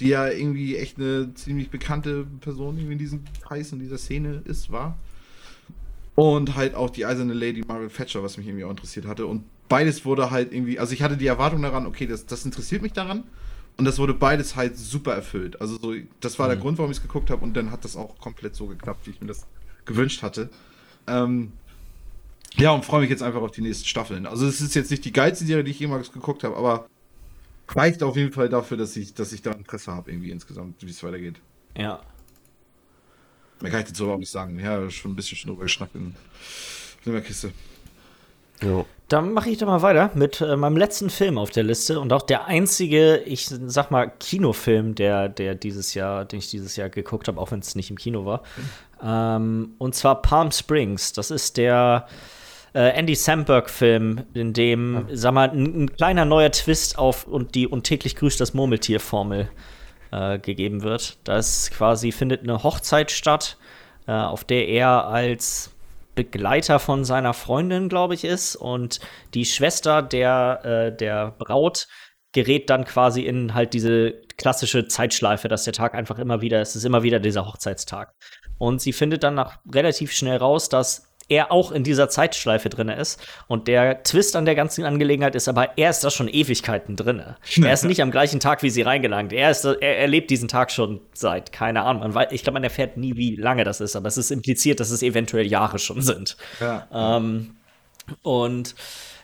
die 0.00 0.08
ja 0.08 0.28
irgendwie 0.28 0.76
echt 0.76 0.98
eine 0.98 1.34
ziemlich 1.34 1.70
bekannte 1.70 2.26
Person 2.40 2.78
in 2.78 2.98
diesem 2.98 3.22
Kreis, 3.42 3.72
in 3.72 3.80
dieser 3.80 3.98
Szene 3.98 4.42
ist, 4.44 4.70
war. 4.70 4.96
Und 6.14 6.56
halt 6.56 6.74
auch 6.74 6.90
die 6.90 7.06
eiserne 7.06 7.32
Lady 7.32 7.62
Margaret 7.66 7.94
Thatcher, 7.94 8.22
was 8.22 8.36
mich 8.36 8.46
irgendwie 8.46 8.64
auch 8.64 8.70
interessiert 8.70 9.06
hatte. 9.06 9.26
Und 9.26 9.44
beides 9.68 10.04
wurde 10.04 10.30
halt 10.30 10.52
irgendwie, 10.52 10.78
also 10.78 10.92
ich 10.92 11.02
hatte 11.02 11.16
die 11.16 11.26
Erwartung 11.26 11.62
daran, 11.62 11.86
okay, 11.86 12.06
das, 12.06 12.26
das 12.26 12.44
interessiert 12.44 12.82
mich 12.82 12.92
daran. 12.92 13.24
Und 13.76 13.84
das 13.84 13.98
wurde 13.98 14.14
beides 14.14 14.56
halt 14.56 14.76
super 14.76 15.14
erfüllt. 15.14 15.60
Also 15.60 15.78
so, 15.78 15.94
das 16.20 16.38
war 16.40 16.48
der 16.48 16.56
Mhm. 16.56 16.62
Grund, 16.62 16.78
warum 16.78 16.90
ich 16.90 16.96
es 16.96 17.02
geguckt 17.02 17.30
habe. 17.30 17.44
Und 17.44 17.56
dann 17.56 17.70
hat 17.70 17.84
das 17.84 17.96
auch 17.96 18.18
komplett 18.18 18.56
so 18.56 18.66
geklappt, 18.66 19.06
wie 19.06 19.10
ich 19.10 19.20
mir 19.20 19.28
das 19.28 19.46
gewünscht 19.84 20.22
hatte. 20.22 20.50
Ähm, 21.06 21.52
ja, 22.56 22.72
und 22.72 22.84
freue 22.84 23.02
mich 23.02 23.10
jetzt 23.10 23.22
einfach 23.22 23.40
auf 23.40 23.52
die 23.52 23.60
nächsten 23.60 23.86
Staffeln. 23.86 24.26
Also 24.26 24.46
es 24.46 24.60
ist 24.60 24.74
jetzt 24.74 24.90
nicht 24.90 25.04
die 25.04 25.12
geilste 25.12 25.44
Serie, 25.44 25.62
die 25.62 25.70
ich 25.70 25.78
jemals 25.78 26.10
geguckt 26.10 26.42
habe, 26.42 26.56
aber 26.56 26.88
reicht 27.68 28.02
auf 28.02 28.16
jeden 28.16 28.32
Fall 28.32 28.48
dafür, 28.48 28.76
dass 28.76 28.96
ich, 28.96 29.14
dass 29.14 29.32
ich 29.32 29.42
da 29.42 29.52
Interesse 29.52 29.92
habe, 29.92 30.10
irgendwie 30.10 30.30
insgesamt, 30.30 30.84
wie 30.84 30.90
es 30.90 31.02
weitergeht. 31.02 31.36
Ja. 31.76 32.00
Mehr 33.60 33.70
kann 33.70 33.80
ich 33.80 33.88
dazu 33.88 34.04
überhaupt 34.04 34.20
nicht 34.20 34.30
sagen. 34.30 34.58
Ja, 34.58 34.88
schon 34.90 35.12
ein 35.12 35.16
bisschen 35.16 35.36
schon 35.36 35.50
drüber 35.50 35.64
geschnackt 35.64 35.94
in, 35.94 36.14
in 37.04 37.12
der 37.12 37.20
Kiste. 37.22 37.52
Jo. 38.62 38.86
Dann 39.08 39.32
mache 39.32 39.48
ich 39.48 39.58
doch 39.58 39.66
mal 39.66 39.80
weiter 39.80 40.10
mit 40.14 40.40
äh, 40.40 40.56
meinem 40.56 40.76
letzten 40.76 41.08
Film 41.08 41.38
auf 41.38 41.50
der 41.50 41.62
Liste 41.62 41.98
und 41.98 42.12
auch 42.12 42.22
der 42.22 42.44
einzige, 42.46 43.18
ich 43.18 43.48
sag 43.48 43.90
mal, 43.90 44.12
Kinofilm, 44.18 44.94
der, 44.94 45.30
der 45.30 45.54
dieses 45.54 45.94
Jahr, 45.94 46.26
den 46.26 46.40
ich 46.40 46.50
dieses 46.50 46.76
Jahr 46.76 46.90
geguckt 46.90 47.26
habe, 47.28 47.40
auch 47.40 47.50
wenn 47.50 47.60
es 47.60 47.74
nicht 47.74 47.88
im 47.88 47.96
Kino 47.96 48.26
war. 48.26 48.42
Ähm, 49.02 49.74
und 49.78 49.94
zwar 49.94 50.20
Palm 50.20 50.50
Springs. 50.52 51.14
Das 51.14 51.30
ist 51.30 51.56
der 51.56 52.06
äh, 52.74 52.90
Andy 52.90 53.14
Samberg-Film, 53.14 54.24
in 54.34 54.52
dem, 54.52 55.06
sag 55.12 55.32
mal, 55.34 55.50
ein, 55.50 55.84
ein 55.84 55.92
kleiner 55.94 56.24
neuer 56.24 56.50
Twist 56.50 56.98
auf 56.98 57.26
und 57.26 57.54
die 57.54 57.66
und 57.66 57.84
täglich 57.84 58.16
grüßt 58.16 58.40
das 58.40 58.54
Murmeltier-Formel 58.54 59.48
äh, 60.10 60.38
gegeben 60.38 60.82
wird. 60.82 61.18
Das 61.24 61.70
quasi 61.70 62.12
findet 62.12 62.42
eine 62.42 62.62
Hochzeit 62.62 63.10
statt, 63.10 63.56
äh, 64.06 64.12
auf 64.12 64.44
der 64.44 64.68
er 64.68 65.06
als 65.06 65.70
Begleiter 66.14 66.78
von 66.78 67.04
seiner 67.04 67.32
Freundin, 67.34 67.88
glaube 67.88 68.14
ich, 68.14 68.24
ist. 68.24 68.56
Und 68.56 69.00
die 69.34 69.44
Schwester 69.44 70.02
der, 70.02 70.60
äh, 70.64 70.96
der 70.96 71.32
Braut 71.38 71.86
gerät 72.32 72.70
dann 72.70 72.84
quasi 72.84 73.22
in 73.22 73.54
halt 73.54 73.72
diese 73.72 74.12
klassische 74.36 74.86
Zeitschleife, 74.88 75.48
dass 75.48 75.64
der 75.64 75.72
Tag 75.72 75.94
einfach 75.94 76.18
immer 76.18 76.40
wieder, 76.40 76.60
es 76.60 76.76
ist 76.76 76.84
immer 76.84 77.02
wieder 77.02 77.20
dieser 77.20 77.46
Hochzeitstag. 77.46 78.14
Und 78.58 78.80
sie 78.80 78.92
findet 78.92 79.22
dann 79.22 79.34
nach 79.34 79.58
relativ 79.72 80.12
schnell 80.12 80.38
raus, 80.38 80.68
dass 80.68 81.07
er 81.28 81.52
auch 81.52 81.72
in 81.72 81.84
dieser 81.84 82.08
Zeitschleife 82.08 82.68
drin 82.68 82.88
ist. 82.88 83.20
Und 83.46 83.68
der 83.68 84.02
Twist 84.02 84.34
an 84.34 84.44
der 84.44 84.54
ganzen 84.54 84.84
Angelegenheit 84.84 85.34
ist 85.34 85.48
aber, 85.48 85.76
er 85.76 85.90
ist 85.90 86.02
da 86.02 86.10
schon 86.10 86.28
Ewigkeiten 86.28 86.96
drin. 86.96 87.22
Er 87.58 87.72
ist 87.72 87.84
nicht 87.84 88.00
am 88.00 88.10
gleichen 88.10 88.40
Tag 88.40 88.62
wie 88.62 88.70
sie 88.70 88.82
reingelangt. 88.82 89.32
Er, 89.32 89.50
ist, 89.50 89.64
er 89.64 89.98
erlebt 89.98 90.30
diesen 90.30 90.48
Tag 90.48 90.70
schon 90.70 91.00
seit, 91.12 91.52
keine 91.52 91.82
Ahnung. 91.82 92.12
Man 92.12 92.26
ich 92.30 92.42
glaube, 92.42 92.54
man 92.54 92.64
erfährt 92.64 92.96
nie, 92.96 93.16
wie 93.16 93.36
lange 93.36 93.64
das 93.64 93.80
ist, 93.80 93.96
aber 93.96 94.08
es 94.08 94.16
ist 94.16 94.30
impliziert, 94.30 94.80
dass 94.80 94.90
es 94.90 95.02
eventuell 95.02 95.46
Jahre 95.46 95.78
schon 95.78 96.00
sind. 96.02 96.36
Ja. 96.60 96.86
Ähm, 96.92 97.56
und 98.22 98.74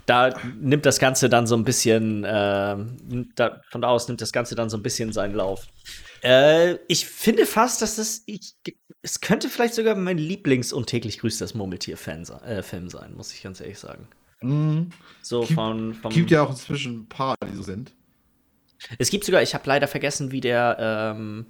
da 0.06 0.34
nimmt 0.60 0.84
das 0.84 0.98
Ganze 0.98 1.28
dann 1.28 1.46
so 1.46 1.56
ein 1.56 1.64
bisschen, 1.64 2.26
ähm, 2.26 3.30
da, 3.36 3.60
von 3.70 3.80
da 3.80 3.88
aus 3.88 4.08
nimmt 4.08 4.20
das 4.20 4.32
Ganze 4.32 4.54
dann 4.54 4.68
so 4.68 4.76
ein 4.76 4.82
bisschen 4.82 5.12
seinen 5.12 5.34
Lauf. 5.34 5.66
Äh, 6.22 6.78
ich 6.88 7.06
finde 7.06 7.46
fast, 7.46 7.82
dass 7.82 7.96
das, 7.96 8.22
ich, 8.26 8.54
es 9.04 9.20
könnte 9.20 9.48
vielleicht 9.48 9.74
sogar 9.74 9.94
mein 9.94 10.18
Lieblings- 10.18 10.72
und 10.72 10.86
täglich 10.86 11.18
grüßt 11.18 11.40
das 11.40 11.54
Murmeltier-Fan 11.54 12.24
se- 12.24 12.40
äh, 12.42 12.62
sein, 12.88 13.14
muss 13.14 13.32
ich 13.34 13.42
ganz 13.42 13.60
ehrlich 13.60 13.78
sagen. 13.78 14.08
Mhm. 14.40 14.90
So 15.22 15.40
Gibt- 15.42 15.52
von, 15.52 15.94
vom, 15.94 16.12
Gibt 16.12 16.30
ja 16.30 16.42
auch 16.42 16.50
inzwischen 16.50 17.00
ein 17.02 17.06
paar, 17.06 17.36
die 17.50 17.54
so 17.54 17.62
sind. 17.62 17.92
Es 18.98 19.10
gibt 19.10 19.24
sogar, 19.24 19.42
ich 19.42 19.54
habe 19.54 19.64
leider 19.66 19.86
vergessen, 19.88 20.32
wie 20.32 20.40
der, 20.40 20.76
ähm, 21.16 21.46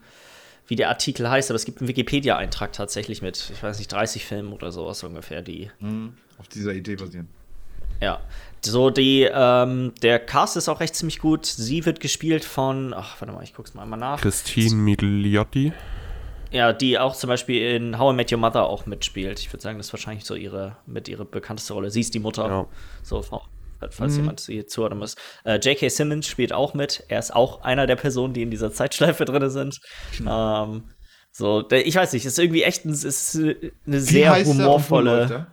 wie 0.67 0.77
der 0.77 0.89
Artikel 0.89 1.29
heißt, 1.31 1.51
aber 1.51 1.57
es 1.57 1.65
gibt 1.65 1.79
einen 1.81 1.89
Wikipedia-Eintrag 1.89 2.73
tatsächlich 2.73 3.23
mit, 3.23 3.51
ich 3.53 3.63
weiß 3.63 3.79
nicht, 3.79 3.91
30 3.93 4.25
Filmen 4.25 4.53
oder 4.53 4.71
sowas 4.73 5.03
ungefähr, 5.05 5.41
die 5.43 5.71
Mhm. 5.81 6.15
Auf 6.39 6.49
dieser 6.49 6.73
Idee 6.75 6.97
basieren. 6.97 7.29
Ja. 8.01 8.21
So, 8.65 8.91
die, 8.91 9.29
ähm, 9.33 9.93
der 10.03 10.19
Cast 10.19 10.57
ist 10.57 10.69
auch 10.69 10.81
recht 10.81 10.97
ziemlich 10.97 11.21
gut. 11.21 11.47
Sie 11.47 11.87
wird 11.87 12.01
gespielt 12.01 12.45
von, 12.45 12.93
ach, 12.93 13.21
warte 13.21 13.33
mal, 13.33 13.45
ich 13.45 13.55
guck's 13.55 13.75
mal 13.75 13.83
einmal 13.83 13.99
nach. 14.01 14.21
Christine 14.21 14.75
Migliotti. 14.75 15.73
Ja, 16.55 16.73
die 16.73 17.01
auch 17.01 17.17
zum 17.17 17.29
Beispiel 17.29 17.75
in 17.75 17.99
How 17.99 18.13
I 18.13 18.17
Met 18.17 18.31
Your 18.31 18.39
Mother 18.39 18.67
auch 18.67 18.87
mitspielt. 18.87 19.41
Ich 19.41 19.53
würde 19.53 19.61
sagen, 19.61 19.77
das 19.77 19.89
ist 19.89 19.93
wahrscheinlich 19.93 20.25
so 20.25 20.37
ihre, 20.37 20.77
mit 20.87 21.09
ihre 21.09 21.25
bekannteste 21.25 21.73
Rolle. 21.73 21.91
Sie 21.91 21.99
ist 21.99 22.15
die 22.15 22.21
Mutter. 22.21 22.47
Ja. 22.47 22.67
So, 23.03 23.23
falls 23.91 24.13
mhm. 24.13 24.19
jemand 24.19 24.39
sie 24.39 24.65
zuhören 24.65 24.99
muss. 24.99 25.17
Äh, 25.45 25.57
J.K. 25.57 25.89
Simmons 25.89 26.29
spielt 26.29 26.53
auch 26.53 26.73
mit. 26.73 27.03
Er 27.09 27.19
ist 27.19 27.35
auch 27.35 27.63
einer 27.63 27.89
der 27.89 27.97
Personen, 27.97 28.35
die 28.35 28.43
in 28.43 28.53
dieser 28.53 28.73
Zeitschleife 28.73 29.25
drin 29.25 29.51
sind. 29.51 29.81
Mhm. 30.21 30.29
Ähm, 30.31 30.85
so, 31.33 31.69
ich 31.69 31.97
weiß 31.97 32.13
nicht, 32.13 32.25
ist 32.25 32.39
irgendwie 32.39 32.63
echt 32.63 32.85
ein, 32.85 32.93
ist 32.93 33.37
eine 33.37 34.01
sehr 34.01 34.45
humorvolle. 34.45 35.49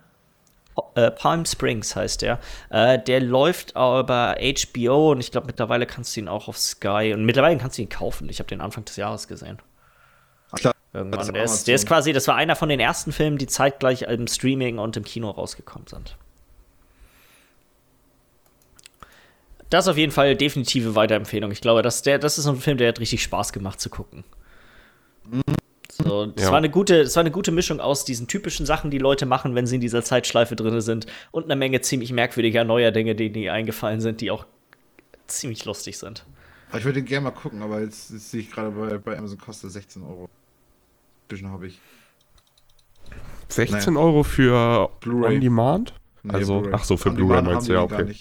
Äh, 0.94 1.10
Palm 1.10 1.44
Springs 1.44 1.96
heißt 1.96 2.22
der. 2.22 2.38
Äh, 2.70 3.00
der 3.00 3.20
läuft 3.20 3.74
aber 3.74 4.36
HBO 4.40 5.10
und 5.10 5.18
ich 5.18 5.32
glaube, 5.32 5.48
mittlerweile 5.48 5.84
kannst 5.86 6.14
du 6.14 6.20
ihn 6.20 6.28
auch 6.28 6.46
auf 6.46 6.56
Sky 6.56 7.12
und 7.12 7.24
mittlerweile 7.24 7.58
kannst 7.58 7.76
du 7.76 7.82
ihn 7.82 7.88
kaufen. 7.88 8.28
Ich 8.28 8.38
habe 8.38 8.48
den 8.48 8.60
Anfang 8.60 8.84
des 8.84 8.94
Jahres 8.94 9.26
gesehen. 9.26 9.58
Irgendwann. 10.94 11.32
Der 11.32 11.44
ist, 11.44 11.68
der 11.68 11.74
ist 11.74 11.86
quasi, 11.86 12.12
das 12.12 12.28
war 12.28 12.36
einer 12.36 12.54
von 12.54 12.68
den 12.68 12.80
ersten 12.80 13.12
Filmen, 13.12 13.38
die 13.38 13.46
zeitgleich 13.46 14.02
im 14.02 14.26
Streaming 14.26 14.78
und 14.78 14.96
im 14.96 15.04
Kino 15.04 15.30
rausgekommen 15.30 15.86
sind. 15.86 16.16
Das 19.70 19.86
ist 19.86 19.88
auf 19.88 19.96
jeden 19.96 20.12
Fall 20.12 20.36
definitive 20.36 20.94
Weiterempfehlung. 20.94 21.50
Ich 21.50 21.62
glaube, 21.62 21.80
das, 21.80 22.02
der, 22.02 22.18
das 22.18 22.36
ist 22.36 22.46
ein 22.46 22.56
Film, 22.56 22.76
der 22.76 22.88
hat 22.88 23.00
richtig 23.00 23.22
Spaß 23.22 23.54
gemacht 23.54 23.80
zu 23.80 23.88
gucken. 23.88 24.22
So, 25.90 26.26
das, 26.26 26.44
ja. 26.44 26.50
war 26.50 26.58
eine 26.58 26.68
gute, 26.68 27.04
das 27.04 27.16
war 27.16 27.22
eine 27.22 27.30
gute 27.30 27.52
Mischung 27.52 27.80
aus 27.80 28.04
diesen 28.04 28.28
typischen 28.28 28.66
Sachen, 28.66 28.90
die 28.90 28.98
Leute 28.98 29.24
machen, 29.24 29.54
wenn 29.54 29.66
sie 29.66 29.76
in 29.76 29.80
dieser 29.80 30.02
Zeitschleife 30.02 30.56
drin 30.56 30.78
sind, 30.82 31.06
und 31.30 31.44
einer 31.44 31.56
Menge 31.56 31.80
ziemlich 31.80 32.12
merkwürdiger 32.12 32.64
neuer 32.64 32.90
Dinge, 32.90 33.14
die 33.14 33.26
ihnen 33.28 33.48
eingefallen 33.48 34.02
sind, 34.02 34.20
die 34.20 34.30
auch 34.30 34.44
ziemlich 35.26 35.64
lustig 35.64 35.96
sind. 35.96 36.26
Ich 36.76 36.84
würde 36.84 37.00
den 37.00 37.06
gerne 37.06 37.24
mal 37.24 37.30
gucken, 37.30 37.62
aber 37.62 37.80
jetzt, 37.80 38.10
jetzt 38.10 38.30
sehe 38.30 38.40
ich 38.40 38.50
gerade 38.50 38.70
bei, 38.70 38.98
bei 38.98 39.16
Amazon 39.16 39.38
kostet 39.38 39.70
16 39.70 40.02
Euro. 40.02 40.28
Zwischen 41.32 41.48
habe 41.48 41.66
ich. 41.66 41.80
16 43.48 43.94
naja. 43.94 44.04
Euro 44.04 44.22
für 44.22 44.90
Blu-ray 45.00 45.36
On 45.36 45.40
Demand? 45.40 45.94
Nee, 46.22 46.34
also, 46.34 46.68
ach 46.72 46.84
so, 46.84 46.98
für 46.98 47.10
Blu-ray 47.10 47.40
meinst 47.40 47.70
du 47.70 47.72
ja, 47.72 47.80
okay. 47.80 48.14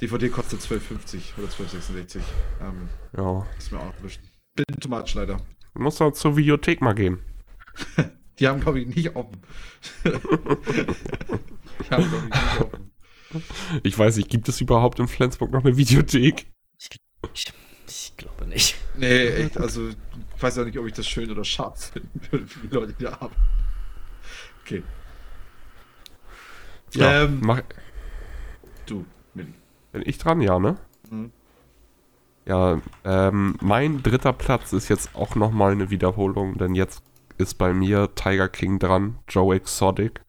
DVD 0.00 0.28
kostet 0.30 0.60
12,50 0.62 1.38
oder 1.38 1.46
12,66. 1.46 2.22
Ähm, 2.60 2.88
ja. 3.16 3.46
Ist 3.56 3.70
mir 3.70 3.78
auch 3.78 3.94
erwischt. 3.98 4.20
Bin 4.56 4.64
Tomatsch 4.80 5.14
leider. 5.14 5.36
Muss 5.74 5.98
doch 5.98 6.10
zur 6.10 6.36
Videothek 6.36 6.80
mal 6.80 6.94
gehen. 6.94 7.22
Die 8.40 8.48
haben, 8.48 8.60
glaube 8.60 8.80
ich, 8.80 8.88
nicht 8.88 9.14
offen. 9.14 9.42
Die 10.04 10.10
haben, 11.88 12.08
glaube 12.08 12.26
ich, 12.26 12.34
nicht 12.34 12.60
offen. 12.60 12.90
Ich 13.84 13.96
weiß 13.96 14.16
nicht, 14.16 14.28
gibt 14.28 14.48
es 14.48 14.60
überhaupt 14.60 14.98
in 14.98 15.06
Flensburg 15.06 15.52
noch 15.52 15.64
eine 15.64 15.76
Videothek? 15.76 16.50
Ich, 16.78 16.88
ich, 17.32 17.52
ich 17.92 18.16
glaube 18.16 18.46
nicht. 18.46 18.76
Nee, 18.96 19.26
echt, 19.26 19.58
also 19.58 19.88
ich 19.88 19.96
weiß 20.42 20.58
auch 20.58 20.64
nicht, 20.64 20.78
ob 20.78 20.86
ich 20.86 20.94
das 20.94 21.06
schön 21.06 21.30
oder 21.30 21.44
scharf 21.44 21.92
finde 21.92 22.46
für 22.46 22.66
die 22.66 22.74
Leute, 22.74 22.94
die 22.94 23.04
da 23.04 23.20
haben. 23.20 23.34
Okay. 24.62 24.82
Ja, 26.94 27.24
ähm, 27.24 27.40
mach. 27.42 27.62
Du, 28.86 29.04
Milli. 29.34 29.52
Bin 29.92 30.02
ich 30.06 30.18
dran, 30.18 30.40
ja, 30.40 30.58
ne? 30.58 30.76
Mhm. 31.10 31.32
Ja, 32.46 32.80
ähm, 33.04 33.56
mein 33.60 34.02
dritter 34.02 34.32
Platz 34.32 34.72
ist 34.72 34.88
jetzt 34.88 35.14
auch 35.14 35.34
nochmal 35.36 35.72
eine 35.72 35.90
Wiederholung, 35.90 36.58
denn 36.58 36.74
jetzt 36.74 37.02
ist 37.38 37.54
bei 37.54 37.72
mir 37.72 38.14
Tiger 38.14 38.48
King 38.48 38.78
dran, 38.78 39.18
Joe 39.28 39.54
Exotic. 39.54 40.22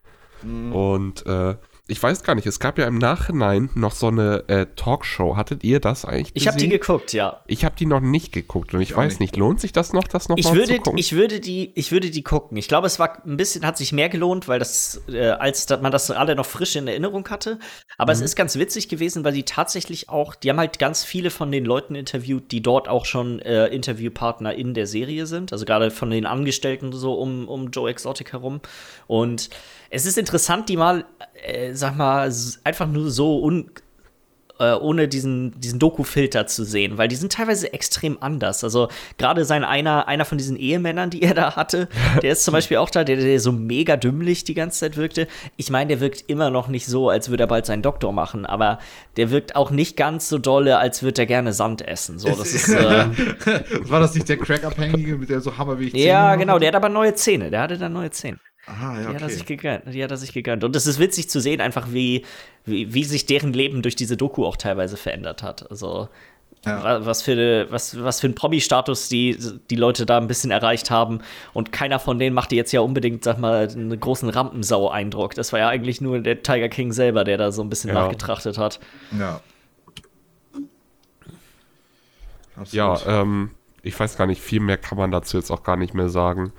Mhm. 0.43 0.73
Und 0.73 1.25
äh, 1.25 1.55
ich 1.85 2.01
weiß 2.01 2.23
gar 2.23 2.33
nicht, 2.33 2.47
es 2.47 2.61
gab 2.61 2.79
ja 2.79 2.87
im 2.87 2.97
Nachhinein 2.97 3.69
noch 3.75 3.91
so 3.91 4.07
eine 4.07 4.45
äh, 4.47 4.67
Talkshow. 4.77 5.35
Hattet 5.35 5.65
ihr 5.65 5.81
das 5.81 6.05
eigentlich 6.05 6.33
gesehen? 6.33 6.41
Ich 6.41 6.47
habe 6.47 6.57
die 6.57 6.69
geguckt, 6.69 7.11
ja. 7.11 7.41
Ich 7.45 7.65
habe 7.65 7.75
die 7.77 7.85
noch 7.85 7.99
nicht 7.99 8.31
geguckt 8.31 8.73
und 8.73 8.79
ich, 8.79 8.91
ich 8.91 8.95
weiß 8.95 9.19
nicht. 9.19 9.35
lohnt 9.35 9.59
sich 9.59 9.73
das 9.73 9.91
noch, 9.91 10.05
das 10.05 10.29
noch 10.29 10.37
ich 10.37 10.45
mal 10.45 10.55
würde, 10.55 10.75
zu 10.75 10.79
gucken? 10.79 10.97
Ich 10.97 11.11
würde, 11.11 11.41
die, 11.41 11.73
ich 11.75 11.91
würde 11.91 12.09
die 12.09 12.23
gucken. 12.23 12.55
Ich 12.55 12.69
glaube, 12.69 12.87
es 12.87 12.99
war 12.99 13.25
ein 13.25 13.35
bisschen, 13.35 13.65
hat 13.65 13.77
sich 13.77 13.91
mehr 13.91 14.07
gelohnt, 14.07 14.47
weil 14.47 14.59
das, 14.59 15.01
äh, 15.09 15.31
als 15.31 15.67
man 15.81 15.91
das 15.91 16.09
alle 16.09 16.37
noch 16.37 16.45
frisch 16.45 16.77
in 16.77 16.87
Erinnerung 16.87 17.27
hatte. 17.29 17.59
Aber 17.97 18.13
mhm. 18.13 18.19
es 18.19 18.21
ist 18.21 18.35
ganz 18.37 18.57
witzig 18.57 18.87
gewesen, 18.87 19.25
weil 19.25 19.33
die 19.33 19.43
tatsächlich 19.43 20.07
auch, 20.07 20.35
die 20.35 20.49
haben 20.49 20.59
halt 20.59 20.79
ganz 20.79 21.03
viele 21.03 21.31
von 21.31 21.51
den 21.51 21.65
Leuten 21.65 21.95
interviewt, 21.95 22.53
die 22.53 22.61
dort 22.61 22.87
auch 22.87 23.05
schon 23.05 23.39
äh, 23.39 23.67
Interviewpartner 23.67 24.55
in 24.55 24.73
der 24.73 24.87
Serie 24.87 25.25
sind. 25.25 25.51
Also 25.51 25.65
gerade 25.65 25.91
von 25.91 26.09
den 26.09 26.25
Angestellten 26.25 26.93
so 26.93 27.15
um, 27.15 27.49
um 27.49 27.71
Joe 27.71 27.89
Exotic 27.89 28.31
herum. 28.31 28.61
Und 29.05 29.49
es 29.93 30.07
ist 30.07 30.17
interessant, 30.17 30.69
die 30.69 30.77
mal, 30.77 31.05
äh, 31.45 31.73
sag 31.73 31.95
mal, 31.95 32.31
einfach 32.63 32.87
nur 32.87 33.11
so 33.11 33.43
un 33.43 33.69
äh, 34.59 34.73
ohne 34.73 35.07
diesen, 35.07 35.59
diesen 35.59 35.79
Doku-Filter 35.79 36.47
zu 36.47 36.63
sehen, 36.63 36.97
weil 36.97 37.07
die 37.07 37.15
sind 37.15 37.33
teilweise 37.33 37.73
extrem 37.73 38.17
anders. 38.21 38.63
Also 38.63 38.87
gerade 39.17 39.45
sein 39.45 39.63
einer, 39.63 40.07
einer 40.07 40.25
von 40.25 40.37
diesen 40.37 40.57
Ehemännern, 40.57 41.09
die 41.09 41.21
er 41.21 41.33
da 41.33 41.55
hatte, 41.55 41.89
der 42.21 42.33
ist 42.33 42.43
zum 42.43 42.51
Beispiel 42.53 42.77
auch 42.77 42.89
da, 42.89 43.03
der, 43.03 43.17
der 43.17 43.39
so 43.39 43.51
mega 43.51 43.97
dümmlich 43.97 44.43
die 44.43 44.53
ganze 44.53 44.79
Zeit 44.79 44.97
wirkte. 44.97 45.27
Ich 45.57 45.69
meine, 45.69 45.89
der 45.89 45.99
wirkt 45.99 46.25
immer 46.27 46.49
noch 46.49 46.67
nicht 46.67 46.85
so, 46.85 47.09
als 47.09 47.29
würde 47.29 47.43
er 47.43 47.47
bald 47.47 47.65
seinen 47.65 47.81
Doktor 47.81 48.13
machen, 48.13 48.45
aber 48.45 48.79
der 49.17 49.31
wirkt 49.31 49.55
auch 49.55 49.69
nicht 49.69 49.97
ganz 49.97 50.29
so 50.29 50.37
dolle, 50.37 50.77
als 50.77 51.03
würde 51.03 51.23
er 51.23 51.25
gerne 51.27 51.53
Sand 51.53 51.87
essen. 51.87 52.19
So, 52.19 52.29
das 52.29 52.53
ist, 52.53 52.69
äh 52.69 53.05
War 53.89 53.99
das 53.99 54.15
nicht 54.15 54.29
der 54.29 54.37
Crack-Abhängige, 54.37 55.17
mit 55.17 55.29
der 55.29 55.41
so 55.41 55.57
hammerweg 55.57 55.91
Zähne 55.91 56.03
Ja, 56.03 56.35
genau, 56.35 56.57
der 56.57 56.69
hat 56.69 56.75
aber 56.75 56.89
neue 56.89 57.13
Zähne. 57.15 57.49
Der 57.51 57.61
hatte 57.61 57.77
dann 57.77 57.93
neue 57.93 58.11
Zähne. 58.11 58.39
Aha, 58.65 59.01
ja, 59.01 59.09
die, 59.09 59.15
hat 59.15 59.21
er 59.21 59.29
sich 59.29 59.45
gegönnt, 59.45 59.83
die 59.93 60.03
hat 60.03 60.11
er 60.11 60.17
sich 60.17 60.31
gegönnt. 60.31 60.63
Und 60.63 60.75
es 60.75 60.87
ist 60.87 60.97
witzig 60.97 61.29
zu 61.29 61.41
sehen, 61.41 61.59
einfach 61.59 61.87
wie, 61.91 62.25
wie, 62.65 62.93
wie 62.93 63.03
sich 63.03 63.25
deren 63.25 63.51
Leben 63.51 63.81
durch 63.81 63.95
diese 63.95 64.15
Doku 64.15 64.45
auch 64.45 64.55
teilweise 64.55 64.95
verändert 64.95 65.43
hat. 65.43 65.69
Also, 65.69 66.07
ja. 66.65 67.05
was 67.05 67.23
für, 67.23 67.69
was, 67.71 68.01
was 68.01 68.21
für 68.21 68.27
ein 68.27 68.35
Promi-Status 68.35 69.09
die, 69.09 69.37
die 69.69 69.75
Leute 69.75 70.05
da 70.05 70.17
ein 70.17 70.27
bisschen 70.27 70.49
erreicht 70.49 70.91
haben. 70.91 71.19
Und 71.51 71.73
keiner 71.73 71.99
von 71.99 72.19
denen 72.19 72.33
machte 72.33 72.55
jetzt 72.55 72.71
ja 72.71 72.79
unbedingt, 72.79 73.25
sag 73.25 73.37
mal, 73.37 73.67
einen 73.69 73.99
großen 73.99 74.29
Rampensau-Eindruck. 74.29 75.35
Das 75.35 75.51
war 75.51 75.59
ja 75.59 75.67
eigentlich 75.67 75.99
nur 75.99 76.19
der 76.19 76.41
Tiger 76.41 76.69
King 76.69 76.93
selber, 76.93 77.25
der 77.25 77.37
da 77.37 77.51
so 77.51 77.63
ein 77.63 77.69
bisschen 77.69 77.89
ja. 77.89 77.95
nachgetrachtet 77.95 78.57
hat. 78.57 78.79
Ja. 79.17 79.41
Absolut. 82.55 82.73
Ja, 82.73 83.21
ähm, 83.21 83.51
ich 83.81 83.99
weiß 83.99 84.15
gar 84.15 84.27
nicht, 84.27 84.41
viel 84.41 84.61
mehr 84.61 84.77
kann 84.77 84.97
man 84.97 85.11
dazu 85.11 85.35
jetzt 85.35 85.51
auch 85.51 85.63
gar 85.63 85.75
nicht 85.75 85.93
mehr 85.93 86.07
sagen 86.07 86.53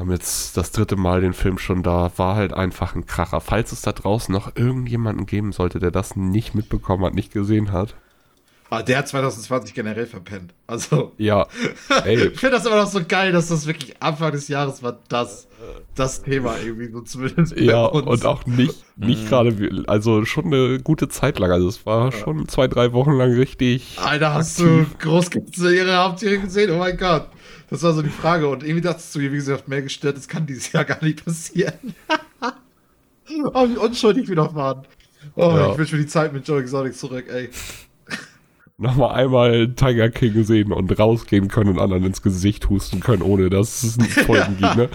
haben 0.00 0.10
jetzt 0.10 0.56
das 0.56 0.72
dritte 0.72 0.96
Mal 0.96 1.20
den 1.20 1.34
Film 1.34 1.58
schon 1.58 1.82
da, 1.82 2.10
war 2.16 2.34
halt 2.34 2.52
einfach 2.52 2.94
ein 2.94 3.06
Kracher. 3.06 3.40
Falls 3.40 3.70
es 3.70 3.82
da 3.82 3.92
draußen 3.92 4.32
noch 4.32 4.56
irgendjemanden 4.56 5.26
geben 5.26 5.52
sollte, 5.52 5.78
der 5.78 5.90
das 5.90 6.16
nicht 6.16 6.54
mitbekommen 6.54 7.04
hat, 7.04 7.14
nicht 7.14 7.32
gesehen 7.32 7.70
hat. 7.70 7.94
Ah, 8.72 8.82
der 8.82 8.98
hat 8.98 9.08
2020 9.08 9.74
generell 9.74 10.06
verpennt. 10.06 10.54
Also. 10.68 11.12
Ja. 11.18 11.48
Ey. 12.04 12.28
ich 12.32 12.38
finde 12.38 12.56
das 12.56 12.66
immer 12.66 12.76
noch 12.76 12.86
so 12.86 13.00
geil, 13.06 13.32
dass 13.32 13.48
das 13.48 13.66
wirklich 13.66 14.00
Anfang 14.00 14.30
des 14.30 14.46
Jahres 14.46 14.80
war, 14.80 15.00
das, 15.08 15.48
das 15.96 16.22
Thema 16.22 16.54
irgendwie 16.64 16.88
so 16.92 17.00
zumindest. 17.00 17.58
Ja, 17.58 17.84
und 17.84 18.24
auch 18.24 18.46
nicht, 18.46 18.84
nicht 18.96 19.24
mhm. 19.24 19.28
gerade, 19.28 19.84
also 19.88 20.24
schon 20.24 20.46
eine 20.46 20.78
gute 20.78 21.08
Zeit 21.08 21.40
lang. 21.40 21.50
Also 21.50 21.66
es 21.66 21.84
war 21.84 22.06
ja. 22.06 22.12
schon 22.12 22.46
zwei, 22.46 22.68
drei 22.68 22.92
Wochen 22.92 23.10
lang 23.12 23.32
richtig. 23.32 23.98
Alter, 23.98 24.34
hast 24.34 24.60
aktiv. 24.60 24.86
du 24.92 25.08
großgezählte 25.08 25.74
ihre 25.74 25.96
Haupttiere 25.96 26.38
gesehen? 26.38 26.70
Oh 26.70 26.78
mein 26.78 26.96
Gott. 26.96 27.26
Das 27.70 27.82
war 27.82 27.92
so 27.92 28.02
die 28.02 28.08
Frage. 28.08 28.48
Und 28.48 28.62
irgendwie 28.62 28.82
dachtest 28.82 29.12
du, 29.16 29.18
wie 29.18 29.30
gesagt, 29.30 29.66
mehr 29.66 29.82
gestört, 29.82 30.16
das 30.16 30.28
kann 30.28 30.46
dieses 30.46 30.70
Jahr 30.70 30.84
gar 30.86 31.02
nicht 31.02 31.24
passieren. 31.24 31.74
oh, 33.52 33.68
wie 33.68 33.76
unschuldig 33.76 34.28
wir 34.28 34.36
noch 34.36 34.54
waren. 34.54 34.86
Oh, 35.34 35.42
ja. 35.42 35.72
ich 35.72 35.78
wünsche 35.78 35.96
mir 35.96 36.02
die 36.02 36.08
Zeit 36.08 36.32
mit 36.32 36.46
Joe 36.46 36.60
Exotic 36.60 36.96
zurück, 36.96 37.26
ey. 37.28 37.50
Nochmal 38.80 39.14
einmal 39.14 39.74
Tiger 39.74 40.08
King 40.08 40.42
sehen 40.42 40.72
und 40.72 40.98
rausgehen 40.98 41.48
können 41.48 41.68
und 41.72 41.78
anderen 41.78 42.02
ins 42.02 42.22
Gesicht 42.22 42.70
husten 42.70 43.00
können, 43.00 43.20
ohne 43.20 43.50
dass 43.50 43.82
es 43.82 43.96
Folgen 44.24 44.56
gibt, 44.56 44.74
ne? 44.74 44.88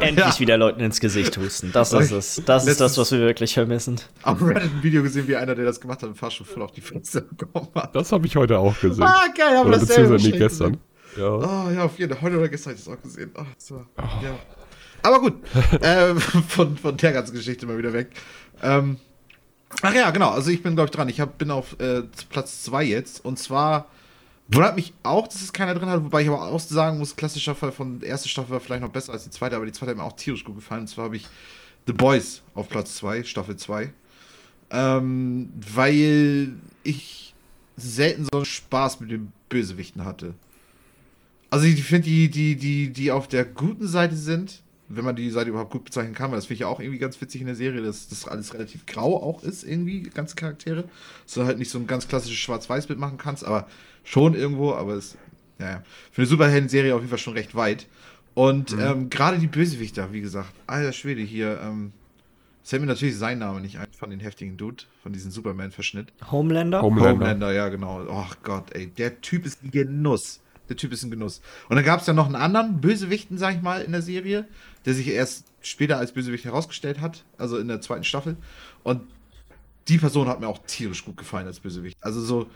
Endlich 0.00 0.26
ja. 0.26 0.40
wieder 0.40 0.56
Leuten 0.56 0.80
ins 0.80 0.98
Gesicht 0.98 1.38
husten. 1.38 1.70
Das 1.72 1.92
ist 1.92 2.10
es. 2.10 2.42
Das 2.44 2.66
ist 2.66 2.80
das, 2.80 2.98
was 2.98 3.12
wir 3.12 3.20
wirklich 3.20 3.54
vermissen. 3.54 4.00
Auf 4.24 4.42
Reddit 4.42 4.64
ein 4.64 4.82
Video 4.82 5.04
gesehen, 5.04 5.28
wie 5.28 5.36
einer, 5.36 5.54
der 5.54 5.64
das 5.64 5.80
gemacht 5.80 6.02
hat, 6.02 6.08
im 6.08 6.16
Fahrstuhl 6.16 6.44
voll 6.44 6.62
auf 6.62 6.72
die 6.72 6.80
Fresse 6.80 7.22
bekommen 7.22 7.68
hat. 7.76 7.94
Das 7.94 8.10
habe 8.10 8.26
ich 8.26 8.34
heute 8.34 8.58
auch 8.58 8.76
gesehen. 8.80 9.04
Ah, 9.04 9.26
geil, 9.36 9.56
aber 9.56 9.70
das 9.70 9.86
beziehungsweise 9.86 10.26
nicht 10.26 10.38
gestern. 10.38 10.72
Gesehen. 10.72 10.90
Ja. 11.16 11.36
Oh, 11.36 11.70
ja, 11.70 11.84
auf 11.84 11.96
jeden 12.00 12.12
Fall. 12.12 12.22
Heute 12.22 12.36
oder 12.36 12.48
gestern 12.48 12.72
habe 12.72 12.78
ich 12.80 12.84
das 12.84 12.92
auch 12.92 13.00
gesehen. 13.00 13.30
Oh, 13.38 13.44
so, 13.58 13.76
oh. 13.76 14.02
Ja. 14.24 14.38
Aber 15.02 15.20
gut, 15.20 15.34
äh, 15.80 16.16
von, 16.16 16.76
von 16.76 16.96
der 16.96 17.12
ganzen 17.12 17.34
Geschichte 17.34 17.64
mal 17.66 17.78
wieder 17.78 17.92
weg. 17.92 18.08
Ähm, 18.60 18.96
ach 19.82 19.94
ja, 19.94 20.10
genau. 20.10 20.30
Also 20.30 20.50
ich 20.50 20.62
bin, 20.62 20.74
glaube 20.74 20.86
ich, 20.86 20.96
dran. 20.96 21.08
Ich 21.08 21.20
hab, 21.20 21.38
bin 21.38 21.50
auf 21.50 21.78
äh, 21.80 22.02
Platz 22.28 22.62
2 22.64 22.84
jetzt. 22.84 23.24
Und 23.24 23.38
zwar 23.38 23.86
wundert 24.48 24.76
mich 24.76 24.92
auch, 25.02 25.28
dass 25.28 25.42
es 25.42 25.52
keiner 25.52 25.74
drin 25.74 25.88
hat. 25.88 26.04
Wobei 26.04 26.22
ich 26.22 26.28
aber 26.28 26.42
auch 26.42 26.60
sagen 26.60 26.98
muss, 26.98 27.16
klassischer 27.16 27.54
Fall 27.54 27.72
von 27.72 28.00
der 28.00 28.10
ersten 28.10 28.28
Staffel 28.28 28.50
war 28.50 28.60
vielleicht 28.60 28.82
noch 28.82 28.90
besser 28.90 29.12
als 29.12 29.24
die 29.24 29.30
zweite. 29.30 29.56
Aber 29.56 29.66
die 29.66 29.72
zweite 29.72 29.90
hat 29.90 29.98
mir 29.98 30.04
auch 30.04 30.16
tierisch 30.16 30.44
gut 30.44 30.56
gefallen. 30.56 30.82
Und 30.82 30.88
zwar 30.88 31.06
habe 31.06 31.16
ich 31.16 31.26
The 31.86 31.92
Boys 31.92 32.42
auf 32.54 32.68
Platz 32.68 32.96
2, 32.96 33.24
Staffel 33.24 33.56
2. 33.56 33.92
Ähm, 34.72 35.52
weil 35.74 36.54
ich 36.84 37.34
selten 37.76 38.24
so 38.24 38.38
einen 38.38 38.44
Spaß 38.44 39.00
mit 39.00 39.10
den 39.10 39.32
Bösewichten 39.48 40.04
hatte. 40.04 40.34
Also 41.50 41.66
ich 41.66 41.82
finde 41.82 42.08
die, 42.08 42.30
die, 42.30 42.56
die, 42.56 42.90
die 42.90 43.10
auf 43.10 43.26
der 43.26 43.44
guten 43.44 43.88
Seite 43.88 44.14
sind, 44.14 44.62
wenn 44.92 45.04
man 45.04 45.16
die 45.16 45.30
Seite 45.30 45.50
überhaupt 45.50 45.70
gut 45.70 45.84
bezeichnen 45.84 46.14
kann, 46.14 46.30
weil 46.30 46.38
das 46.38 46.46
finde 46.46 46.54
ich 46.54 46.60
ja 46.60 46.66
auch 46.66 46.80
irgendwie 46.80 46.98
ganz 46.98 47.20
witzig 47.20 47.40
in 47.40 47.46
der 47.46 47.56
Serie, 47.56 47.80
dass 47.80 48.08
das 48.08 48.26
alles 48.26 48.52
relativ 48.54 48.86
grau 48.86 49.22
auch 49.22 49.42
ist, 49.42 49.62
irgendwie, 49.62 50.02
ganze 50.02 50.34
Charaktere. 50.34 50.84
So 51.26 51.44
halt 51.44 51.58
nicht 51.58 51.70
so 51.70 51.78
ein 51.78 51.86
ganz 51.86 52.08
klassisches 52.08 52.38
Schwarz-Weiß-Bild 52.38 52.98
machen 52.98 53.16
kannst, 53.16 53.44
aber 53.44 53.68
schon 54.02 54.34
irgendwo, 54.34 54.74
aber 54.74 54.94
es 54.94 55.16
ja, 55.60 55.82
für 56.10 56.22
eine 56.22 56.26
Superhelden-Serie 56.26 56.94
auf 56.94 57.00
jeden 57.00 57.10
Fall 57.10 57.18
schon 57.18 57.34
recht 57.34 57.54
weit. 57.54 57.86
Und 58.34 58.72
mhm. 58.72 58.80
ähm, 58.80 59.10
gerade 59.10 59.38
die 59.38 59.46
Bösewichter, 59.46 60.12
wie 60.12 60.20
gesagt, 60.20 60.52
alter 60.66 60.92
Schwede 60.92 61.20
hier, 61.20 61.60
ähm, 61.62 61.92
es 62.62 62.70
fällt 62.70 62.82
mir 62.82 62.88
natürlich 62.88 63.16
sein 63.16 63.38
Name 63.38 63.60
nicht 63.60 63.78
ein 63.78 63.86
von 63.96 64.10
den 64.10 64.20
heftigen 64.20 64.56
Dude, 64.56 64.84
von 65.02 65.12
diesem 65.12 65.30
Superman-Verschnitt. 65.30 66.12
Homelander? 66.30 66.82
Homelander? 66.82 67.10
Homelander, 67.12 67.52
ja, 67.52 67.68
genau. 67.68 68.06
Ach 68.10 68.36
Gott, 68.42 68.72
ey, 68.72 68.86
der 68.86 69.20
Typ 69.20 69.46
ist 69.46 69.62
ein 69.62 69.70
Genuss. 69.70 70.40
Der 70.70 70.76
Typ 70.76 70.92
ist 70.92 71.02
ein 71.02 71.10
Genuss. 71.10 71.42
Und 71.68 71.76
dann 71.76 71.84
gab 71.84 72.00
es 72.00 72.06
ja 72.06 72.14
noch 72.14 72.26
einen 72.26 72.36
anderen 72.36 72.80
Bösewichten, 72.80 73.36
sag 73.36 73.56
ich 73.56 73.62
mal, 73.62 73.82
in 73.82 73.92
der 73.92 74.02
Serie, 74.02 74.48
der 74.86 74.94
sich 74.94 75.08
erst 75.08 75.44
später 75.60 75.98
als 75.98 76.12
Bösewicht 76.12 76.44
herausgestellt 76.44 77.00
hat, 77.00 77.24
also 77.36 77.58
in 77.58 77.68
der 77.68 77.82
zweiten 77.82 78.04
Staffel. 78.04 78.36
Und 78.82 79.02
die 79.88 79.98
Person 79.98 80.28
hat 80.28 80.40
mir 80.40 80.48
auch 80.48 80.60
tierisch 80.66 81.04
gut 81.04 81.16
gefallen 81.16 81.46
als 81.46 81.60
Bösewicht. 81.60 81.98
Also 82.00 82.20
so, 82.22 82.46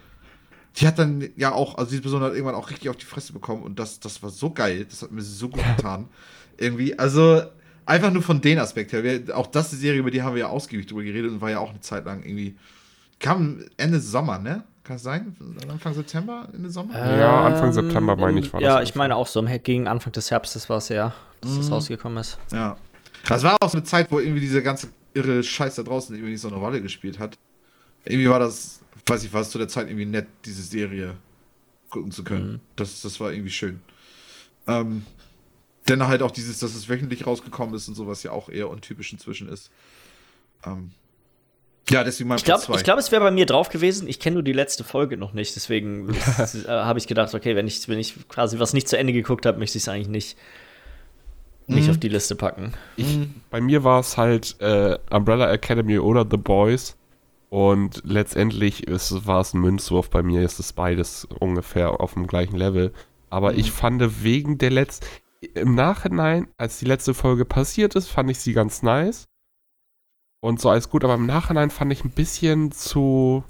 die 0.76 0.86
hat 0.86 0.98
dann 0.98 1.28
ja 1.36 1.52
auch, 1.52 1.76
also 1.76 1.90
diese 1.90 2.02
Person 2.02 2.22
hat 2.22 2.32
irgendwann 2.32 2.54
auch 2.54 2.70
richtig 2.70 2.88
auf 2.88 2.96
die 2.96 3.04
Fresse 3.04 3.32
bekommen 3.32 3.62
und 3.62 3.78
das, 3.78 4.00
das 4.00 4.22
war 4.22 4.30
so 4.30 4.50
geil, 4.50 4.86
das 4.88 5.02
hat 5.02 5.10
mir 5.10 5.22
so 5.22 5.48
gut 5.48 5.64
getan. 5.76 6.08
Irgendwie, 6.56 6.98
also 6.98 7.42
einfach 7.86 8.12
nur 8.12 8.22
von 8.22 8.40
den 8.40 8.58
Aspekt 8.58 8.92
her. 8.92 9.02
Wir, 9.02 9.36
auch 9.36 9.48
das 9.48 9.70
die 9.70 9.76
Serie, 9.76 10.00
über 10.00 10.10
die 10.10 10.22
haben 10.22 10.34
wir 10.34 10.42
ja 10.42 10.48
ausgiebig 10.48 10.86
drüber 10.86 11.02
geredet 11.02 11.32
und 11.32 11.40
war 11.40 11.50
ja 11.50 11.58
auch 11.58 11.70
eine 11.70 11.80
Zeit 11.80 12.04
lang 12.04 12.22
irgendwie, 12.22 12.56
kam 13.18 13.64
Ende 13.76 14.00
Sommer, 14.00 14.38
ne? 14.38 14.64
Kann 14.85 14.97
es 14.97 15.03
sein? 15.03 15.35
Anfang 15.68 15.95
September, 15.95 16.47
Ende 16.53 16.68
Sommer? 16.68 16.95
ja, 16.95 17.47
Anfang 17.47 17.72
September 17.72 18.16
meine 18.16 18.41
ich 18.41 18.53
war 18.53 18.61
Ja, 18.61 18.82
ich 18.82 18.95
meine 18.95 19.16
auch 19.16 19.26
so 19.26 19.43
gegen 19.62 19.89
Anfang 19.89 20.12
des 20.12 20.30
Herbstes 20.30 20.68
war 20.68 20.76
es 20.76 20.91
ja, 20.91 21.14
dass 21.41 21.53
mhm. 21.53 21.57
das 21.57 21.70
rausgekommen 21.70 22.18
ist. 22.18 22.39
Ja. 22.53 22.76
Das 23.26 23.43
war 23.43 23.57
auch 23.61 23.70
so 23.70 23.78
eine 23.78 23.85
Zeit, 23.85 24.12
wo 24.12 24.20
irgendwie 24.20 24.41
diese 24.41 24.62
ganze 24.62 24.89
irre 25.14 25.43
Scheiß 25.43 25.76
da 25.76 25.82
draußen 25.82 26.14
irgendwie 26.14 26.32
nicht 26.32 26.43
so 26.43 26.49
eine 26.49 26.59
Rolle 26.59 26.82
gespielt 26.82 27.18
hat. 27.18 27.39
Irgendwie 28.05 28.28
war 28.28 28.39
das, 28.39 28.80
weiß 29.07 29.24
ich 29.24 29.32
was, 29.32 29.51
zu 29.51 29.57
der 29.57 29.68
Zeit 29.68 29.89
irgendwie 29.89 30.05
nett, 30.05 30.26
diese 30.45 30.62
Serie 30.62 31.16
gucken 31.89 32.12
zu 32.12 32.22
können. 32.22 32.53
Mhm. 32.53 32.61
Das, 32.76 33.01
das 33.01 33.18
war 33.20 33.32
irgendwie 33.32 33.51
schön. 33.51 33.80
Ähm, 34.66 35.07
denn 35.89 36.07
halt 36.07 36.20
auch 36.20 36.30
dieses, 36.30 36.59
dass 36.59 36.74
es 36.74 36.91
wöchentlich 36.91 37.26
rausgekommen 37.26 37.74
ist 37.74 37.89
und 37.89 37.95
sowas 37.95 38.22
ja 38.22 38.32
auch 38.32 38.51
eher 38.51 38.68
untypisch 38.68 39.12
inzwischen 39.12 39.49
ist. 39.49 39.70
Ähm, 40.66 40.91
ja, 41.91 42.05
deswegen 42.05 42.28
mein 42.28 42.39
Ich 42.39 42.45
glaube, 42.45 42.64
glaub, 42.82 42.99
es 42.99 43.12
wäre 43.12 43.22
bei 43.22 43.30
mir 43.30 43.47
drauf 43.47 43.68
gewesen. 43.68 44.09
Ich 44.09 44.20
kenne 44.20 44.35
nur 44.35 44.43
die 44.43 44.53
letzte 44.53 44.85
Folge 44.85 45.16
noch 45.16 45.32
nicht. 45.32 45.55
Deswegen 45.55 46.14
äh, 46.14 46.14
habe 46.68 46.99
ich 46.99 47.07
gedacht, 47.07 47.35
okay, 47.35 47.57
wenn 47.57 47.66
ich, 47.66 47.89
wenn 47.89 47.99
ich 47.99 48.28
quasi 48.28 48.59
was 48.59 48.72
nicht 48.72 48.89
zu 48.89 48.97
Ende 48.97 49.12
geguckt 49.12 49.47
habe, 49.47 49.59
möchte 49.59 49.78
ich 49.78 49.85
es 49.85 49.89
eigentlich 49.89 50.09
nicht 50.09 50.37
nicht 51.66 51.85
mhm. 51.85 51.91
auf 51.91 51.99
die 51.99 52.09
Liste 52.09 52.37
packen. 52.37 52.74
Ich, 52.97 53.18
bei 53.51 53.61
mir 53.61 53.85
war 53.85 54.01
es 54.01 54.16
halt 54.16 54.57
äh, 54.61 54.99
Umbrella 55.11 55.51
Academy 55.51 55.99
oder 55.99 56.26
The 56.30 56.37
Boys. 56.37 56.97
Und 57.49 58.03
letztendlich 58.05 58.87
ist, 58.89 59.26
war 59.26 59.41
es 59.41 59.55
ein 59.55 59.61
Münzwurf. 59.61 60.11
Bei 60.11 60.22
mir 60.22 60.43
ist 60.43 60.59
es 60.59 60.72
beides 60.72 61.26
ungefähr 61.39 62.01
auf 62.01 62.14
dem 62.14 62.26
gleichen 62.26 62.57
Level. 62.57 62.93
Aber 63.30 63.53
mhm. 63.53 63.59
ich 63.59 63.70
fand 63.70 64.22
wegen 64.22 64.59
der 64.59 64.70
letzten. 64.70 65.07
Im 65.55 65.74
Nachhinein, 65.74 66.49
als 66.57 66.78
die 66.78 66.87
letzte 66.87 67.12
Folge 67.14 67.45
passiert 67.45 67.95
ist, 67.97 68.09
fand 68.09 68.30
ich 68.30 68.39
sie 68.39 68.55
ganz 68.55 68.82
nice. 68.82 69.24
Und 70.45 70.61
so 70.61 70.68
alles 70.68 70.90
gut. 70.90 71.05
Aber 71.05 71.14
im 71.14 71.24
Nachhinein 71.24 71.70
fand 71.70 71.90
ich 71.90 72.05
ein 72.05 72.11
bisschen 72.11 72.70
zu 72.70 73.45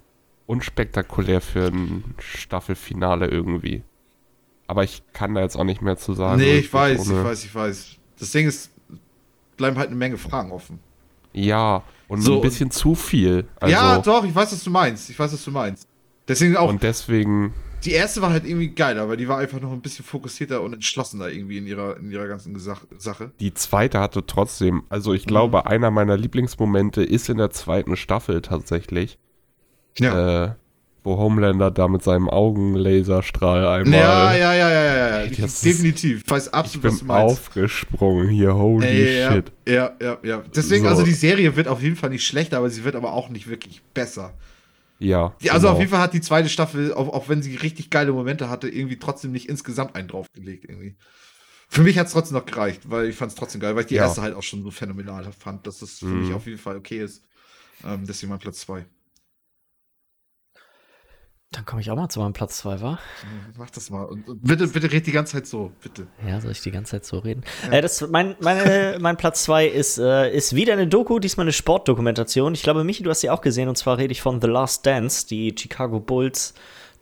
unspektakulär 0.47 1.40
für 1.40 1.66
ein 1.66 2.14
Staffelfinale 2.20 3.26
irgendwie. 3.26 3.82
Aber 4.68 4.84
ich 4.84 5.03
kann 5.12 5.34
da 5.34 5.40
jetzt 5.40 5.57
auch 5.57 5.64
nicht 5.64 5.82
mehr 5.82 5.97
zu 5.97 6.12
sagen. 6.12 6.40
Nee, 6.40 6.59
ich 6.59 6.72
weiß, 6.72 7.05
ich 7.05 7.24
weiß, 7.24 7.45
ich 7.47 7.53
weiß. 7.53 7.97
Das 8.20 8.30
Ding 8.30 8.47
ist, 8.47 8.70
bleiben 9.57 9.76
halt 9.76 9.88
eine 9.88 9.97
Menge 9.97 10.18
Fragen 10.18 10.53
offen. 10.53 10.78
Ja, 11.32 11.82
und 12.07 12.20
so, 12.20 12.36
ein 12.36 12.42
bisschen 12.42 12.70
zu 12.70 12.95
viel. 12.95 13.49
Also, 13.59 13.72
ja, 13.72 13.99
doch, 13.99 14.22
ich 14.22 14.32
weiß, 14.32 14.53
was 14.53 14.62
du 14.62 14.70
meinst. 14.70 15.11
Ich 15.11 15.18
weiß, 15.18 15.32
was 15.32 15.45
du 15.45 15.51
meinst. 15.51 15.88
Deswegen 16.28 16.57
auch. 16.57 16.68
Und 16.68 16.84
deswegen. 16.84 17.55
Die 17.85 17.93
erste 17.93 18.22
war 18.22 18.30
halt 18.30 18.45
irgendwie 18.47 18.68
geiler, 18.68 19.03
aber 19.03 19.16
die 19.16 19.28
war 19.28 19.39
einfach 19.39 19.61
noch 19.61 19.72
ein 19.72 19.80
bisschen 19.80 20.05
fokussierter 20.05 20.62
und 20.62 20.72
entschlossener 20.72 21.28
irgendwie 21.28 21.59
in 21.59 21.66
ihrer, 21.66 21.97
in 21.97 22.11
ihrer 22.11 22.26
ganzen 22.26 22.59
Sache. 22.59 23.32
Die 23.41 23.55
zweite 23.55 24.01
hatte 24.01 24.24
trotzdem, 24.26 24.85
also 24.89 25.12
ich 25.12 25.26
glaube, 25.26 25.59
mhm. 25.59 25.66
einer 25.66 25.91
meiner 25.91 26.16
Lieblingsmomente 26.16 27.03
ist 27.03 27.28
in 27.28 27.39
der 27.39 27.51
zweiten 27.51 27.97
Staffel 27.97 28.43
tatsächlich. 28.43 29.18
Ja. 29.99 30.45
Äh, 30.45 30.55
wo 31.05 31.18
Homelander 31.18 31.70
da 31.70 31.87
mit 31.87 32.03
seinem 32.03 32.30
Augenlaserstrahl 32.30 33.66
einmal. 33.66 34.01
Ja, 34.01 34.35
ja, 34.35 34.55
ja, 34.55 34.70
ja, 34.70 34.97
ja. 34.97 35.20
Ey, 35.20 35.30
Definitiv. 35.30 36.22
Ich 36.24 36.30
weiß 36.30 36.53
absolut, 36.53 36.85
ich 36.87 36.93
was 36.93 36.99
du 37.01 37.05
meinst. 37.05 37.32
aufgesprungen 37.32 38.28
hier, 38.30 38.55
holy 38.55 38.87
Ey, 38.87 39.28
shit. 39.28 39.53
Ja, 39.68 39.93
ja, 40.01 40.16
ja. 40.22 40.43
Deswegen, 40.57 40.85
so. 40.85 40.91
also 40.91 41.03
die 41.03 41.12
Serie 41.12 41.55
wird 41.57 41.68
auf 41.68 41.82
jeden 41.82 41.97
Fall 41.97 42.09
nicht 42.09 42.26
schlechter, 42.26 42.57
aber 42.57 42.70
sie 42.70 42.85
wird 42.85 42.97
aber 42.97 43.12
auch 43.12 43.28
nicht 43.28 43.49
wirklich 43.49 43.82
besser. 43.93 44.32
Ja. 45.05 45.36
Die, 45.42 45.50
also 45.50 45.66
genau. 45.66 45.74
auf 45.74 45.78
jeden 45.80 45.90
Fall 45.90 46.00
hat 46.00 46.14
die 46.14 46.20
zweite 46.20 46.48
Staffel, 46.48 46.92
auch, 46.94 47.09
auch 47.09 47.28
wenn 47.28 47.42
sie 47.42 47.55
richtig 47.57 47.90
geile 47.90 48.12
Momente 48.12 48.48
hatte, 48.48 48.68
irgendwie 48.68 48.98
trotzdem 48.98 49.32
nicht 49.32 49.48
insgesamt 49.48 49.94
einen 49.96 50.09
draufgelegt. 50.09 50.64
Irgendwie. 50.64 50.96
Für 51.68 51.82
mich 51.82 51.98
hat 51.98 52.07
es 52.07 52.12
trotzdem 52.12 52.36
noch 52.36 52.46
gereicht, 52.46 52.82
weil 52.90 53.09
ich 53.09 53.16
fand 53.16 53.30
es 53.32 53.36
trotzdem 53.36 53.61
geil, 53.61 53.74
weil 53.74 53.82
ich 53.82 53.88
die 53.88 53.96
ja. 53.96 54.05
erste 54.05 54.22
halt 54.22 54.34
auch 54.34 54.42
schon 54.42 54.62
so 54.62 54.70
phänomenal 54.70 55.30
fand, 55.32 55.66
dass 55.66 55.82
es 55.82 55.98
für 55.98 56.07
mhm. 56.07 56.26
mich 56.26 56.34
auf 56.34 56.46
jeden 56.46 56.59
Fall 56.59 56.76
okay 56.76 57.02
ist. 57.02 57.24
Ähm, 57.84 58.05
deswegen 58.07 58.30
mein 58.30 58.38
Platz 58.38 58.61
2. 58.61 58.86
Dann 61.55 61.64
komme 61.64 61.80
ich 61.80 61.90
auch 61.90 61.96
mal 61.96 62.09
zu 62.09 62.18
meinem 62.18 62.32
Platz 62.32 62.59
2, 62.59 62.80
wa? 62.80 62.98
Mach 63.57 63.70
das 63.70 63.88
mal. 63.88 64.05
Und 64.05 64.42
bitte, 64.42 64.66
bitte 64.66 64.90
red 64.90 65.07
die 65.07 65.12
ganze 65.12 65.34
Zeit 65.34 65.46
so, 65.46 65.70
bitte. 65.80 66.09
Ja, 66.26 66.40
soll 66.40 66.50
ich 66.50 66.61
die 66.62 66.72
ganze 66.72 66.92
Zeit 66.92 67.05
so 67.05 67.18
reden? 67.18 67.44
Ja. 67.66 67.78
Äh, 67.78 67.80
das, 67.80 68.00
mein, 68.09 68.34
meine, 68.40 68.98
mein 69.00 69.16
Platz 69.16 69.44
2 69.44 69.68
ist, 69.68 69.98
äh, 69.98 70.34
ist 70.34 70.57
wieder 70.57 70.72
eine 70.72 70.88
Doku, 70.88 71.20
diesmal 71.20 71.44
eine 71.44 71.52
Sportdokumentation. 71.52 72.55
Ich 72.55 72.64
glaube, 72.64 72.82
Michi, 72.82 73.05
du 73.05 73.11
hast 73.11 73.20
sie 73.20 73.30
auch 73.30 73.40
gesehen, 73.40 73.68
und 73.68 73.78
zwar 73.78 73.98
rede 73.98 74.11
ich 74.11 74.20
von 74.20 74.40
The 74.40 74.48
Last 74.48 74.84
Dance, 74.84 75.28
die 75.28 75.55
Chicago 75.57 76.00
Bulls 76.00 76.55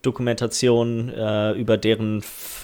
Dokumentation 0.02 1.08
äh, 1.08 1.52
über 1.52 1.78
deren 1.78 2.18
F 2.18 2.58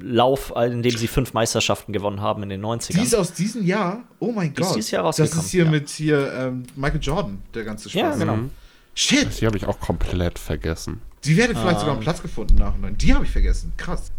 Lauf, 0.00 0.52
in 0.56 0.82
dem 0.82 0.96
sie 0.96 1.06
fünf 1.06 1.34
Meisterschaften 1.34 1.92
gewonnen 1.92 2.22
haben 2.22 2.42
in 2.42 2.48
den 2.48 2.64
90ern. 2.64 2.94
Die 2.94 3.02
ist 3.02 3.14
aus 3.14 3.34
diesem 3.34 3.64
Jahr? 3.64 4.02
Oh 4.18 4.32
mein 4.32 4.54
Gott. 4.54 4.76
Ist 4.76 4.90
Jahr 4.90 5.04
das 5.04 5.18
ist 5.18 5.50
hier 5.50 5.64
ja. 5.64 5.70
mit 5.70 5.90
hier 5.90 6.32
ähm, 6.32 6.62
Michael 6.74 7.00
Jordan, 7.02 7.42
der 7.52 7.64
ganze 7.64 7.90
Spaß. 7.90 8.00
Ja, 8.00 8.16
genau. 8.16 8.36
Mhm. 8.36 8.50
Shit. 8.94 9.40
Die 9.40 9.46
habe 9.46 9.58
ich 9.58 9.66
auch 9.66 9.78
komplett 9.78 10.38
vergessen. 10.38 11.02
Die 11.24 11.36
wäre 11.36 11.54
vielleicht 11.54 11.76
ah. 11.76 11.80
sogar 11.80 11.94
einen 11.94 12.02
Platz 12.02 12.20
gefunden 12.22 12.56
nachhinein. 12.56 12.96
Die 12.98 13.14
habe 13.14 13.24
ich 13.24 13.30
vergessen. 13.30 13.72
Krass. 13.76 14.10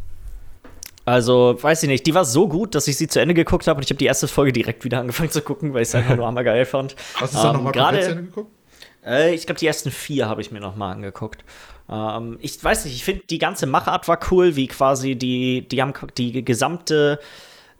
Also, 1.06 1.58
weiß 1.60 1.84
ich 1.84 1.90
nicht, 1.90 2.06
die 2.08 2.14
war 2.14 2.24
so 2.24 2.48
gut, 2.48 2.76
dass 2.76 2.88
ich 2.88 2.96
sie 2.96 3.08
zu 3.08 3.20
Ende 3.20 3.34
geguckt 3.34 3.68
habe 3.68 3.78
und 3.78 3.84
ich 3.84 3.90
habe 3.90 3.98
die 3.98 4.06
erste 4.06 4.30
Folge 4.30 4.54
direkt 4.54 4.86
wieder 4.86 5.00
angefangen 5.00 5.32
zu 5.32 5.42
gucken, 5.42 5.74
weil 5.74 5.82
ich 5.82 5.90
es 5.90 5.96
einfach 5.96 6.16
nur 6.16 6.26
hammer 6.28 6.46
geil 6.46 6.66
fand. 6.66 6.96
Hast 7.16 7.34
du 7.34 7.38
es 7.38 7.44
ähm, 7.44 7.48
dann 7.48 7.56
nochmal 7.58 7.74
komplett 7.74 8.04
zu 8.04 8.12
Ende 8.12 8.24
geguckt? 8.24 8.52
Äh, 9.06 9.36
ich 9.36 9.46
glaube, 9.46 9.60
die 9.60 9.68
ersten 9.68 9.92
vier 9.92 10.30
habe 10.30 10.40
ich 10.40 10.52
mir 10.52 10.62
nochmal 10.62 10.94
angeguckt. 10.94 11.44
Ähm, 11.90 12.38
ich 12.42 12.64
weiß 12.64 12.86
nicht, 12.86 12.96
ich 12.96 13.04
finde, 13.04 13.24
die 13.30 13.38
ganze 13.38 13.66
Machart 13.66 14.08
war 14.08 14.20
cool, 14.32 14.56
wie 14.56 14.68
quasi 14.68 15.16
die, 15.16 15.68
die 15.68 15.82
haben 15.82 15.94
die 16.18 16.46
gesamte 16.46 17.20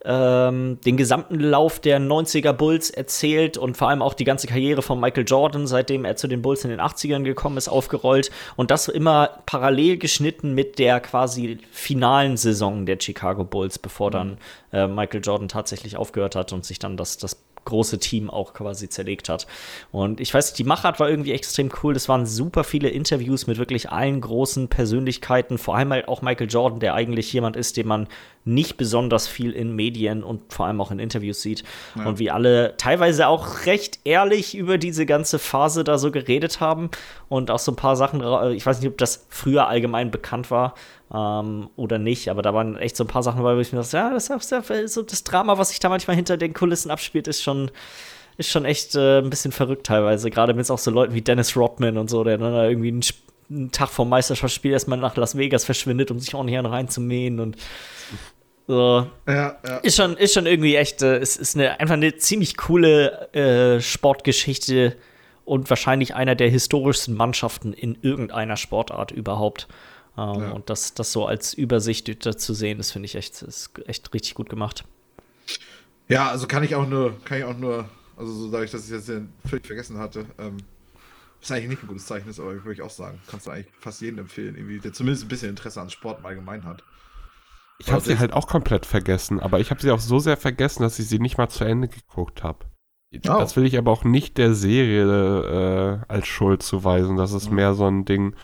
ähm, 0.06 0.80
den 0.86 0.98
gesamten 0.98 1.40
Lauf 1.40 1.80
der 1.80 2.00
90er 2.00 2.54
Bulls 2.54 2.90
erzählt 2.90 3.58
und 3.58 3.78
vor 3.78 3.90
allem 3.90 4.02
auch 4.02 4.14
die 4.14 4.26
ganze 4.26 4.48
Karriere 4.48 4.82
von 4.82 5.00
Michael 5.00 5.26
Jordan, 5.26 5.66
seitdem 5.68 6.04
er 6.06 6.16
zu 6.16 6.28
den 6.28 6.42
Bulls 6.42 6.64
in 6.64 6.70
den 6.70 6.82
80ern 6.82 7.24
gekommen 7.24 7.58
ist, 7.58 7.70
aufgerollt. 7.70 8.30
Und 8.56 8.72
das 8.72 8.88
immer 8.88 9.30
parallel 9.46 9.98
geschnitten 9.98 10.54
mit 10.54 10.80
der 10.80 11.00
quasi 11.00 11.60
finalen 11.72 12.38
Saison 12.38 12.86
der 12.86 12.98
Chicago 13.00 13.44
Bulls, 13.44 13.80
bevor 13.80 14.12
dann 14.12 14.32
mhm. 14.72 14.78
äh, 14.78 14.88
Michael 14.88 15.22
Jordan 15.24 15.48
tatsächlich 15.48 15.96
aufgehört 15.96 16.36
hat 16.36 16.52
und 16.52 16.66
sich 16.66 16.80
dann 16.80 16.98
das, 16.98 17.18
das 17.18 17.38
große 17.66 18.00
Team 18.00 18.30
auch 18.30 18.54
quasi 18.54 18.90
zerlegt 18.90 19.30
hat. 19.30 19.48
Und 19.92 20.20
ich 20.20 20.34
weiß, 20.34 20.54
die 20.54 20.64
Machart 20.64 21.00
war 21.00 21.10
irgendwie 21.10 21.32
extrem 21.32 21.70
cool. 21.82 21.94
Das 21.94 22.10
waren 22.10 22.26
super 22.26 22.64
viele 22.64 22.90
Interviews 22.90 23.48
mit 23.48 23.58
wirklich 23.58 23.90
allen 23.90 24.22
großen 24.22 24.68
Persönlichkeiten, 24.68 25.58
vor 25.58 25.76
allem 25.76 25.92
halt 25.92 26.08
auch 26.08 26.22
Michael 26.22 26.50
Jordan, 26.50 26.80
der 26.80 26.94
eigentlich 26.94 27.32
jemand 27.34 27.56
ist, 27.56 27.78
den 27.78 27.88
man 27.88 28.08
nicht 28.46 28.76
besonders 28.76 29.28
viel 29.28 29.52
in 29.52 29.74
Medien 29.74 30.22
und 30.22 30.52
vor 30.52 30.66
allem 30.66 30.82
auch 30.82 30.92
in 30.92 31.00
Interviews 31.00 31.42
sieht. 31.42 31.64
Ja. 31.96 32.06
Und 32.06 32.20
wie 32.20 32.30
alle 32.30 32.76
teilweise 32.78 33.28
auch 33.28 33.66
recht 33.66 34.00
ehrlich 34.04 34.56
über 34.56 34.78
diese 34.78 35.06
ganze 35.06 35.40
Phase 35.40 35.86
da 35.86 35.98
so 35.98 36.12
geredet 36.12 36.60
haben 36.60 36.90
und 37.30 37.52
auch 37.52 37.60
so 37.60 37.72
ein 37.72 37.78
paar 37.78 37.96
Sachen, 37.96 38.20
ich 38.52 38.66
weiß 38.66 38.82
nicht, 38.82 38.90
ob 38.90 38.98
das 38.98 39.26
früher 39.30 39.68
allgemein 39.68 40.12
bekannt 40.12 40.52
war, 40.52 40.76
ähm, 41.14 41.70
oder 41.76 41.98
nicht. 41.98 42.30
Aber 42.30 42.42
da 42.42 42.54
waren 42.54 42.78
echt 42.78 42.96
so 42.96 43.04
ein 43.04 43.08
paar 43.08 43.24
Sachen, 43.24 43.44
wo 43.44 43.58
ich 43.58 43.72
mir 43.72 43.80
dachte, 43.80 43.98
ja, 43.98 44.12
das, 44.12 44.28
das, 44.28 44.94
so 44.94 45.02
das 45.02 45.24
Drama, 45.24 45.58
was 45.58 45.70
sich 45.70 45.80
da 45.80 45.90
manchmal 45.90 46.16
hinter 46.16 46.38
den 46.38 46.54
Kulissen 46.54 46.92
abspielt, 46.92 47.28
ist 47.28 47.42
schon, 47.42 47.72
ist 48.38 48.50
schon 48.50 48.66
echt 48.66 48.96
äh, 48.96 49.20
ein 49.20 49.30
bisschen 49.30 49.52
verrückt 49.52 49.88
teilweise. 49.88 50.30
Gerade 50.30 50.54
mit 50.54 50.70
auch 50.70 50.78
so 50.78 50.92
Leuten 50.92 51.14
wie 51.14 51.22
Dennis 51.22 51.56
Rodman 51.56 51.98
und 51.98 52.10
so, 52.10 52.24
der 52.24 52.38
dann 52.38 52.54
da 52.54 52.68
irgendwie 52.68 52.90
einen, 52.90 53.04
einen 53.50 53.72
Tag 53.72 53.90
vor 53.90 54.06
Meisterschaftsspiel 54.06 54.72
erstmal 54.72 55.00
nach 55.00 55.16
Las 55.16 55.38
Vegas 55.38 55.66
verschwindet, 55.66 56.12
um 56.12 56.20
sich 56.20 56.34
auch 56.36 56.44
nicht 56.44 56.58
reinzumähen 56.58 57.40
und 57.40 57.58
so. 58.68 59.08
Ja, 59.28 59.58
ja. 59.66 59.78
Ist 59.78 59.98
schon, 59.98 60.16
ist 60.16 60.34
schon 60.34 60.46
irgendwie 60.46 60.76
echt, 60.76 61.02
äh, 61.02 61.20
ist, 61.20 61.36
ist 61.36 61.56
eine, 61.56 61.80
einfach 61.80 61.96
eine 61.96 62.16
ziemlich 62.16 62.58
coole 62.58 63.34
äh, 63.34 63.82
Sportgeschichte 63.82 64.96
und 65.46 65.70
wahrscheinlich 65.70 66.16
einer 66.16 66.36
der 66.36 66.50
historischsten 66.50 67.16
Mannschaften 67.16 67.74
in 67.74 67.98
irgendeiner 68.02 68.56
Sportart 68.56 69.12
überhaupt. 69.12 69.68
Ähm, 70.18 70.42
ja. 70.42 70.52
Und 70.52 70.70
das, 70.70 70.94
das 70.94 71.12
so 71.12 71.26
als 71.26 71.54
Übersicht 71.54 72.24
zu 72.24 72.54
sehen, 72.54 72.78
das 72.78 72.92
finde 72.92 73.08
ich 73.08 73.16
echt, 73.16 73.42
ist 73.42 73.72
echt 73.88 74.14
richtig 74.14 74.36
gut 74.36 74.50
gemacht. 74.50 74.86
Ja, 76.08 76.30
also 76.30 76.48
kann 76.48 76.64
ich 76.64 76.76
auch 76.76 76.88
nur, 76.88 77.20
kann 77.24 77.40
ich 77.40 77.44
auch 77.44 77.58
nur, 77.58 77.90
also 78.18 78.32
so 78.32 78.52
dadurch, 78.52 78.72
dass 78.72 78.86
ich 78.86 78.92
das 78.92 79.08
jetzt 79.08 79.28
völlig 79.46 79.66
vergessen 79.66 79.98
hatte, 79.98 80.26
ähm, 80.38 80.58
was 81.42 81.52
eigentlich 81.52 81.70
nicht 81.70 81.84
ein 81.84 81.88
gutes 81.88 82.06
Zeichen 82.06 82.30
ist, 82.30 82.40
aber 82.40 82.54
würde 82.54 82.74
ich 82.74 82.82
auch 82.82 82.90
sagen, 82.90 83.20
kannst 83.28 83.48
du 83.48 83.52
eigentlich 83.52 83.74
fast 83.80 84.02
jeden 84.02 84.20
empfehlen, 84.20 84.56
irgendwie, 84.56 84.80
der 84.80 84.94
zumindest 84.94 85.26
ein 85.26 85.30
bisschen 85.30 85.50
Interesse 85.50 85.82
an 85.82 85.90
Sport 85.90 86.20
im 86.20 86.26
Allgemeinen 86.26 86.66
hat. 86.66 86.84
Ich 87.80 87.92
habe 87.92 88.02
sie 88.02 88.18
halt 88.18 88.34
auch 88.34 88.48
komplett 88.48 88.86
vergessen, 88.86 89.40
aber 89.40 89.60
ich 89.60 89.72
habe 89.72 89.82
sie 89.82 89.92
auch 89.92 90.00
so 90.00 90.20
sehr 90.20 90.38
vergessen, 90.38 90.84
dass 90.84 91.00
ich 91.00 91.08
sie 91.08 91.20
nicht 91.20 91.38
mal 91.38 91.50
zu 91.50 91.66
Ende 91.66 91.88
geguckt 91.88 92.44
habe. 92.44 92.66
Oh. 93.14 93.20
Das 93.40 93.56
will 93.56 93.66
ich 93.66 93.78
aber 93.78 93.92
auch 93.92 94.04
nicht 94.04 94.38
der 94.38 94.54
Serie 94.56 96.02
äh, 96.08 96.12
als 96.12 96.28
Schuld 96.28 96.64
zuweisen. 96.64 97.18
Das 97.18 97.34
ist 97.34 97.50
mhm. 97.50 97.56
mehr 97.56 97.74
so 97.74 97.86
ein 97.86 98.06
Ding. 98.06 98.36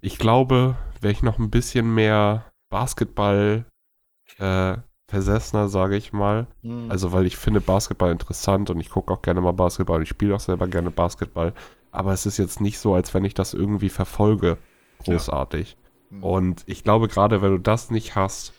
Ich 0.00 0.18
glaube, 0.18 0.76
wäre 1.02 1.12
ich 1.12 1.22
noch 1.22 1.38
ein 1.38 1.50
bisschen 1.50 1.94
mehr 1.94 2.50
Basketball 2.70 3.64
äh, 4.38 4.76
versessener, 5.08 5.68
sage 5.68 5.96
ich 5.96 6.12
mal. 6.12 6.46
Mhm. 6.62 6.90
Also, 6.90 7.12
weil 7.12 7.26
ich 7.26 7.36
finde 7.36 7.60
Basketball 7.60 8.12
interessant 8.12 8.70
und 8.70 8.80
ich 8.80 8.90
gucke 8.90 9.12
auch 9.12 9.22
gerne 9.22 9.40
mal 9.40 9.52
Basketball 9.52 9.96
und 9.96 10.02
ich 10.02 10.08
spiele 10.08 10.34
auch 10.34 10.40
selber 10.40 10.68
gerne 10.68 10.90
Basketball. 10.90 11.52
Aber 11.90 12.12
es 12.12 12.24
ist 12.24 12.38
jetzt 12.38 12.60
nicht 12.60 12.78
so, 12.78 12.94
als 12.94 13.12
wenn 13.12 13.24
ich 13.24 13.34
das 13.34 13.52
irgendwie 13.52 13.90
verfolge. 13.90 14.56
Großartig. 15.04 15.76
Ja. 16.10 16.16
Mhm. 16.16 16.24
Und 16.24 16.62
ich 16.66 16.84
glaube, 16.84 17.08
gerade 17.08 17.42
wenn 17.42 17.52
du 17.52 17.58
das 17.58 17.90
nicht 17.90 18.16
hast. 18.16 18.54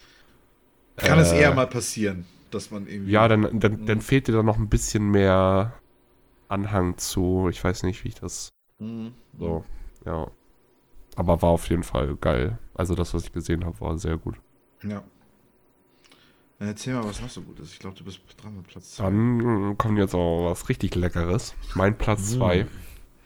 Kann 0.96 1.18
äh, 1.18 1.22
es 1.22 1.32
eher 1.32 1.54
mal 1.54 1.66
passieren, 1.66 2.26
dass 2.50 2.70
man 2.70 2.86
irgendwie. 2.86 3.10
Ja, 3.10 3.26
dann, 3.26 3.58
dann, 3.58 3.80
mhm. 3.80 3.86
dann 3.86 4.00
fehlt 4.00 4.28
dir 4.28 4.32
da 4.32 4.42
noch 4.42 4.58
ein 4.58 4.68
bisschen 4.68 5.10
mehr 5.10 5.72
Anhang 6.48 6.98
zu. 6.98 7.48
Ich 7.50 7.62
weiß 7.64 7.82
nicht, 7.82 8.04
wie 8.04 8.08
ich 8.08 8.14
das. 8.14 8.50
Mhm. 8.78 9.14
So, 9.38 9.64
ja. 10.04 10.30
Aber 11.16 11.42
war 11.42 11.50
auf 11.50 11.68
jeden 11.68 11.82
Fall 11.82 12.16
geil. 12.16 12.58
Also 12.74 12.94
das, 12.94 13.14
was 13.14 13.24
ich 13.24 13.32
gesehen 13.32 13.64
habe, 13.64 13.80
war 13.80 13.98
sehr 13.98 14.16
gut. 14.16 14.36
Ja. 14.82 15.02
Dann 16.58 16.68
erzähl 16.68 16.94
mal, 16.94 17.04
was 17.04 17.20
noch 17.20 17.28
so 17.28 17.42
gut 17.42 17.58
ist. 17.60 17.72
Ich 17.72 17.78
glaube, 17.78 17.96
du 17.96 18.04
bist 18.04 18.20
dran 18.36 18.56
mit 18.56 18.66
Platz 18.66 18.96
2. 18.96 19.04
Dann 19.04 19.78
kommt 19.78 19.98
jetzt 19.98 20.14
auch 20.14 20.50
was 20.50 20.68
richtig 20.68 20.94
Leckeres. 20.94 21.54
Mein 21.74 21.96
Platz 21.98 22.32
2. 22.32 22.64
Mhm. 22.64 22.68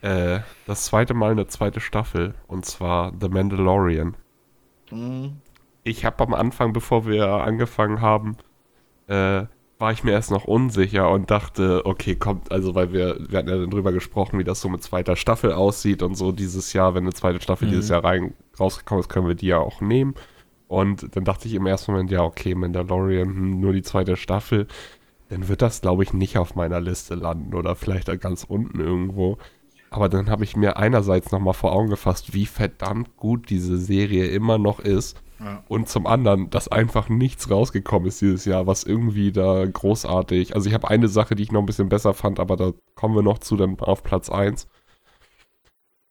Äh, 0.00 0.40
das 0.66 0.86
zweite 0.86 1.14
Mal 1.14 1.32
eine 1.32 1.46
zweite 1.46 1.80
Staffel. 1.80 2.34
Und 2.46 2.64
zwar 2.64 3.12
The 3.20 3.28
Mandalorian. 3.28 4.16
Mhm. 4.90 5.40
Ich 5.84 6.04
habe 6.04 6.22
am 6.24 6.34
Anfang, 6.34 6.72
bevor 6.72 7.06
wir 7.06 7.26
angefangen 7.28 8.00
haben, 8.00 8.36
äh, 9.06 9.46
war 9.78 9.92
ich 9.92 10.02
mir 10.02 10.10
erst 10.10 10.30
noch 10.30 10.44
unsicher 10.44 11.08
und 11.10 11.30
dachte, 11.30 11.86
okay, 11.86 12.16
kommt, 12.16 12.50
also 12.50 12.74
weil 12.74 12.92
wir, 12.92 13.16
wir 13.28 13.38
hatten 13.38 13.48
ja 13.48 13.56
dann 13.58 13.70
drüber 13.70 13.92
gesprochen, 13.92 14.38
wie 14.38 14.44
das 14.44 14.60
so 14.60 14.68
mit 14.68 14.82
zweiter 14.82 15.14
Staffel 15.14 15.52
aussieht 15.52 16.02
und 16.02 16.16
so 16.16 16.32
dieses 16.32 16.72
Jahr, 16.72 16.94
wenn 16.94 17.04
eine 17.04 17.12
zweite 17.12 17.40
Staffel 17.40 17.68
mhm. 17.68 17.72
dieses 17.72 17.88
Jahr 17.88 18.02
rein 18.02 18.34
rausgekommen 18.58 19.00
ist, 19.00 19.08
können 19.08 19.28
wir 19.28 19.36
die 19.36 19.46
ja 19.46 19.58
auch 19.58 19.80
nehmen. 19.80 20.14
Und 20.66 21.16
dann 21.16 21.24
dachte 21.24 21.48
ich 21.48 21.54
im 21.54 21.66
ersten 21.66 21.92
Moment, 21.92 22.10
ja, 22.10 22.22
okay, 22.22 22.54
Mandalorian, 22.54 23.28
hm, 23.28 23.60
nur 23.60 23.72
die 23.72 23.82
zweite 23.82 24.16
Staffel, 24.16 24.66
dann 25.28 25.48
wird 25.48 25.62
das, 25.62 25.80
glaube 25.80 26.02
ich, 26.02 26.12
nicht 26.12 26.38
auf 26.38 26.56
meiner 26.56 26.80
Liste 26.80 27.14
landen 27.14 27.54
oder 27.54 27.74
vielleicht 27.76 28.08
ganz 28.20 28.44
unten 28.44 28.80
irgendwo. 28.80 29.38
Aber 29.90 30.08
dann 30.08 30.30
habe 30.30 30.44
ich 30.44 30.56
mir 30.56 30.76
einerseits 30.76 31.32
nochmal 31.32 31.54
vor 31.54 31.72
Augen 31.72 31.88
gefasst, 31.88 32.34
wie 32.34 32.46
verdammt 32.46 33.16
gut 33.16 33.50
diese 33.50 33.78
Serie 33.78 34.26
immer 34.26 34.58
noch 34.58 34.80
ist. 34.80 35.20
Ja. 35.40 35.62
Und 35.68 35.88
zum 35.88 36.06
anderen, 36.06 36.50
dass 36.50 36.68
einfach 36.68 37.08
nichts 37.08 37.50
rausgekommen 37.50 38.08
ist 38.08 38.20
dieses 38.20 38.44
Jahr, 38.44 38.66
was 38.66 38.82
irgendwie 38.84 39.32
da 39.32 39.64
großartig. 39.64 40.54
Also 40.54 40.68
ich 40.68 40.74
habe 40.74 40.88
eine 40.88 41.08
Sache, 41.08 41.34
die 41.34 41.44
ich 41.44 41.52
noch 41.52 41.60
ein 41.60 41.66
bisschen 41.66 41.88
besser 41.88 42.12
fand, 42.12 42.40
aber 42.40 42.56
da 42.56 42.72
kommen 42.94 43.14
wir 43.14 43.22
noch 43.22 43.38
zu 43.38 43.56
dann 43.56 43.78
auf 43.78 44.02
Platz 44.02 44.30
1 44.30 44.66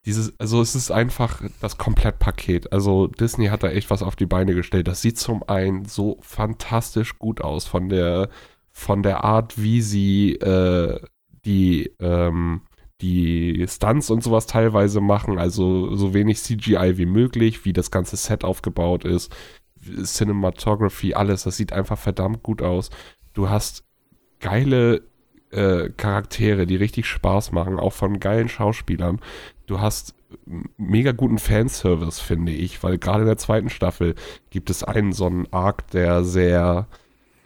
dieses, 0.07 0.39
also 0.39 0.61
es 0.61 0.73
ist 0.73 0.89
einfach 0.89 1.41
das 1.59 1.77
Komplettpaket. 1.77 2.71
Also 2.71 3.07
Disney 3.07 3.47
hat 3.47 3.63
da 3.63 3.69
echt 3.69 3.89
was 3.89 4.01
auf 4.01 4.15
die 4.15 4.25
Beine 4.25 4.55
gestellt. 4.55 4.87
Das 4.87 5.01
sieht 5.01 5.17
zum 5.17 5.43
einen 5.49 5.83
so 5.83 6.17
fantastisch 6.21 7.19
gut 7.19 7.41
aus 7.41 7.67
von 7.67 7.89
der, 7.89 8.29
von 8.71 9.03
der 9.03 9.25
Art, 9.25 9.61
wie 9.61 9.81
sie 9.81 10.35
äh, 10.35 10.97
die, 11.43 11.91
ähm, 11.99 12.61
die 13.01 13.65
Stunts 13.67 14.09
und 14.09 14.23
sowas 14.23 14.47
teilweise 14.47 15.01
machen. 15.01 15.37
Also 15.39 15.95
so 15.95 16.13
wenig 16.13 16.41
CGI 16.41 16.97
wie 16.97 17.05
möglich, 17.05 17.65
wie 17.65 17.73
das 17.73 17.91
ganze 17.91 18.17
Set 18.17 18.43
aufgebaut 18.43 19.05
ist. 19.05 19.35
Cinematography, 20.03 21.13
alles, 21.13 21.43
das 21.43 21.57
sieht 21.57 21.71
einfach 21.73 21.97
verdammt 21.97 22.43
gut 22.43 22.61
aus. 22.61 22.89
Du 23.33 23.49
hast 23.49 23.83
geile 24.39 25.03
äh, 25.51 25.89
Charaktere, 25.89 26.65
die 26.65 26.75
richtig 26.75 27.05
Spaß 27.05 27.51
machen, 27.51 27.79
auch 27.79 27.93
von 27.93 28.19
geilen 28.19 28.49
Schauspielern 28.49 29.21
du 29.67 29.79
hast 29.79 30.15
mega 30.77 31.11
guten 31.11 31.37
Fanservice, 31.37 32.19
finde 32.19 32.51
ich, 32.51 32.81
weil 32.81 32.97
gerade 32.97 33.21
in 33.21 33.27
der 33.27 33.37
zweiten 33.37 33.69
Staffel 33.69 34.15
gibt 34.49 34.69
es 34.69 34.83
einen 34.83 35.13
so 35.13 35.27
einen 35.27 35.51
Arc, 35.53 35.87
der 35.91 36.23
sehr, 36.23 36.87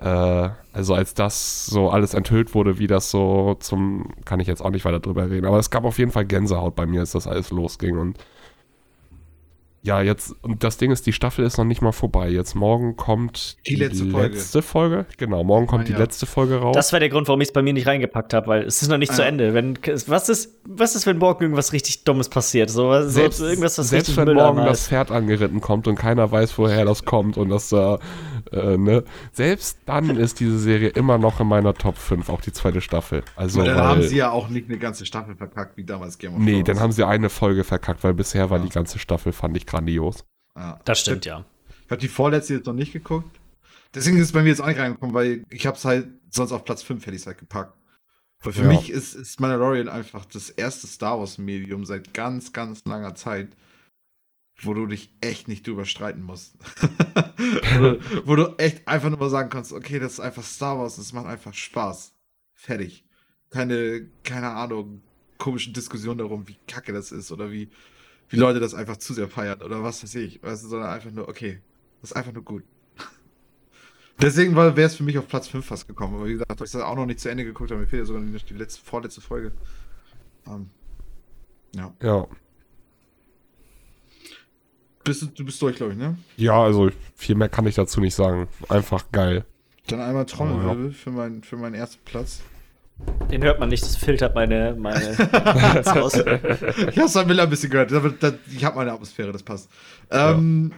äh, 0.01 0.49
also 0.73 0.93
als 0.93 1.13
das 1.13 1.65
so 1.67 1.89
alles 1.89 2.13
enthüllt 2.13 2.55
wurde, 2.55 2.79
wie 2.79 2.87
das 2.87 3.11
so 3.11 3.55
zum, 3.59 4.13
kann 4.25 4.39
ich 4.39 4.47
jetzt 4.47 4.61
auch 4.61 4.71
nicht 4.71 4.85
weiter 4.85 4.99
drüber 4.99 5.29
reden, 5.29 5.45
aber 5.45 5.59
es 5.59 5.69
gab 5.69 5.83
auf 5.83 5.99
jeden 5.99 6.11
Fall 6.11 6.25
Gänsehaut 6.25 6.75
bei 6.75 6.85
mir, 6.85 7.01
als 7.01 7.11
das 7.11 7.27
alles 7.27 7.51
losging 7.51 7.97
und 7.97 8.17
ja, 9.83 9.99
jetzt, 9.99 10.35
und 10.43 10.63
das 10.63 10.77
Ding 10.77 10.91
ist, 10.91 11.07
die 11.07 11.13
Staffel 11.13 11.43
ist 11.43 11.57
noch 11.57 11.65
nicht 11.65 11.81
mal 11.81 11.91
vorbei. 11.91 12.29
Jetzt 12.29 12.53
morgen 12.53 12.95
kommt 12.97 13.57
die, 13.65 13.73
die 13.73 13.79
letzte, 13.79 14.05
Folge. 14.05 14.27
letzte, 14.27 14.61
Folge. 14.61 15.05
Genau, 15.17 15.43
morgen 15.43 15.65
kommt 15.65 15.87
die 15.87 15.93
ja. 15.93 15.97
letzte 15.97 16.27
Folge 16.27 16.57
raus. 16.57 16.75
Das 16.75 16.93
war 16.93 16.99
der 16.99 17.09
Grund, 17.09 17.27
warum 17.27 17.41
ich 17.41 17.47
es 17.47 17.53
bei 17.53 17.63
mir 17.63 17.73
nicht 17.73 17.87
reingepackt 17.87 18.35
habe, 18.35 18.45
weil 18.45 18.61
es 18.63 18.83
ist 18.83 18.89
noch 18.89 18.99
nicht 18.99 19.11
ah. 19.13 19.15
zu 19.15 19.25
Ende. 19.25 19.55
Wenn, 19.55 19.79
was, 20.05 20.29
ist, 20.29 20.59
was 20.65 20.95
ist, 20.95 21.07
wenn 21.07 21.17
morgen 21.17 21.45
irgendwas 21.45 21.73
richtig 21.73 22.03
Dummes 22.03 22.29
passiert? 22.29 22.69
So, 22.69 23.01
selbst, 23.07 23.41
irgendwas, 23.41 23.79
was 23.79 23.89
selbst 23.89 24.15
wenn 24.17 24.31
morgen 24.35 24.63
das 24.65 24.87
Pferd 24.87 25.09
angeritten 25.09 25.61
kommt 25.61 25.87
und 25.87 25.95
keiner 25.95 26.31
weiß, 26.31 26.59
woher 26.59 26.85
das 26.85 27.03
kommt 27.03 27.37
und 27.37 27.49
das 27.49 27.69
da, 27.69 27.97
äh, 28.51 28.77
ne? 28.77 29.03
Selbst 29.31 29.79
dann 29.85 30.17
ist 30.17 30.39
diese 30.39 30.59
Serie 30.59 30.89
immer 30.89 31.17
noch 31.17 31.39
in 31.39 31.47
meiner 31.47 31.73
Top 31.73 31.97
5, 31.97 32.29
auch 32.29 32.41
die 32.41 32.51
zweite 32.51 32.81
Staffel. 32.81 33.23
Also, 33.35 33.63
dann 33.63 33.75
weil, 33.75 33.83
haben 33.83 34.01
sie 34.03 34.17
ja 34.17 34.31
auch 34.31 34.49
nicht 34.49 34.69
eine 34.69 34.77
ganze 34.77 35.05
Staffel 35.05 35.35
verkackt, 35.35 35.77
wie 35.77 35.83
damals 35.83 36.17
Game 36.17 36.31
of 36.31 36.37
Thrones. 36.37 36.51
Nee, 36.51 36.63
dann 36.63 36.79
haben 36.79 36.91
sie 36.91 37.05
eine 37.05 37.29
Folge 37.29 37.63
verkackt, 37.63 38.03
weil 38.03 38.13
bisher 38.13 38.49
war 38.49 38.59
ja. 38.59 38.65
die 38.65 38.71
ganze 38.71 38.99
Staffel, 38.99 39.31
fand 39.31 39.55
ich 39.57 39.65
grandios. 39.65 40.25
Ja. 40.55 40.79
Das 40.85 40.99
stimmt, 40.99 41.25
ja. 41.25 41.45
Ich 41.85 41.91
habe 41.91 42.01
die 42.01 42.07
vorletzte 42.07 42.55
jetzt 42.55 42.65
noch 42.65 42.73
nicht 42.73 42.93
geguckt. 42.93 43.39
Deswegen 43.93 44.17
ist 44.17 44.27
es 44.27 44.31
bei 44.31 44.41
mir 44.41 44.49
jetzt 44.49 44.61
auch 44.61 44.67
nicht 44.67 44.79
reingekommen, 44.79 45.13
weil 45.13 45.45
ich 45.49 45.67
habe 45.67 45.77
es 45.77 45.85
halt 45.85 46.07
sonst 46.29 46.51
auf 46.51 46.63
Platz 46.63 46.81
5 46.83 47.05
hätte 47.05 47.15
ich 47.15 47.21
es 47.21 47.27
halt 47.27 47.37
gepackt. 47.37 47.75
Weil 48.43 48.53
für 48.53 48.63
ja. 48.63 48.69
mich 48.69 48.89
ist, 48.89 49.13
ist 49.13 49.39
Mandalorian 49.39 49.89
einfach 49.89 50.25
das 50.25 50.49
erste 50.49 50.87
Star 50.87 51.19
Wars-Medium 51.19 51.85
seit 51.85 52.13
ganz, 52.13 52.53
ganz 52.53 52.83
langer 52.85 53.13
Zeit, 53.15 53.49
wo 54.63 54.73
du 54.73 54.85
dich 54.85 55.13
echt 55.21 55.47
nicht 55.47 55.65
drüber 55.65 55.85
streiten 55.85 56.21
musst. 56.21 56.55
wo, 57.75 57.79
du, 57.79 57.99
wo, 58.25 58.35
du, 58.35 58.55
echt 58.57 58.87
einfach 58.87 59.09
nur 59.09 59.19
mal 59.19 59.29
sagen 59.29 59.49
kannst, 59.49 59.73
okay, 59.73 59.99
das 59.99 60.13
ist 60.13 60.19
einfach 60.19 60.43
Star 60.43 60.77
Wars, 60.77 60.97
das 60.97 61.13
macht 61.13 61.25
einfach 61.25 61.53
Spaß. 61.53 62.13
Fertig. 62.53 63.05
Keine, 63.49 64.07
keine 64.23 64.51
Ahnung, 64.51 65.01
komischen 65.37 65.73
Diskussionen 65.73 66.19
darum, 66.19 66.47
wie 66.47 66.57
kacke 66.67 66.93
das 66.93 67.11
ist 67.11 67.31
oder 67.31 67.51
wie, 67.51 67.69
wie 68.29 68.37
Leute 68.37 68.59
das 68.59 68.73
einfach 68.73 68.97
zu 68.97 69.13
sehr 69.13 69.27
feiern 69.27 69.61
oder 69.61 69.83
was 69.83 70.03
weiß 70.03 70.15
ich. 70.15 70.41
Weißt 70.43 70.63
du, 70.63 70.69
sondern 70.69 70.89
einfach 70.89 71.11
nur, 71.11 71.27
okay, 71.27 71.59
das 72.01 72.11
ist 72.11 72.15
einfach 72.15 72.33
nur 72.33 72.43
gut. 72.43 72.63
Deswegen 74.21 74.55
wäre 74.55 74.79
es 74.79 74.95
für 74.95 75.03
mich 75.03 75.17
auf 75.17 75.27
Platz 75.27 75.47
5 75.47 75.65
fast 75.65 75.87
gekommen. 75.87 76.15
Aber 76.15 76.27
wie 76.27 76.33
gesagt, 76.33 76.51
ich 76.51 76.57
das 76.71 76.75
auch 76.75 76.95
noch 76.95 77.07
nicht 77.07 77.19
zu 77.19 77.29
Ende 77.29 77.43
geguckt 77.43 77.71
habe, 77.71 77.81
mir 77.81 77.87
fehlt 77.87 78.01
ja 78.01 78.05
sogar 78.05 78.21
die 78.21 78.53
letzte, 78.53 78.81
vorletzte 78.81 79.21
Folge. 79.21 79.51
Um, 80.45 80.53
ähm, 80.53 80.69
ja. 81.75 81.93
Ja. 82.01 82.27
Bist 85.03 85.21
du, 85.21 85.25
du 85.27 85.45
bist 85.45 85.61
durch, 85.61 85.75
glaube 85.75 85.93
ich, 85.93 85.97
ne? 85.97 86.17
Ja, 86.37 86.61
also 86.61 86.89
viel 87.15 87.35
mehr 87.35 87.49
kann 87.49 87.65
ich 87.65 87.75
dazu 87.75 87.99
nicht 87.99 88.15
sagen. 88.15 88.47
Einfach 88.69 89.05
geil. 89.11 89.45
Dann 89.87 90.01
einmal 90.01 90.25
Trommelwirbel 90.25 90.87
ja. 90.87 90.93
für, 90.93 91.11
mein, 91.11 91.43
für 91.43 91.57
meinen 91.57 91.73
ersten 91.73 91.99
Platz. 92.05 92.41
Den 93.31 93.43
hört 93.43 93.59
man 93.59 93.69
nicht, 93.69 93.83
das 93.83 93.95
filtert 93.95 94.35
meine, 94.35 94.75
meine 94.77 95.17
aus. 96.01 96.13
ich 96.13 96.23
habe 96.23 97.05
es 97.05 97.25
Miller 97.25 97.43
ein 97.43 97.49
bisschen 97.49 97.71
gehört. 97.71 97.91
Ich 98.55 98.63
habe 98.63 98.77
meine 98.77 98.91
Atmosphäre, 98.91 99.31
das 99.31 99.41
passt. 99.41 99.69
Ähm, 100.11 100.71
ja. 100.71 100.77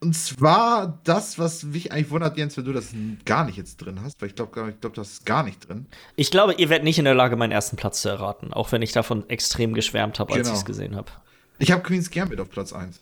Und 0.00 0.14
zwar 0.14 0.98
das, 1.04 1.38
was 1.38 1.62
mich 1.62 1.92
eigentlich 1.92 2.10
wundert, 2.10 2.36
Jens, 2.36 2.56
wenn 2.56 2.64
du 2.64 2.72
das 2.72 2.92
gar 3.24 3.44
nicht 3.44 3.56
jetzt 3.56 3.76
drin 3.76 4.00
hast, 4.02 4.20
weil 4.20 4.30
ich 4.30 4.34
glaube, 4.34 4.70
ich 4.70 4.80
glaub, 4.80 4.94
das 4.94 5.12
ist 5.12 5.26
gar 5.26 5.44
nicht 5.44 5.68
drin. 5.68 5.86
Ich 6.16 6.32
glaube, 6.32 6.54
ihr 6.54 6.70
werdet 6.70 6.84
nicht 6.84 6.98
in 6.98 7.04
der 7.04 7.14
Lage, 7.14 7.36
meinen 7.36 7.52
ersten 7.52 7.76
Platz 7.76 8.02
zu 8.02 8.08
erraten, 8.08 8.52
auch 8.52 8.72
wenn 8.72 8.82
ich 8.82 8.90
davon 8.90 9.28
extrem 9.28 9.74
geschwärmt 9.74 10.18
habe, 10.18 10.32
als 10.32 10.42
genau. 10.42 10.54
ich 10.54 10.58
es 10.58 10.64
gesehen 10.64 10.96
habe. 10.96 11.12
Ich 11.58 11.70
habe 11.70 11.82
Queen's 11.82 12.10
Gambit 12.10 12.40
auf 12.40 12.50
Platz 12.50 12.72
1. 12.72 13.00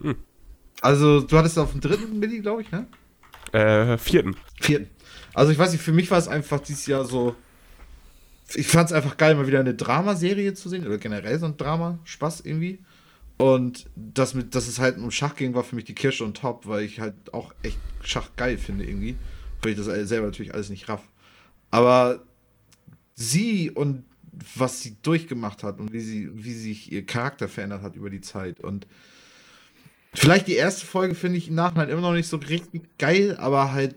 Hm. 0.00 0.16
Also, 0.80 1.20
du 1.20 1.36
hattest 1.36 1.58
auf 1.58 1.72
dem 1.72 1.80
dritten 1.80 2.18
Milli, 2.18 2.40
glaube 2.40 2.62
ich, 2.62 2.70
ne? 2.70 2.86
Äh, 3.52 3.98
vierten. 3.98 4.36
Vierten. 4.60 4.88
Also, 5.34 5.52
ich 5.52 5.58
weiß 5.58 5.72
nicht, 5.72 5.82
für 5.82 5.92
mich 5.92 6.10
war 6.10 6.18
es 6.18 6.28
einfach 6.28 6.60
dieses 6.60 6.86
Jahr 6.86 7.04
so 7.04 7.36
ich 8.54 8.66
fand 8.66 8.90
es 8.90 8.92
einfach 8.92 9.16
geil, 9.16 9.34
mal 9.34 9.46
wieder 9.46 9.60
eine 9.60 9.74
Dramaserie 9.74 10.54
zu 10.54 10.68
sehen, 10.68 10.86
oder 10.86 10.98
generell 10.98 11.38
so 11.38 11.46
ein 11.46 11.56
Drama, 11.56 11.98
Spaß 12.04 12.40
irgendwie. 12.40 12.80
Und 13.36 13.88
das 13.96 14.34
mit, 14.34 14.54
dass 14.54 14.68
es 14.68 14.78
halt 14.78 14.98
um 14.98 15.10
Schach 15.10 15.34
ging, 15.34 15.54
war 15.54 15.64
für 15.64 15.76
mich 15.76 15.86
die 15.86 15.94
Kirsche 15.94 16.24
und 16.24 16.36
Top, 16.36 16.66
weil 16.66 16.84
ich 16.84 17.00
halt 17.00 17.32
auch 17.32 17.54
echt 17.62 17.78
Schach 18.02 18.30
geil 18.36 18.58
finde 18.58 18.84
irgendwie. 18.84 19.16
Weil 19.62 19.72
ich 19.72 19.78
das 19.78 19.86
selber 20.08 20.26
natürlich 20.26 20.52
alles 20.52 20.68
nicht 20.68 20.88
raff. 20.88 21.02
Aber 21.70 22.22
sie 23.14 23.70
und 23.70 24.04
was 24.56 24.82
sie 24.82 24.96
durchgemacht 25.02 25.62
hat 25.62 25.80
und 25.80 25.92
wie 25.92 26.00
sie, 26.00 26.30
wie 26.32 26.52
sich 26.52 26.92
ihr 26.92 27.06
Charakter 27.06 27.48
verändert 27.48 27.82
hat 27.82 27.96
über 27.96 28.10
die 28.10 28.20
Zeit. 28.20 28.60
Und 28.60 28.86
vielleicht 30.14 30.46
die 30.46 30.54
erste 30.54 30.86
Folge 30.86 31.14
finde 31.14 31.38
ich 31.38 31.48
im 31.48 31.54
Nachhinein 31.54 31.88
immer 31.88 32.00
noch 32.02 32.12
nicht 32.12 32.28
so 32.28 32.36
richtig 32.36 32.82
geil, 32.98 33.36
aber 33.38 33.72
halt 33.72 33.94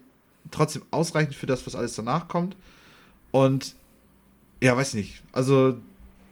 trotzdem 0.51 0.83
ausreichend 0.91 1.35
für 1.35 1.45
das, 1.45 1.65
was 1.65 1.75
alles 1.75 1.95
danach 1.95 2.27
kommt. 2.27 2.55
Und 3.31 3.75
ja, 4.61 4.75
weiß 4.77 4.93
nicht. 4.93 5.23
Also 5.31 5.77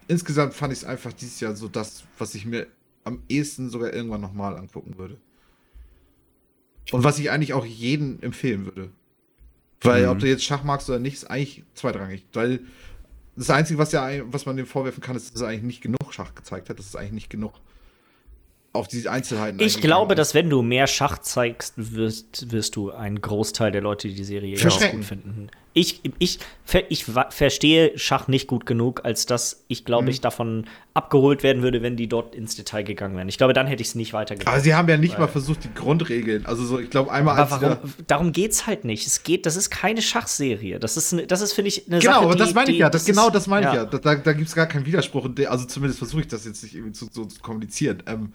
insgesamt 0.07 0.53
fand 0.53 0.73
ich 0.73 0.79
es 0.79 0.85
einfach 0.85 1.13
dieses 1.13 1.39
Jahr 1.39 1.55
so 1.55 1.67
das, 1.67 2.03
was 2.17 2.35
ich 2.35 2.45
mir 2.45 2.67
am 3.03 3.23
ehesten 3.27 3.69
sogar 3.69 3.93
irgendwann 3.93 4.21
nochmal 4.21 4.55
angucken 4.57 4.97
würde. 4.97 5.17
Und 6.91 7.03
was 7.03 7.19
ich 7.19 7.31
eigentlich 7.31 7.53
auch 7.53 7.65
jedem 7.65 8.19
empfehlen 8.21 8.65
würde. 8.65 8.91
Weil, 9.81 10.03
mhm. 10.03 10.09
ob 10.09 10.19
du 10.19 10.27
jetzt 10.27 10.43
Schach 10.43 10.63
magst 10.63 10.89
oder 10.89 10.99
nicht, 10.99 11.15
ist 11.15 11.29
eigentlich 11.29 11.63
zweitrangig. 11.73 12.25
Weil 12.33 12.59
das 13.35 13.49
Einzige, 13.49 13.79
was, 13.79 13.91
ja, 13.91 14.09
was 14.31 14.45
man 14.45 14.57
dem 14.57 14.67
vorwerfen 14.67 15.01
kann, 15.01 15.15
ist, 15.15 15.33
dass 15.33 15.41
er 15.41 15.47
eigentlich 15.47 15.63
nicht 15.63 15.81
genug 15.81 16.13
Schach 16.13 16.35
gezeigt 16.35 16.69
hat. 16.69 16.77
Das 16.77 16.85
ist 16.85 16.95
eigentlich 16.95 17.13
nicht 17.13 17.29
genug 17.29 17.53
auf 18.73 18.87
diese 18.87 19.11
Einzelheiten. 19.11 19.59
Ich 19.59 19.81
glaube, 19.81 20.15
dass 20.15 20.33
wenn 20.33 20.49
du 20.49 20.61
mehr 20.61 20.87
Schach 20.87 21.17
zeigst, 21.19 21.73
wirst, 21.77 22.51
wirst 22.51 22.75
du 22.75 22.91
einen 22.91 23.21
Großteil 23.21 23.71
der 23.71 23.81
Leute, 23.81 24.07
die 24.07 24.15
die 24.15 24.23
Serie 24.23 24.57
gut 24.57 25.05
finden. 25.05 25.49
Ich, 25.73 26.01
ich, 26.19 26.39
ich 26.89 27.05
verstehe 27.29 27.97
Schach 27.97 28.27
nicht 28.27 28.47
gut 28.47 28.65
genug, 28.65 29.05
als 29.05 29.25
dass 29.25 29.63
ich 29.69 29.85
glaube, 29.85 30.03
mhm. 30.03 30.09
ich 30.09 30.21
davon 30.21 30.65
abgeholt 30.93 31.43
werden 31.43 31.63
würde, 31.63 31.81
wenn 31.81 31.95
die 31.95 32.07
dort 32.07 32.35
ins 32.35 32.55
Detail 32.55 32.83
gegangen 32.83 33.15
wären. 33.15 33.29
Ich 33.29 33.37
glaube, 33.37 33.53
dann 33.53 33.67
hätte 33.67 33.81
ich 33.81 33.89
es 33.89 33.95
nicht 33.95 34.11
weitergemacht. 34.11 34.53
Aber 34.53 34.59
sie 34.59 34.75
haben 34.75 34.89
ja 34.89 34.97
nicht 34.97 35.17
mal 35.17 35.27
versucht, 35.27 35.63
die 35.63 35.73
Grundregeln. 35.73 36.45
Also 36.45 36.65
so, 36.65 36.79
ich 36.79 36.89
glaube, 36.89 37.11
einmal 37.11 37.37
aber 37.39 37.53
als 37.53 37.61
warum, 37.61 37.93
Darum 38.07 38.33
es 38.35 38.67
halt 38.67 38.83
nicht. 38.83 39.07
Es 39.07 39.23
geht, 39.23 39.45
das 39.45 39.55
ist 39.55 39.69
keine 39.69 40.01
Schachserie. 40.01 40.79
Das 40.79 40.97
ist, 40.97 41.15
das 41.27 41.41
ist 41.41 41.53
finde 41.53 41.69
ich, 41.69 41.87
eine 41.87 41.99
genau, 41.99 42.13
Sache, 42.13 42.25
aber 42.25 42.35
das 42.35 42.53
meine 42.53 42.71
ich 42.71 42.77
ja. 42.77 42.89
Das, 42.89 43.05
das 43.05 43.15
genau 43.15 43.29
das 43.29 43.47
meine 43.47 43.67
ja. 43.67 43.71
ich 43.71 43.77
ja. 43.77 43.85
Da, 43.85 43.97
da, 43.97 44.15
da 44.15 44.33
gibt 44.33 44.49
es 44.49 44.55
gar 44.55 44.65
keinen 44.65 44.85
Widerspruch. 44.85 45.29
Also 45.47 45.65
zumindest 45.65 45.99
versuche 45.99 46.21
ich 46.21 46.27
das 46.27 46.45
jetzt 46.45 46.63
nicht 46.63 46.75
irgendwie 46.75 46.93
zu, 46.93 47.07
so 47.11 47.25
zu 47.25 47.39
kommunizieren. 47.39 48.03
Ähm, 48.07 48.33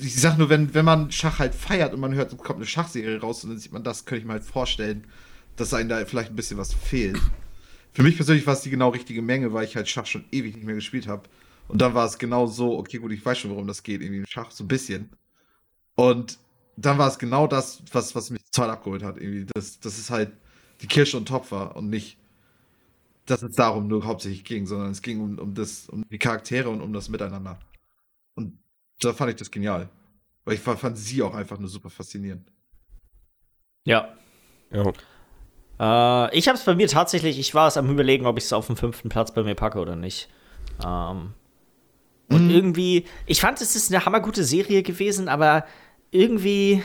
ich 0.00 0.20
sag 0.20 0.38
nur, 0.38 0.48
wenn, 0.48 0.74
wenn 0.74 0.84
man 0.84 1.12
Schach 1.12 1.38
halt 1.38 1.54
feiert 1.54 1.94
und 1.94 2.00
man 2.00 2.14
hört, 2.14 2.36
kommt 2.38 2.58
eine 2.58 2.66
Schachserie 2.66 3.20
raus 3.20 3.44
und 3.44 3.50
dann 3.50 3.58
sieht 3.58 3.72
man 3.72 3.84
das, 3.84 4.04
könnte 4.04 4.20
ich 4.20 4.26
mir 4.26 4.32
halt 4.32 4.44
vorstellen, 4.44 5.04
dass 5.60 5.74
einem 5.74 5.88
da 5.88 6.04
vielleicht 6.04 6.30
ein 6.30 6.36
bisschen 6.36 6.58
was 6.58 6.72
fehlt. 6.72 7.20
Für 7.92 8.02
mich 8.02 8.16
persönlich 8.16 8.46
war 8.46 8.54
es 8.54 8.62
die 8.62 8.70
genau 8.70 8.90
richtige 8.90 9.22
Menge, 9.22 9.52
weil 9.52 9.64
ich 9.64 9.76
halt 9.76 9.88
Schach 9.88 10.06
schon 10.06 10.24
ewig 10.30 10.54
nicht 10.54 10.64
mehr 10.64 10.74
gespielt 10.74 11.06
habe. 11.06 11.28
Und 11.66 11.80
dann 11.80 11.94
war 11.94 12.06
es 12.06 12.18
genau 12.18 12.46
so, 12.46 12.78
okay, 12.78 12.98
gut, 12.98 13.12
ich 13.12 13.24
weiß 13.24 13.38
schon, 13.38 13.50
worum 13.50 13.66
das 13.66 13.82
geht, 13.82 14.00
irgendwie 14.00 14.20
im 14.20 14.26
Schach, 14.26 14.50
so 14.50 14.64
ein 14.64 14.68
bisschen. 14.68 15.10
Und 15.94 16.38
dann 16.76 16.96
war 16.96 17.08
es 17.08 17.18
genau 17.18 17.46
das, 17.46 17.82
was, 17.92 18.14
was 18.14 18.30
mich 18.30 18.42
total 18.52 18.70
abgeholt 18.70 19.02
hat. 19.02 19.18
Irgendwie. 19.18 19.46
Das, 19.52 19.80
das 19.80 19.98
ist 19.98 20.10
halt 20.10 20.32
die 20.80 20.86
Kirsche 20.86 21.16
und 21.16 21.26
Topf 21.26 21.50
war 21.50 21.76
und 21.76 21.90
nicht, 21.90 22.16
dass 23.26 23.42
es 23.42 23.56
darum 23.56 23.88
nur 23.88 24.06
hauptsächlich 24.06 24.44
ging, 24.44 24.66
sondern 24.66 24.92
es 24.92 25.02
ging 25.02 25.20
um, 25.20 25.38
um, 25.38 25.54
das, 25.54 25.88
um 25.88 26.08
die 26.08 26.18
Charaktere 26.18 26.70
und 26.70 26.80
um 26.80 26.92
das 26.92 27.08
Miteinander. 27.08 27.58
Und 28.34 28.56
da 29.00 29.12
fand 29.12 29.30
ich 29.30 29.36
das 29.36 29.50
genial. 29.50 29.90
Weil 30.44 30.54
ich 30.54 30.60
fand 30.60 30.96
sie 30.96 31.22
auch 31.22 31.34
einfach 31.34 31.58
nur 31.58 31.68
super 31.68 31.90
faszinierend. 31.90 32.50
Ja. 33.84 34.16
Ja. 34.70 34.92
Äh, 35.80 36.36
ich 36.36 36.48
habe 36.48 36.58
es 36.58 36.64
bei 36.64 36.74
mir 36.74 36.88
tatsächlich, 36.88 37.38
ich 37.38 37.54
war 37.54 37.68
es 37.68 37.76
am 37.76 37.90
überlegen, 37.90 38.26
ob 38.26 38.38
ich 38.38 38.44
es 38.44 38.52
auf 38.52 38.66
den 38.66 38.76
fünften 38.76 39.08
Platz 39.08 39.32
bei 39.32 39.42
mir 39.42 39.54
packe 39.54 39.78
oder 39.78 39.96
nicht. 39.96 40.28
Ähm, 40.84 41.34
und 42.30 42.44
mhm. 42.44 42.50
irgendwie, 42.50 43.04
ich 43.26 43.40
fand, 43.40 43.60
es 43.60 43.74
ist 43.74 43.92
eine 43.92 44.04
hammergute 44.04 44.44
Serie 44.44 44.82
gewesen, 44.82 45.28
aber 45.28 45.64
irgendwie 46.10 46.82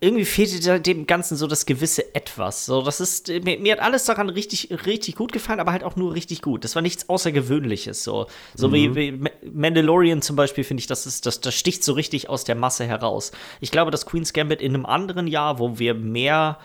irgendwie 0.00 0.24
fehlte 0.24 0.80
dem 0.80 1.06
Ganzen 1.08 1.36
so 1.36 1.48
das 1.48 1.66
gewisse 1.66 2.14
Etwas. 2.14 2.66
So, 2.66 2.82
das 2.82 3.00
ist, 3.00 3.28
mir, 3.28 3.58
mir, 3.58 3.72
hat 3.72 3.80
alles 3.80 4.04
daran 4.04 4.28
richtig, 4.28 4.68
richtig 4.86 5.16
gut 5.16 5.32
gefallen, 5.32 5.58
aber 5.58 5.72
halt 5.72 5.82
auch 5.82 5.96
nur 5.96 6.14
richtig 6.14 6.40
gut. 6.40 6.62
Das 6.62 6.76
war 6.76 6.82
nichts 6.82 7.08
Außergewöhnliches. 7.08 8.04
So, 8.04 8.28
so 8.54 8.68
mhm. 8.68 8.72
wie, 8.72 8.94
wie, 8.94 9.24
Mandalorian 9.52 10.22
zum 10.22 10.36
Beispiel, 10.36 10.62
finde 10.62 10.82
ich, 10.82 10.86
das, 10.86 11.06
ist, 11.06 11.26
das, 11.26 11.40
das 11.40 11.54
sticht 11.54 11.82
so 11.82 11.94
richtig 11.94 12.28
aus 12.28 12.44
der 12.44 12.54
Masse 12.54 12.86
heraus. 12.86 13.32
Ich 13.60 13.72
glaube, 13.72 13.90
dass 13.90 14.06
Queen's 14.06 14.32
Gambit 14.32 14.62
in 14.62 14.74
einem 14.74 14.86
anderen 14.86 15.26
Jahr, 15.26 15.58
wo 15.58 15.80
wir 15.80 15.94
mehr 15.94 16.58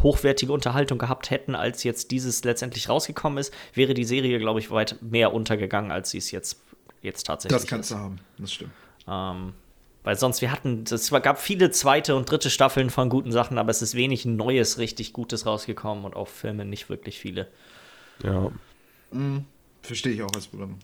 hochwertige 0.00 0.52
Unterhaltung 0.52 0.98
gehabt 0.98 1.30
hätten, 1.30 1.54
als 1.54 1.84
jetzt 1.84 2.10
dieses 2.10 2.44
letztendlich 2.44 2.88
rausgekommen 2.88 3.38
ist, 3.38 3.52
wäre 3.74 3.94
die 3.94 4.04
Serie, 4.04 4.38
glaube 4.38 4.60
ich, 4.60 4.70
weit 4.70 5.00
mehr 5.02 5.32
untergegangen, 5.32 5.90
als 5.90 6.10
sie 6.10 6.18
es 6.18 6.30
jetzt, 6.30 6.60
jetzt 7.02 7.24
tatsächlich 7.24 7.56
ist. 7.56 7.64
Das 7.64 7.70
kannst 7.70 7.90
ist. 7.90 7.96
du 7.96 8.00
haben, 8.00 8.20
das 8.38 8.52
stimmt. 8.52 8.72
Ähm, 9.08 9.52
weil 10.04 10.16
sonst, 10.16 10.40
wir 10.40 10.52
hatten, 10.52 10.84
es 10.90 11.10
gab 11.10 11.40
viele 11.40 11.70
zweite 11.70 12.16
und 12.16 12.30
dritte 12.30 12.50
Staffeln 12.50 12.90
von 12.90 13.08
guten 13.08 13.32
Sachen, 13.32 13.58
aber 13.58 13.70
es 13.70 13.82
ist 13.82 13.94
wenig 13.94 14.24
Neues, 14.24 14.78
richtig 14.78 15.12
Gutes 15.12 15.44
rausgekommen 15.44 16.04
und 16.04 16.16
auch 16.16 16.28
Filme 16.28 16.64
nicht 16.64 16.88
wirklich 16.88 17.18
viele. 17.18 17.48
Ja. 18.22 18.50
Mhm. 19.10 19.44
Verstehe 19.82 20.12
ich 20.12 20.22
auch 20.22 20.32
als 20.34 20.46
Problem. 20.46 20.78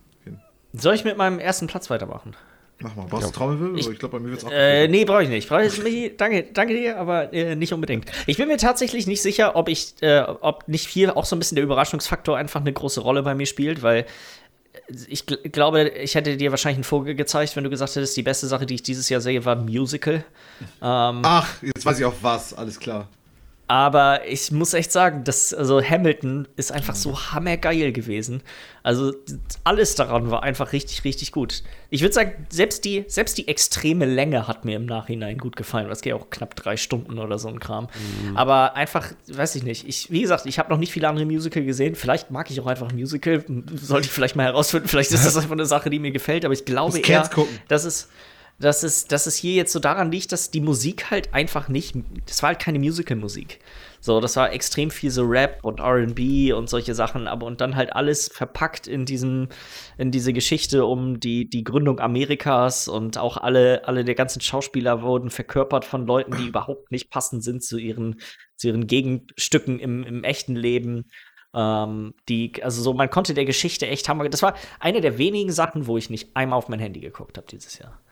Soll 0.76 0.94
ich 0.94 1.04
mit 1.04 1.16
meinem 1.16 1.38
ersten 1.38 1.68
Platz 1.68 1.88
weitermachen? 1.88 2.34
Mach 2.81 2.97
mal. 2.97 3.07
Brauchst 3.09 3.29
du 3.29 3.33
Trommelwirbel? 3.33 3.79
Ich, 3.79 3.89
ich 3.89 3.99
glaube, 3.99 4.18
bei 4.18 4.25
mir 4.25 4.31
wird 4.31 4.41
es 4.41 4.45
auch. 4.45 4.51
Äh, 4.51 4.89
nee, 4.89 5.05
brauche 5.05 5.22
ich 5.22 5.29
nicht. 5.29 5.49
Brauch 5.49 5.61
ich, 5.61 6.16
danke, 6.16 6.47
danke 6.53 6.75
dir, 6.75 6.99
aber 6.99 7.33
äh, 7.33 7.55
nicht 7.55 7.72
unbedingt. 7.72 8.11
Ich 8.27 8.37
bin 8.37 8.49
mir 8.49 8.57
tatsächlich 8.57 9.07
nicht 9.07 9.22
sicher, 9.22 9.57
ob 9.57 9.68
ich, 9.68 9.95
äh, 10.01 10.20
ob 10.20 10.66
nicht 10.68 10.89
hier 10.89 11.16
auch 11.16 11.25
so 11.25 11.37
ein 11.37 11.39
bisschen 11.39 11.57
der 11.57 11.64
Überraschungsfaktor 11.64 12.37
einfach 12.37 12.61
eine 12.61 12.72
große 12.72 13.01
Rolle 13.01 13.22
bei 13.22 13.35
mir 13.35 13.47
spielt, 13.47 13.83
weil 13.83 14.07
ich 15.09 15.27
gl 15.27 15.37
glaube, 15.51 15.89
ich 15.89 16.14
hätte 16.14 16.37
dir 16.37 16.51
wahrscheinlich 16.51 16.79
einen 16.79 16.85
Vogel 16.85 17.14
gezeigt, 17.14 17.55
wenn 17.57 17.64
du 17.64 17.70
gesagt 17.70 17.95
hättest, 17.95 18.16
die 18.16 18.22
beste 18.22 18.47
Sache, 18.49 18.66
die 18.66 18.75
ich 18.75 18.83
dieses 18.83 19.09
Jahr 19.09 19.20
sehe, 19.20 19.45
war 19.45 19.57
ein 19.57 19.64
Musical. 19.64 20.25
Ähm, 20.83 21.22
Ach, 21.22 21.62
jetzt 21.62 21.87
weiß 21.87 21.99
ich 22.01 22.05
auch 22.05 22.14
was, 22.20 22.55
alles 22.55 22.79
klar. 22.79 23.09
Aber 23.66 24.26
ich 24.28 24.50
muss 24.52 24.74
echt 24.74 24.92
sagen, 24.92 25.24
dass, 25.24 25.54
also 25.54 25.82
Hamilton 25.82 26.46
ist 26.56 26.70
einfach 26.70 26.94
so 26.94 27.18
hammergeil 27.18 27.92
gewesen. 27.92 28.42
Also 28.82 29.14
alles 29.64 29.94
daran 29.94 30.30
war 30.30 30.42
einfach 30.42 30.72
richtig, 30.72 31.04
richtig 31.04 31.32
gut. 31.32 31.62
Ich 31.88 32.02
würde 32.02 32.12
sagen, 32.12 32.46
selbst 32.50 32.84
die, 32.84 33.04
selbst 33.08 33.38
die 33.38 33.48
extreme 33.48 34.04
Länge 34.04 34.46
hat 34.46 34.66
mir 34.66 34.76
im 34.76 34.84
Nachhinein 34.84 35.38
gut 35.38 35.56
gefallen. 35.56 35.88
Das 35.88 36.02
geht 36.02 36.12
auch 36.12 36.28
knapp 36.28 36.54
drei 36.56 36.76
Stunden 36.76 37.18
oder 37.18 37.38
so 37.38 37.48
ein 37.48 37.58
Kram. 37.58 37.88
Mhm. 38.24 38.36
Aber 38.36 38.76
einfach, 38.76 39.12
weiß 39.28 39.54
ich 39.54 39.62
nicht. 39.62 39.88
Ich, 39.88 40.10
wie 40.10 40.20
gesagt, 40.20 40.44
ich 40.44 40.58
habe 40.58 40.68
noch 40.68 40.78
nicht 40.78 40.92
viele 40.92 41.08
andere 41.08 41.24
Musical 41.24 41.64
gesehen. 41.64 41.94
Vielleicht 41.94 42.30
mag 42.30 42.50
ich 42.50 42.60
auch 42.60 42.66
einfach 42.66 42.92
Musical. 42.92 43.42
Sollte 43.74 44.06
ich 44.06 44.12
vielleicht 44.12 44.36
mal 44.36 44.44
herausfinden. 44.44 44.88
Vielleicht 44.88 45.10
ist 45.12 45.24
das 45.26 45.38
einfach 45.38 45.52
eine 45.52 45.64
Sache, 45.64 45.88
die 45.88 45.98
mir 45.98 46.10
gefällt. 46.10 46.44
Aber 46.44 46.52
ich 46.52 46.66
glaube 46.66 46.98
eher, 46.98 47.30
dass 47.68 47.84
es 47.84 48.10
dass 48.59 48.82
es, 48.82 49.07
dass 49.07 49.26
es 49.26 49.36
hier 49.36 49.55
jetzt 49.55 49.72
so 49.72 49.80
daran 49.80 50.12
liegt, 50.12 50.32
dass 50.32 50.50
die 50.50 50.61
Musik 50.61 51.11
halt 51.11 51.34
einfach 51.34 51.68
nicht, 51.68 51.96
das 52.26 52.42
war 52.42 52.48
halt 52.48 52.61
keine 52.61 52.78
Musical-Musik. 52.78 53.59
So, 54.00 54.20
das 54.20 54.36
war 54.36 54.52
extrem 54.52 54.90
viel 54.90 55.11
so 55.11 55.24
Rap 55.24 55.61
und 55.62 55.80
RB 55.80 56.55
und 56.55 56.68
solche 56.68 56.94
Sachen, 56.94 57.26
aber 57.26 57.46
und 57.46 57.61
dann 57.61 57.74
halt 57.74 57.94
alles 57.94 58.28
verpackt 58.28 58.86
in 58.86 59.07
diesem, 59.07 59.48
in 59.96 60.11
diese 60.11 60.32
Geschichte 60.32 60.84
um 60.84 61.18
die, 61.20 61.48
die 61.48 61.64
Gründung 61.64 62.00
Amerikas 62.00 62.86
und 62.86 63.18
auch 63.18 63.38
alle, 63.38 63.88
alle 63.88 64.05
der 64.05 64.14
ganzen 64.14 64.40
Schauspieler 64.40 65.02
wurden 65.02 65.30
verkörpert 65.30 65.84
von 65.84 66.07
Leuten, 66.07 66.36
die 66.36 66.48
überhaupt 66.48 66.92
nicht 66.92 67.11
passend 67.11 67.42
sind 67.42 67.64
zu 67.64 67.78
ihren, 67.78 68.20
zu 68.57 68.68
ihren 68.68 68.86
Gegenstücken 68.86 69.80
im, 69.80 70.05
im 70.05 70.22
echten 70.22 70.55
Leben. 70.55 71.11
Ähm, 71.55 72.14
die, 72.28 72.62
also 72.62 72.82
so, 72.82 72.92
man 72.92 73.09
konnte 73.11 73.32
der 73.32 73.46
Geschichte 73.46 73.86
echt 73.86 74.09
haben. 74.09 74.30
Das 74.30 74.42
war 74.42 74.55
eine 74.80 75.00
der 75.00 75.18
wenigen 75.18 75.50
Sachen, 75.50 75.86
wo 75.86 75.96
ich 75.96 76.11
nicht 76.11 76.36
einmal 76.36 76.59
auf 76.59 76.68
mein 76.68 76.80
Handy 76.80 77.00
geguckt 77.00 77.38
habe 77.38 77.46
dieses 77.50 77.78
Jahr. 77.78 78.03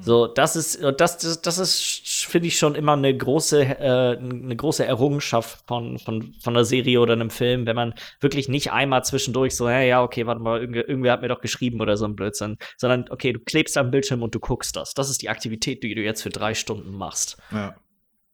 So, 0.00 0.26
das 0.26 0.56
ist, 0.56 0.82
das, 0.98 1.18
das, 1.18 1.42
das 1.42 1.58
ist, 1.58 2.26
finde 2.26 2.48
ich 2.48 2.58
schon 2.58 2.74
immer 2.74 2.92
eine 2.92 3.16
große, 3.16 3.62
äh, 3.62 4.16
eine 4.18 4.56
große 4.56 4.84
Errungenschaft 4.84 5.66
von, 5.66 5.98
von, 5.98 6.34
von 6.40 6.54
einer 6.54 6.64
Serie 6.64 7.00
oder 7.00 7.14
einem 7.14 7.30
Film, 7.30 7.66
wenn 7.66 7.76
man 7.76 7.94
wirklich 8.20 8.48
nicht 8.48 8.72
einmal 8.72 9.04
zwischendurch 9.04 9.56
so, 9.56 9.68
ja, 9.68 9.80
ja, 9.80 10.02
okay, 10.02 10.26
warte 10.26 10.40
mal, 10.40 10.60
irgendwer, 10.60 10.88
irgendwer 10.88 11.12
hat 11.12 11.22
mir 11.22 11.28
doch 11.28 11.40
geschrieben 11.40 11.80
oder 11.80 11.96
so 11.96 12.04
ein 12.04 12.16
Blödsinn, 12.16 12.58
sondern, 12.76 13.06
okay, 13.10 13.32
du 13.32 13.40
klebst 13.40 13.76
am 13.76 13.90
Bildschirm 13.90 14.22
und 14.22 14.34
du 14.34 14.40
guckst 14.40 14.76
das. 14.76 14.94
Das 14.94 15.10
ist 15.10 15.22
die 15.22 15.28
Aktivität, 15.28 15.82
die 15.82 15.94
du 15.94 16.02
jetzt 16.02 16.22
für 16.22 16.30
drei 16.30 16.54
Stunden 16.54 16.96
machst. 16.96 17.36
Ja. 17.50 17.74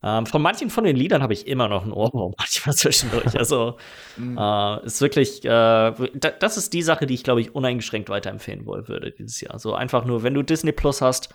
Ähm, 0.05 0.27
von 0.27 0.43
manchen 0.43 0.69
von 0.69 0.85
den 0.85 0.97
Liedern 0.97 1.23
habe 1.23 1.33
ich 1.33 1.47
immer 1.47 1.67
noch 1.67 1.83
einen 1.83 1.93
Ohrwurm 1.93 2.35
manchmal 2.39 2.77
zwischendurch. 2.77 3.39
Also 3.39 3.79
mhm. 4.19 4.37
äh, 4.39 4.85
ist 4.85 5.01
wirklich, 5.01 5.43
äh, 5.45 5.93
das 6.39 6.59
ist 6.59 6.75
die 6.75 6.83
Sache, 6.83 7.07
die 7.07 7.15
ich 7.15 7.25
glaube 7.25 7.41
ich 7.41 7.55
uneingeschränkt 7.55 8.11
weiterempfehlen 8.11 8.67
wollen 8.67 8.87
würde 8.87 9.13
dieses 9.13 9.41
Jahr. 9.41 9.59
So 9.59 9.75
einfach 9.75 10.05
nur, 10.05 10.23
wenn 10.23 10.35
du 10.35 10.43
Disney 10.43 10.73
Plus 10.73 11.01
hast, 11.01 11.31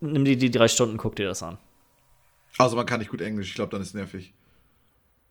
nimm 0.00 0.24
dir 0.24 0.36
die 0.36 0.50
drei 0.50 0.68
Stunden, 0.68 0.96
guck 0.96 1.16
dir 1.16 1.26
das 1.26 1.42
an. 1.42 1.58
Also 2.58 2.76
man 2.76 2.86
kann 2.86 3.00
nicht 3.00 3.10
gut 3.10 3.20
Englisch, 3.20 3.48
ich 3.48 3.54
glaube, 3.54 3.70
dann 3.70 3.82
ist 3.82 3.94
nervig. 3.94 4.32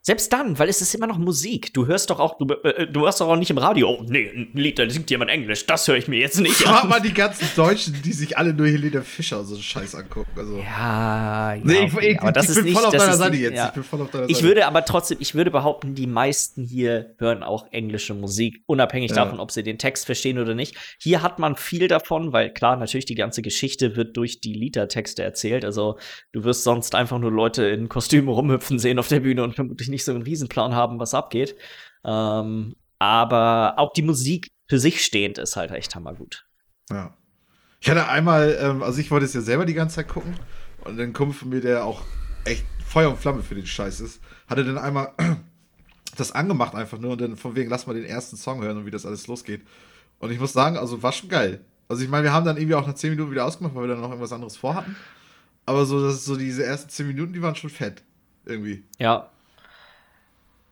Selbst 0.07 0.31
dann, 0.31 0.59
weil 0.59 0.69
es 0.69 0.81
ist 0.81 0.93
immer 0.93 1.07
noch 1.07 1.17
Musik. 1.17 1.73
Du 1.73 1.87
hörst 1.87 2.11
doch 2.11 2.19
auch, 2.19 2.37
du, 2.37 2.45
äh, 2.63 2.85
du 2.85 3.05
hörst 3.05 3.21
doch 3.21 3.27
auch 3.27 3.37
nicht 3.37 3.49
im 3.49 3.57
Radio, 3.57 3.89
oh 3.89 4.05
nee, 4.07 4.29
ein 4.29 4.51
Lied, 4.53 4.77
da 4.77 4.87
singt 4.87 5.09
jemand 5.09 5.31
Englisch, 5.31 5.65
das 5.65 5.87
höre 5.87 5.95
ich 5.95 6.07
mir 6.07 6.19
jetzt 6.19 6.39
nicht 6.39 6.57
Frag 6.57 6.83
an. 6.83 6.89
mal 6.89 7.01
die 7.01 7.11
ganzen 7.11 7.47
Deutschen, 7.55 7.99
die 8.03 8.13
sich 8.13 8.37
alle 8.37 8.53
nur 8.53 8.67
Helene 8.67 9.01
Fischer 9.01 9.43
so 9.43 9.57
Scheiß 9.57 9.95
angucken. 9.95 10.29
Also. 10.35 10.57
Ja, 10.59 11.55
ja. 11.55 11.61
Nee, 11.63 11.85
ich, 11.87 11.97
ich, 11.97 12.21
aber 12.21 12.31
das 12.31 12.43
ich 12.43 12.49
ist 12.51 12.55
bin 12.57 12.65
nicht, 12.65 12.75
voll 12.75 12.85
auf 12.85 12.95
deiner 12.95 13.15
Seite 13.15 13.35
jetzt. 13.35 13.55
Ja. 13.55 13.69
Ich 13.69 13.73
bin 13.73 13.83
voll 13.83 14.01
auf 14.03 14.11
deiner 14.11 14.25
Seite. 14.25 14.37
Ich 14.37 14.43
würde 14.43 14.67
aber 14.67 14.85
trotzdem, 14.85 15.17
ich 15.21 15.33
würde 15.33 15.49
behaupten, 15.49 15.95
die 15.95 16.05
meisten 16.05 16.63
hier 16.63 17.15
hören 17.17 17.41
auch 17.41 17.65
englische 17.71 18.13
Musik, 18.13 18.61
unabhängig 18.67 19.09
ja. 19.09 19.15
davon, 19.15 19.39
ob 19.39 19.49
sie 19.49 19.63
den 19.63 19.79
Text 19.79 20.05
verstehen 20.05 20.37
oder 20.37 20.53
nicht. 20.53 20.75
Hier 20.99 21.23
hat 21.23 21.39
man 21.39 21.55
viel 21.55 21.87
davon, 21.87 22.31
weil 22.31 22.53
klar, 22.53 22.77
natürlich 22.77 23.05
die 23.05 23.15
ganze 23.15 23.41
Geschichte 23.41 23.95
wird 23.95 24.15
durch 24.17 24.39
die 24.39 24.53
Liedertexte 24.53 25.23
erzählt. 25.23 25.65
Also 25.65 25.97
du 26.31 26.43
wirst 26.43 26.63
sonst 26.63 26.93
einfach 26.93 27.17
nur 27.17 27.31
Leute 27.31 27.63
in 27.63 27.89
Kostümen 27.89 28.29
rumhüpfen 28.29 28.77
sehen 28.77 28.99
auf 28.99 29.07
der 29.07 29.21
Bühne 29.21 29.41
und 29.41 29.55
vermutlich 29.55 29.89
nicht 29.89 29.94
so 30.03 30.11
einen 30.11 30.23
Riesenplan 30.23 30.75
haben, 30.75 30.99
was 30.99 31.13
abgeht. 31.13 31.55
Ähm, 32.03 32.75
aber 32.99 33.75
auch 33.77 33.93
die 33.93 34.01
Musik 34.01 34.51
für 34.67 34.79
sich 34.79 35.03
stehend 35.03 35.37
ist 35.37 35.55
halt 35.55 35.71
echt 35.71 35.95
hammergut. 35.95 36.45
Ja. 36.89 37.13
Ich 37.79 37.89
hatte 37.89 38.07
einmal, 38.07 38.57
ähm, 38.59 38.83
also 38.83 38.99
ich 38.99 39.11
wollte 39.11 39.25
es 39.25 39.33
ja 39.33 39.41
selber 39.41 39.65
die 39.65 39.73
ganze 39.73 39.97
Zeit 39.97 40.07
gucken 40.07 40.35
und 40.83 40.99
ein 40.99 41.13
Kumpel 41.13 41.35
von 41.37 41.49
mir, 41.49 41.61
der 41.61 41.85
auch 41.85 42.01
echt 42.43 42.65
Feuer 42.85 43.09
und 43.09 43.19
Flamme 43.19 43.43
für 43.43 43.55
den 43.55 43.65
Scheiß 43.65 43.99
ist, 43.99 44.21
hatte 44.47 44.63
dann 44.63 44.77
einmal 44.77 45.13
das 46.17 46.31
angemacht 46.31 46.73
einfach 46.75 46.97
nur 46.97 47.11
und 47.11 47.21
dann 47.21 47.37
von 47.37 47.55
wegen, 47.55 47.69
lass 47.69 47.87
mal 47.87 47.93
den 47.93 48.05
ersten 48.05 48.37
Song 48.37 48.61
hören 48.63 48.77
und 48.77 48.85
wie 48.85 48.91
das 48.91 49.05
alles 49.05 49.27
losgeht. 49.27 49.61
Und 50.19 50.31
ich 50.31 50.39
muss 50.39 50.53
sagen, 50.53 50.77
also 50.77 51.03
war 51.03 51.11
schon 51.11 51.29
geil. 51.29 51.63
Also 51.87 52.03
ich 52.03 52.09
meine, 52.09 52.23
wir 52.23 52.33
haben 52.33 52.45
dann 52.45 52.57
irgendwie 52.57 52.75
auch 52.75 52.87
nach 52.87 52.95
10 52.95 53.11
Minuten 53.11 53.31
wieder 53.31 53.45
ausgemacht, 53.45 53.75
weil 53.75 53.83
wir 53.83 53.89
dann 53.89 54.01
noch 54.01 54.09
irgendwas 54.09 54.31
anderes 54.33 54.57
vorhatten. 54.57 54.95
aber 55.65 55.85
so, 55.85 56.01
das, 56.01 56.25
so 56.25 56.35
diese 56.35 56.63
ersten 56.63 56.89
10 56.89 57.07
Minuten, 57.07 57.33
die 57.33 57.41
waren 57.41 57.55
schon 57.55 57.69
fett. 57.69 58.03
Irgendwie. 58.45 58.83
Ja. 58.97 59.29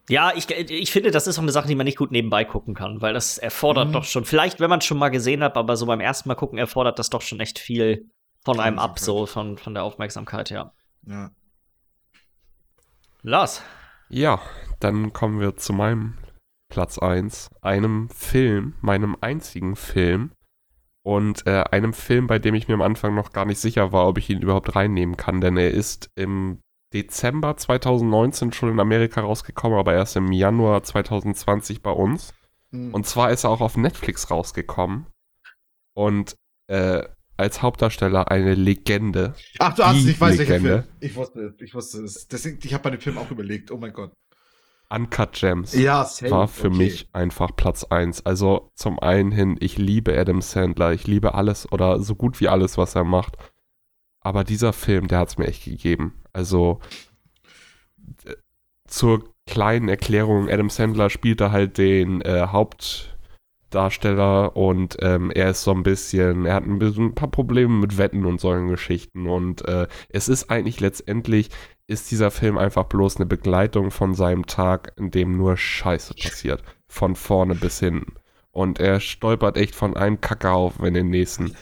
Ja, 0.09 0.33
ich, 0.35 0.49
ich 0.49 0.91
finde, 0.91 1.11
das 1.11 1.27
ist 1.27 1.37
auch 1.37 1.43
eine 1.43 1.51
Sache, 1.53 1.67
die 1.67 1.75
man 1.75 1.85
nicht 1.85 1.97
gut 1.97 2.11
nebenbei 2.11 2.43
gucken 2.43 2.73
kann, 2.75 3.01
weil 3.01 3.13
das 3.13 3.37
erfordert 3.37 3.89
Mhm. 3.89 3.93
doch 3.93 4.03
schon, 4.03 4.25
vielleicht, 4.25 4.59
wenn 4.59 4.69
man 4.69 4.79
es 4.79 4.85
schon 4.85 4.97
mal 4.97 5.09
gesehen 5.09 5.41
hat, 5.43 5.55
aber 5.55 5.77
so 5.77 5.85
beim 5.85 6.01
ersten 6.01 6.27
Mal 6.27 6.35
gucken, 6.35 6.57
erfordert 6.57 6.99
das 6.99 7.09
doch 7.09 7.21
schon 7.21 7.39
echt 7.39 7.57
viel 7.57 8.09
von 8.43 8.59
einem 8.59 8.79
ab, 8.79 8.99
so 8.99 9.25
von, 9.25 9.57
von 9.57 9.73
der 9.73 9.83
Aufmerksamkeit, 9.83 10.49
ja. 10.49 10.73
Ja. 11.07 11.31
Lars. 13.21 13.63
Ja, 14.09 14.41
dann 14.79 15.13
kommen 15.13 15.39
wir 15.39 15.55
zu 15.55 15.71
meinem 15.73 16.17
Platz 16.69 16.97
1, 16.99 17.49
einem 17.61 18.09
Film, 18.09 18.75
meinem 18.81 19.15
einzigen 19.21 19.75
Film 19.75 20.31
und 21.03 21.47
äh, 21.47 21.63
einem 21.71 21.93
Film, 21.93 22.27
bei 22.27 22.39
dem 22.39 22.55
ich 22.55 22.67
mir 22.67 22.73
am 22.73 22.81
Anfang 22.81 23.15
noch 23.15 23.31
gar 23.31 23.45
nicht 23.45 23.59
sicher 23.59 23.91
war, 23.91 24.07
ob 24.07 24.17
ich 24.17 24.29
ihn 24.29 24.41
überhaupt 24.41 24.75
reinnehmen 24.75 25.15
kann, 25.15 25.39
denn 25.39 25.55
er 25.55 25.71
ist 25.71 26.09
im 26.15 26.59
Dezember 26.93 27.57
2019 27.57 28.53
schon 28.53 28.69
in 28.69 28.79
Amerika 28.79 29.21
rausgekommen, 29.21 29.77
aber 29.77 29.93
erst 29.93 30.15
im 30.15 30.31
Januar 30.31 30.83
2020 30.83 31.81
bei 31.81 31.91
uns. 31.91 32.33
Mhm. 32.71 32.93
Und 32.93 33.07
zwar 33.07 33.31
ist 33.31 33.43
er 33.43 33.49
auch 33.49 33.61
auf 33.61 33.77
Netflix 33.77 34.29
rausgekommen 34.29 35.07
und 35.93 36.35
äh, 36.67 37.03
als 37.35 37.61
Hauptdarsteller 37.61 38.29
eine 38.29 38.53
Legende. 38.53 39.33
Ach, 39.59 39.73
du 39.73 39.83
hast 39.83 40.03
die 40.03 40.11
ich 40.11 40.21
weiß 40.21 40.37
welcher 40.37 40.53
Legende. 40.53 40.83
Film. 40.83 40.95
Ich 40.99 41.15
wusste 41.15 41.39
es, 41.41 41.61
ich 41.61 41.73
wusste 41.73 42.03
es. 42.03 42.27
Deswegen, 42.27 42.59
ich 42.63 42.73
habe 42.73 42.83
bei 42.83 42.89
dem 42.91 43.01
Film 43.01 43.17
auch 43.17 43.31
überlegt, 43.31 43.71
oh 43.71 43.77
mein 43.77 43.93
Gott. 43.93 44.13
Uncut 44.89 45.33
Gems. 45.33 45.73
Ja, 45.73 46.07
war 46.29 46.47
für 46.47 46.67
okay. 46.67 46.77
mich 46.77 47.09
einfach 47.13 47.55
Platz 47.55 47.83
1. 47.83 48.27
Also 48.27 48.69
zum 48.75 48.99
einen 48.99 49.31
hin, 49.31 49.57
ich 49.59 49.77
liebe 49.77 50.15
Adam 50.17 50.41
Sandler, 50.41 50.93
ich 50.93 51.07
liebe 51.07 51.33
alles 51.33 51.71
oder 51.71 51.99
so 51.99 52.13
gut 52.13 52.39
wie 52.39 52.47
alles, 52.47 52.77
was 52.77 52.93
er 52.93 53.03
macht. 53.03 53.37
Aber 54.23 54.43
dieser 54.43 54.73
Film, 54.73 55.07
der 55.07 55.19
hat 55.19 55.29
es 55.29 55.37
mir 55.37 55.47
echt 55.47 55.65
gegeben. 55.65 56.13
Also 56.31 56.79
äh, 58.25 58.33
zur 58.87 59.33
kleinen 59.45 59.89
Erklärung, 59.89 60.49
Adam 60.49 60.69
Sandler 60.69 61.09
spielte 61.09 61.51
halt 61.51 61.77
den 61.77 62.21
äh, 62.21 62.47
Hauptdarsteller 62.47 64.55
und 64.55 64.97
ähm, 65.01 65.31
er 65.31 65.49
ist 65.49 65.63
so 65.63 65.71
ein 65.71 65.83
bisschen, 65.83 66.45
er 66.45 66.55
hat 66.55 66.65
ein, 66.65 66.79
bisschen, 66.79 67.07
ein 67.07 67.15
paar 67.15 67.29
Probleme 67.29 67.73
mit 67.73 67.97
Wetten 67.97 68.25
und 68.25 68.39
solchen 68.39 68.69
Geschichten 68.69 69.27
und 69.27 69.67
äh, 69.67 69.87
es 70.09 70.29
ist 70.29 70.49
eigentlich 70.49 70.79
letztendlich 70.79 71.49
ist 71.87 72.11
dieser 72.11 72.31
Film 72.31 72.57
einfach 72.57 72.85
bloß 72.85 73.17
eine 73.17 73.25
Begleitung 73.25 73.91
von 73.91 74.15
seinem 74.15 74.45
Tag, 74.45 74.93
in 74.97 75.11
dem 75.11 75.37
nur 75.37 75.57
Scheiße 75.57 76.13
passiert. 76.13 76.63
Von 76.87 77.15
vorne 77.15 77.55
bis 77.55 77.79
hinten. 77.79 78.13
Und 78.51 78.79
er 78.79 78.99
stolpert 78.99 79.57
echt 79.57 79.75
von 79.75 79.97
einem 79.97 80.21
Kackerhaufen 80.21 80.85
in 80.85 80.93
den 80.93 81.09
nächsten. 81.09 81.55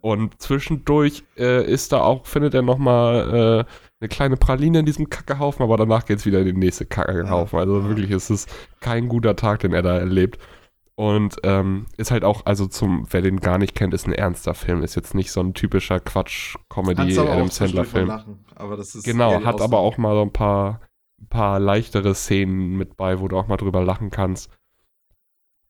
Und 0.00 0.40
zwischendurch 0.40 1.24
äh, 1.36 1.64
ist 1.64 1.92
da 1.92 2.02
auch, 2.02 2.26
findet 2.26 2.54
er 2.54 2.62
nochmal 2.62 3.66
äh, 3.68 3.72
eine 4.00 4.08
kleine 4.08 4.36
Praline 4.36 4.80
in 4.80 4.86
diesem 4.86 5.10
Kackehaufen, 5.10 5.62
aber 5.62 5.76
danach 5.76 6.06
geht's 6.06 6.24
wieder 6.26 6.40
in 6.40 6.46
den 6.46 6.58
nächsten 6.58 6.88
Kackehaufen. 6.88 7.58
Also 7.58 7.86
wirklich 7.88 8.10
ist 8.10 8.30
es 8.30 8.46
kein 8.80 9.08
guter 9.08 9.36
Tag, 9.36 9.60
den 9.60 9.72
er 9.72 9.82
da 9.82 9.98
erlebt. 9.98 10.38
Und 10.94 11.36
ähm, 11.44 11.86
ist 11.96 12.10
halt 12.10 12.24
auch, 12.24 12.44
also 12.44 12.66
zum, 12.66 13.06
wer 13.10 13.22
den 13.22 13.40
gar 13.40 13.56
nicht 13.56 13.74
kennt, 13.74 13.94
ist 13.94 14.06
ein 14.06 14.12
ernster 14.12 14.52
Film. 14.52 14.82
Ist 14.82 14.96
jetzt 14.96 15.14
nicht 15.14 15.32
so 15.32 15.40
ein 15.40 15.54
typischer 15.54 15.98
Kannst 15.98 15.98
Quatsch-Comedy, 15.98 17.18
aber 17.18 17.30
auch 17.30 17.36
Adam 17.36 17.50
zwischendurch 17.50 17.50
Sandler-Film. 17.50 18.12
Genau, 19.04 19.42
hat 19.44 19.62
aber 19.62 19.78
auch 19.78 19.96
mal 19.96 20.14
so 20.14 20.22
ein 20.22 20.32
paar, 20.32 20.82
paar 21.30 21.58
leichtere 21.58 22.14
Szenen 22.14 22.76
mit 22.76 22.98
bei, 22.98 23.20
wo 23.20 23.28
du 23.28 23.38
auch 23.38 23.48
mal 23.48 23.56
drüber 23.56 23.82
lachen 23.82 24.10
kannst. 24.10 24.50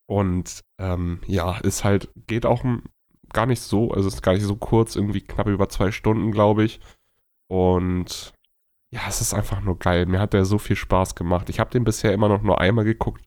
Und 0.06 0.64
ähm, 0.80 1.20
ja, 1.26 1.58
ist 1.58 1.84
halt, 1.84 2.10
geht 2.26 2.44
auch 2.44 2.64
gar 3.32 3.46
nicht 3.46 3.60
so, 3.60 3.90
also 3.92 4.08
ist 4.08 4.22
gar 4.22 4.34
nicht 4.34 4.44
so 4.44 4.56
kurz, 4.56 4.96
irgendwie 4.96 5.20
knapp 5.20 5.46
über 5.48 5.68
zwei 5.68 5.90
Stunden, 5.92 6.32
glaube 6.32 6.64
ich. 6.64 6.80
Und 7.48 8.32
ja, 8.92 9.02
es 9.08 9.20
ist 9.20 9.34
einfach 9.34 9.60
nur 9.60 9.78
geil. 9.78 10.06
Mir 10.06 10.20
hat 10.20 10.32
der 10.32 10.44
so 10.44 10.58
viel 10.58 10.76
Spaß 10.76 11.14
gemacht. 11.14 11.48
Ich 11.48 11.60
habe 11.60 11.70
den 11.70 11.84
bisher 11.84 12.12
immer 12.12 12.28
noch 12.28 12.42
nur 12.42 12.60
einmal 12.60 12.84
geguckt, 12.84 13.24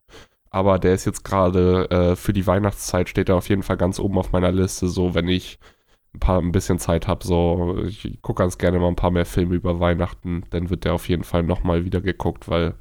aber 0.50 0.78
der 0.78 0.94
ist 0.94 1.04
jetzt 1.06 1.24
gerade 1.24 1.90
äh, 1.90 2.16
für 2.16 2.32
die 2.32 2.46
Weihnachtszeit 2.46 3.08
steht 3.08 3.28
er 3.28 3.36
auf 3.36 3.48
jeden 3.48 3.62
Fall 3.62 3.76
ganz 3.76 3.98
oben 3.98 4.18
auf 4.18 4.32
meiner 4.32 4.52
Liste. 4.52 4.88
So, 4.88 5.14
wenn 5.14 5.28
ich 5.28 5.58
ein 6.14 6.20
paar 6.20 6.40
ein 6.40 6.52
bisschen 6.52 6.78
Zeit 6.78 7.08
habe, 7.08 7.26
so 7.26 7.82
ich 7.84 8.20
gucke 8.22 8.42
ganz 8.42 8.58
gerne 8.58 8.78
mal 8.78 8.88
ein 8.88 8.96
paar 8.96 9.10
mehr 9.10 9.26
Filme 9.26 9.54
über 9.54 9.80
Weihnachten, 9.80 10.44
dann 10.50 10.70
wird 10.70 10.84
der 10.84 10.94
auf 10.94 11.08
jeden 11.08 11.24
Fall 11.24 11.42
nochmal 11.42 11.84
wieder 11.84 12.00
geguckt, 12.00 12.48
weil 12.48 12.74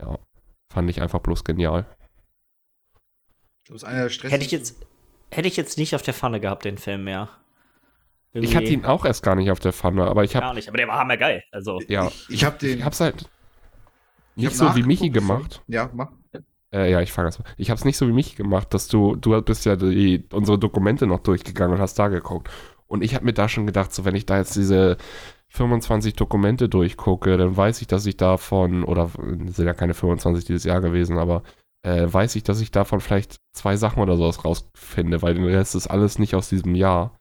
ja, 0.00 0.18
fand 0.72 0.90
ich 0.90 1.00
einfach 1.00 1.20
bloß 1.20 1.44
genial. 1.44 1.86
Das 3.66 3.76
ist 3.76 3.84
einer 3.84 4.08
der 4.08 4.30
Hätte 4.30 4.44
ich 4.44 4.50
jetzt, 4.50 4.84
hätte 5.36 5.48
ich 5.48 5.56
jetzt 5.56 5.78
nicht 5.78 5.94
auf 5.94 6.02
der 6.02 6.14
Pfanne 6.14 6.40
gehabt, 6.40 6.64
den 6.64 6.78
Film 6.78 7.04
mehr. 7.04 7.28
Ich 8.32 8.56
hatte 8.56 8.66
ihn 8.66 8.84
auch 8.84 9.04
erst 9.04 9.22
gar 9.22 9.36
nicht 9.36 9.50
auf 9.50 9.60
der 9.60 9.72
Pfanne, 9.72 10.06
aber 10.06 10.24
ich 10.24 10.34
habe 10.34 10.46
gar 10.46 10.54
nicht, 10.54 10.68
aber 10.68 10.76
der 10.76 10.88
war 10.88 10.98
hammergeil. 10.98 11.44
Also, 11.52 11.80
ja, 11.88 12.08
Ich, 12.08 12.26
ich 12.30 12.44
habe 12.44 12.58
den. 12.58 12.78
ich 12.78 12.84
hab's 12.84 13.00
halt 13.00 13.28
ich 14.36 14.44
nicht 14.44 14.56
so 14.56 14.74
wie 14.74 14.82
Michi 14.82 15.10
gemacht. 15.10 15.62
Ja, 15.68 15.88
mach. 15.94 16.10
Äh, 16.72 16.90
ja, 16.90 17.00
ich 17.00 17.12
fange 17.12 17.28
erst 17.28 17.38
mal. 17.38 17.46
Ich 17.56 17.70
habe 17.70 17.78
es 17.78 17.84
nicht 17.84 17.96
so 17.96 18.08
wie 18.08 18.12
mich 18.12 18.34
gemacht, 18.34 18.74
dass 18.74 18.88
du, 18.88 19.14
du 19.14 19.40
bist 19.42 19.64
ja 19.64 19.76
die, 19.76 20.24
unsere 20.32 20.58
Dokumente 20.58 21.06
noch 21.06 21.20
durchgegangen 21.20 21.76
und 21.76 21.80
hast 21.80 21.96
da 22.00 22.08
geguckt. 22.08 22.50
Und 22.88 23.04
ich 23.04 23.14
habe 23.14 23.24
mir 23.24 23.32
da 23.32 23.48
schon 23.48 23.66
gedacht, 23.66 23.94
so 23.94 24.04
wenn 24.04 24.16
ich 24.16 24.26
da 24.26 24.38
jetzt 24.38 24.56
diese 24.56 24.96
25 25.50 26.14
Dokumente 26.14 26.68
durchgucke, 26.68 27.36
dann 27.36 27.56
weiß 27.56 27.80
ich, 27.80 27.86
dass 27.86 28.06
ich 28.06 28.16
davon, 28.16 28.82
oder 28.82 29.10
es 29.46 29.56
sind 29.56 29.66
ja 29.66 29.74
keine 29.74 29.94
25 29.94 30.44
dieses 30.44 30.64
Jahr 30.64 30.80
gewesen, 30.80 31.16
aber 31.18 31.44
äh, 31.84 32.12
weiß 32.12 32.34
ich, 32.36 32.42
dass 32.42 32.60
ich 32.60 32.70
davon 32.70 33.00
vielleicht 33.00 33.36
zwei 33.52 33.76
Sachen 33.76 34.02
oder 34.02 34.16
sowas 34.16 34.44
rausfinde, 34.44 35.22
weil 35.22 35.34
den 35.34 35.44
Rest 35.44 35.74
ist 35.74 35.86
alles 35.86 36.18
nicht 36.18 36.34
aus 36.34 36.48
diesem 36.48 36.74
Jahr. 36.74 37.16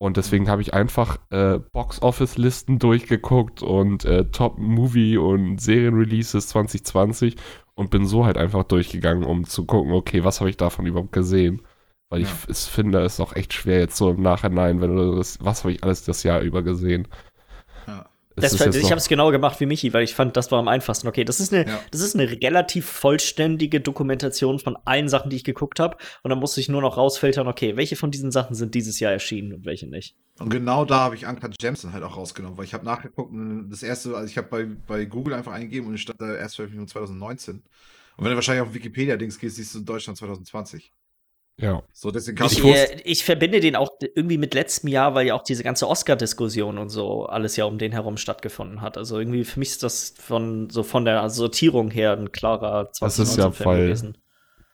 Und 0.00 0.16
deswegen 0.16 0.48
habe 0.48 0.60
ich 0.60 0.74
einfach 0.74 1.18
äh, 1.30 1.60
Box-Office-Listen 1.72 2.78
durchgeguckt 2.78 3.62
und 3.62 4.04
äh, 4.04 4.24
Top-Movie- 4.30 5.16
und 5.18 5.60
Serien-Releases 5.60 6.48
2020 6.48 7.36
und 7.74 7.90
bin 7.90 8.04
so 8.06 8.24
halt 8.26 8.36
einfach 8.36 8.64
durchgegangen, 8.64 9.24
um 9.24 9.44
zu 9.44 9.64
gucken, 9.64 9.92
okay, 9.92 10.24
was 10.24 10.40
habe 10.40 10.50
ich 10.50 10.56
davon 10.56 10.86
überhaupt 10.86 11.12
gesehen? 11.12 11.62
Weil 12.10 12.22
ich 12.22 12.28
Ja. 12.28 12.36
es 12.48 12.66
finde, 12.66 13.00
es 13.00 13.14
ist 13.14 13.20
auch 13.20 13.34
echt 13.34 13.52
schwer 13.54 13.78
jetzt 13.80 13.96
so 13.96 14.10
im 14.10 14.20
Nachhinein, 14.22 14.80
wenn 14.80 14.96
du 14.96 15.16
das, 15.16 15.38
was 15.42 15.62
habe 15.64 15.72
ich 15.72 15.82
alles 15.82 16.04
das 16.04 16.22
Jahr 16.22 16.40
über 16.40 16.62
gesehen? 16.62 17.08
Das, 18.36 18.58
jetzt 18.58 18.76
ich 18.76 18.90
habe 18.90 18.98
es 18.98 19.08
genau 19.08 19.30
gemacht 19.30 19.60
wie 19.60 19.66
Michi, 19.66 19.92
weil 19.92 20.02
ich 20.02 20.14
fand, 20.14 20.36
das 20.36 20.50
war 20.50 20.58
am 20.58 20.66
einfachsten. 20.66 21.06
Okay, 21.06 21.24
das 21.24 21.38
ist 21.38 21.52
eine, 21.52 21.66
Ja. 21.68 21.80
das 21.90 22.00
ist 22.00 22.14
eine 22.16 22.28
relativ 22.28 22.86
vollständige 22.86 23.80
Dokumentation 23.80 24.58
von 24.58 24.76
allen 24.84 25.08
Sachen, 25.08 25.30
die 25.30 25.36
ich 25.36 25.44
geguckt 25.44 25.78
habe. 25.78 25.96
Und 26.22 26.30
dann 26.30 26.38
musste 26.40 26.60
ich 26.60 26.68
nur 26.68 26.80
noch 26.80 26.96
rausfiltern, 26.96 27.46
okay, 27.46 27.76
welche 27.76 27.96
von 27.96 28.10
diesen 28.10 28.32
Sachen 28.32 28.56
sind 28.56 28.74
dieses 28.74 28.98
Jahr 28.98 29.12
erschienen 29.12 29.52
und 29.52 29.64
welche 29.64 29.86
nicht. 29.86 30.16
Und 30.40 30.50
genau 30.50 30.84
da 30.84 31.00
habe 31.00 31.14
ich 31.14 31.26
Uncut 31.26 31.56
Gems 31.58 31.86
halt 31.92 32.02
auch 32.02 32.16
rausgenommen, 32.16 32.58
weil 32.58 32.64
ich 32.64 32.74
habe 32.74 32.84
nachgeguckt 32.84 33.30
und 33.30 33.70
das 33.70 33.84
erste, 33.84 34.16
also 34.16 34.28
ich 34.28 34.36
habe 34.36 34.48
bei, 34.48 34.66
bei 34.86 35.04
Google 35.04 35.34
einfach 35.34 35.52
eingegeben 35.52 35.88
und 35.88 35.94
es 35.94 36.00
stand 36.00 36.20
da 36.20 36.34
erst 36.34 36.56
Veröffentlichung 36.56 36.88
2019. 36.88 37.62
Und 38.16 38.24
wenn 38.24 38.30
du 38.30 38.36
wahrscheinlich 38.36 38.66
auf 38.66 38.74
Wikipedia-Dings 38.74 39.38
gehst, 39.38 39.56
siehst 39.56 39.74
du 39.74 39.80
Deutschland 39.80 40.18
2020. 40.18 40.90
ja. 41.60 41.82
So, 41.92 42.10
deswegen 42.10 42.36
kam 42.36 42.46
Ich, 42.48 42.62
ich, 42.64 43.02
ich 43.04 43.24
verbinde 43.24 43.60
den 43.60 43.76
auch 43.76 43.90
irgendwie 44.14 44.38
mit 44.38 44.54
letztem 44.54 44.88
Jahr, 44.88 45.14
weil 45.14 45.26
ja 45.26 45.34
auch 45.34 45.42
diese 45.44 45.62
ganze 45.62 45.88
Oscar-Diskussion 45.88 46.78
und 46.78 46.88
so 46.88 47.26
alles 47.26 47.56
ja 47.56 47.64
um 47.64 47.78
den 47.78 47.92
herum 47.92 48.16
stattgefunden 48.16 48.80
hat. 48.80 48.98
Also 48.98 49.18
irgendwie 49.18 49.44
für 49.44 49.60
mich 49.60 49.70
ist 49.70 49.82
das 49.82 50.14
von 50.18 50.68
so 50.70 50.82
von 50.82 51.04
der 51.04 51.28
Sortierung 51.30 51.90
her 51.90 52.12
ein 52.16 52.32
klarer 52.32 52.90
Das 53.00 53.18
ist 53.18 53.36
ja 53.36 53.46
2019-Film 53.46 53.52
voll- 53.64 53.78
gewesen. 53.78 54.18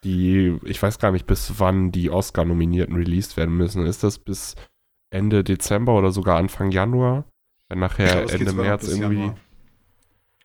Die, 0.02 0.58
ich 0.64 0.82
weiß 0.82 0.98
gar 0.98 1.12
nicht, 1.12 1.26
bis 1.26 1.54
wann 1.58 1.92
die 1.92 2.08
Oscar-Nominierten 2.10 2.96
released 2.96 3.36
werden 3.36 3.54
müssen. 3.54 3.84
Ist 3.84 4.02
das 4.02 4.18
bis 4.18 4.54
Ende 5.10 5.44
Dezember 5.44 5.94
oder 5.98 6.10
sogar 6.10 6.38
Anfang 6.38 6.70
Januar? 6.70 7.24
Wenn 7.68 7.80
nachher 7.80 8.24
glaub, 8.24 8.32
Ende 8.32 8.52
März 8.54 8.88
irgendwie 8.88 9.16
Januar. 9.18 9.36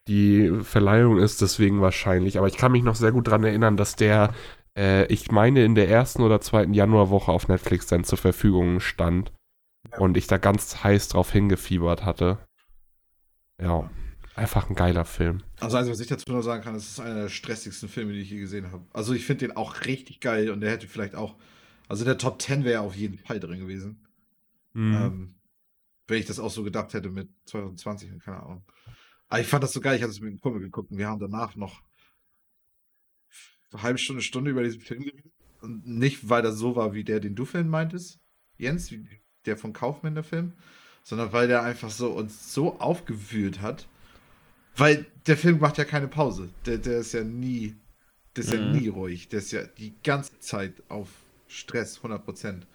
die 0.10 0.52
Verleihung 0.62 1.18
ist, 1.20 1.42
deswegen 1.42 1.80
wahrscheinlich. 1.82 2.38
Aber 2.38 2.48
ich 2.48 2.58
kann 2.58 2.74
mich 2.74 2.84
noch 2.84 2.96
sehr 2.96 3.14
gut 3.14 3.28
daran 3.28 3.46
erinnern, 3.46 3.78
dass 3.78 3.96
der, 3.96 4.34
äh, 4.78 5.06
ich 5.08 5.32
meine, 5.32 5.64
in 5.64 5.76
der 5.76 5.90
ersten 5.90 6.22
oder 6.22 6.42
zweiten 6.42 6.74
Januarwoche 6.74 7.32
auf 7.32 7.48
Netflix 7.48 7.88
dann 7.88 8.04
zur 8.04 8.18
Verfügung 8.18 8.80
stand. 8.80 9.32
Ja. 9.92 10.00
Und 10.00 10.18
ich 10.18 10.28
da 10.28 10.38
ganz 10.38 10.84
heiß 10.84 11.10
drauf 11.10 11.32
hingefiebert 11.32 12.04
hatte. 12.04 12.40
Ja, 13.62 13.90
einfach 14.36 14.70
ein 14.70 14.76
geiler 14.76 15.06
Film. 15.06 15.44
Also, 15.60 15.78
also, 15.78 15.92
was 15.92 16.00
ich 16.00 16.08
dazu 16.08 16.32
noch 16.32 16.42
sagen 16.42 16.64
kann, 16.64 16.76
es 16.76 16.90
ist 16.90 17.00
einer 17.00 17.16
der 17.16 17.30
stressigsten 17.30 17.88
Filme, 17.88 18.14
die 18.14 18.20
ich 18.20 18.32
je 18.32 18.40
gesehen 18.40 18.72
habe. 18.72 18.84
Also, 18.94 19.14
ich 19.14 19.26
finde 19.26 19.48
den 19.48 19.58
auch 19.58 19.86
richtig 19.86 20.20
geil 20.20 20.50
und 20.50 20.62
der 20.62 20.72
hätte 20.72 20.88
vielleicht 20.88 21.16
auch, 21.16 21.36
also 21.88 22.04
der 22.04 22.18
Top 22.18 22.42
10 22.42 22.66
wäre 22.66 22.82
auf 22.82 22.96
jeden 22.96 23.18
Fall 23.20 23.40
drin 23.40 23.60
gewesen. 23.60 24.06
Mhm. 24.74 24.96
Ähm, 24.96 25.36
wenn 26.08 26.20
ich 26.20 26.26
das 26.26 26.40
auch 26.40 26.52
so 26.52 26.64
gedacht 26.64 26.94
hätte 26.94 27.10
mit 27.10 27.30
2020 27.46 28.12
und 28.12 28.24
keine 28.24 28.44
Ahnung. 28.44 28.64
Aber 29.28 29.40
ich 29.40 29.48
fand 29.48 29.64
das 29.64 29.74
so 29.74 29.82
geil, 29.82 29.96
ich 29.96 30.04
hatte 30.04 30.12
es 30.12 30.20
mit 30.20 30.30
einem 30.30 30.42
Kumpel 30.42 30.62
geguckt 30.62 30.92
und 30.92 30.98
wir 30.98 31.08
haben 31.08 31.20
danach 31.20 31.56
noch 31.56 31.82
eine 33.72 33.84
halbe 33.84 34.00
Stunde, 34.00 34.22
Stunde 34.22 34.52
über 34.52 34.64
diesen 34.64 34.82
Film 34.82 35.04
geredet. 35.04 35.32
Und 35.62 35.88
nicht, 35.88 36.30
weil 36.30 36.42
das 36.42 36.58
so 36.58 36.76
war, 36.76 36.94
wie 36.94 37.04
der, 37.04 37.20
den 37.20 37.36
du 37.36 37.46
Film 37.46 37.70
meintest, 37.70 38.20
Jens, 38.58 38.92
wie 38.92 39.08
der 39.46 39.58
von 39.58 39.74
Kaufmann, 39.74 40.16
der 40.16 40.24
Film, 40.24 40.54
sondern 41.04 41.32
weil 41.34 41.48
der 41.48 41.64
einfach 41.64 41.90
so 41.90 42.12
uns 42.12 42.54
so 42.54 42.80
aufgewühlt 42.80 43.62
hat. 43.62 43.88
Weil 44.78 45.06
der 45.28 45.38
Film 45.38 45.60
macht 45.60 45.78
ja 45.78 45.86
keine 45.86 46.08
Pause. 46.08 46.50
Der, 46.66 46.78
der 46.78 47.00
ist 47.00 47.14
ja 47.14 47.24
nie, 47.24 47.76
der 48.36 48.44
ist 48.44 48.52
ja 48.54 48.60
Mhm. 48.60 48.72
nie 48.74 48.88
ruhig. 48.90 49.30
Der 49.30 49.40
ist 49.40 49.52
ja 49.52 49.64
die 49.64 49.94
ganze 50.04 50.40
Zeit 50.40 50.74
auf 50.90 51.10
Stress, 51.48 52.00
100%. 52.04 52.66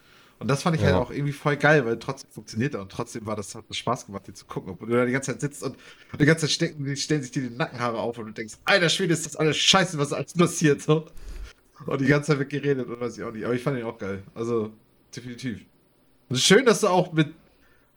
Und 0.41 0.49
das 0.49 0.62
fand 0.62 0.74
ich 0.74 0.82
Ja. 0.82 0.88
halt 0.88 0.97
auch 0.97 1.11
irgendwie 1.11 1.32
voll 1.32 1.57
geil, 1.57 1.84
weil 1.84 1.99
trotzdem 1.99 2.30
funktioniert 2.30 2.74
er 2.74 2.80
und 2.80 2.91
trotzdem 2.91 3.26
war 3.26 3.36
das 3.36 3.55
hat 3.55 3.64
Spaß 3.70 4.07
gemacht, 4.07 4.26
den 4.26 4.34
zu 4.34 4.47
gucken. 4.47 4.72
Obwohl 4.72 4.88
du 4.88 4.97
da 4.97 5.05
die 5.05 5.12
ganze 5.12 5.32
Zeit 5.32 5.41
sitzt 5.43 5.62
und 5.62 5.76
die 6.18 6.24
ganze 6.24 6.47
Zeit 6.47 6.51
stecken, 6.53 6.97
stellen 6.97 7.22
sich 7.22 7.30
dir 7.30 7.43
die 7.49 7.55
Nackenhaare 7.55 7.99
auf 7.99 8.16
und 8.18 8.26
du 8.26 8.32
denkst, 8.32 8.55
alter 8.64 8.88
Schwede, 8.88 9.12
ist 9.12 9.26
das 9.26 9.36
alles 9.36 9.59
scheiße, 9.59 9.99
was 9.99 10.12
alles 10.14 10.32
passiert, 10.32 10.80
so. 10.82 11.07
Und 11.86 12.01
die 12.01 12.07
ganze 12.07 12.28
Zeit 12.28 12.38
wird 12.38 12.51
geredet 12.51 12.88
und 12.88 13.01
weiß 13.01 13.18
ich 13.18 13.24
auch 13.24 13.32
nicht. 13.32 13.45
Aber 13.45 13.55
ich 13.55 13.62
fand 13.62 13.78
ihn 13.78 13.84
auch 13.84 13.99
geil. 13.99 14.22
Also, 14.34 14.72
definitiv. 15.14 15.61
Und 16.28 16.38
schön, 16.38 16.64
dass 16.64 16.80
du 16.80 16.88
auch 16.88 17.12
mit 17.12 17.34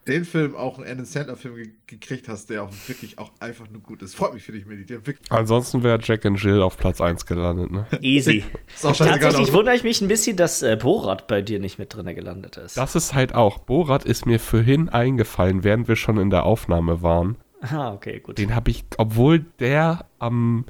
den 0.07 0.25
Film 0.25 0.55
auch 0.55 0.77
einen 0.77 0.87
Adam 0.87 1.05
Sandler-Film 1.05 1.55
ge 1.55 1.69
gekriegt 1.87 2.27
hast, 2.27 2.49
der 2.49 2.63
auch 2.63 2.71
wirklich 2.87 3.19
auch 3.19 3.31
einfach 3.39 3.69
nur 3.69 3.81
gut 3.81 4.01
ist. 4.01 4.15
Freut 4.15 4.33
mich 4.33 4.43
für 4.43 4.51
dich, 4.51 4.65
Medi. 4.65 4.85
Der 4.85 5.05
wirklich 5.05 5.31
Ansonsten 5.31 5.83
wäre 5.83 5.99
Jack 6.01 6.25
and 6.25 6.41
Jill 6.41 6.61
auf 6.61 6.77
Platz 6.77 6.99
1 7.01 7.25
gelandet, 7.25 7.71
ne? 7.71 7.85
Easy. 8.01 8.43
ist 8.75 8.85
auch 8.85 8.95
scheißegal. 8.95 9.19
Tatsächlich 9.19 9.53
wundere 9.53 9.75
ich 9.75 9.83
mich 9.83 10.01
ein 10.01 10.07
bisschen, 10.07 10.35
dass 10.35 10.63
äh, 10.63 10.75
Borat 10.75 11.27
bei 11.27 11.41
dir 11.41 11.59
nicht 11.59 11.77
mit 11.77 11.93
drin 11.93 12.13
gelandet 12.15 12.57
ist. 12.57 12.77
Das 12.77 12.95
ist 12.95 13.13
halt 13.13 13.35
auch. 13.35 13.59
Borat 13.59 14.05
ist 14.05 14.25
mir 14.25 14.39
vorhin 14.39 14.89
eingefallen, 14.89 15.63
während 15.63 15.87
wir 15.87 15.95
schon 15.95 16.17
in 16.17 16.29
der 16.29 16.45
Aufnahme 16.45 17.01
waren. 17.01 17.37
Ah, 17.61 17.93
okay, 17.93 18.19
gut. 18.19 18.37
Den 18.37 18.55
habe 18.55 18.71
ich, 18.71 18.83
obwohl 18.97 19.39
der 19.59 20.05
am 20.19 20.65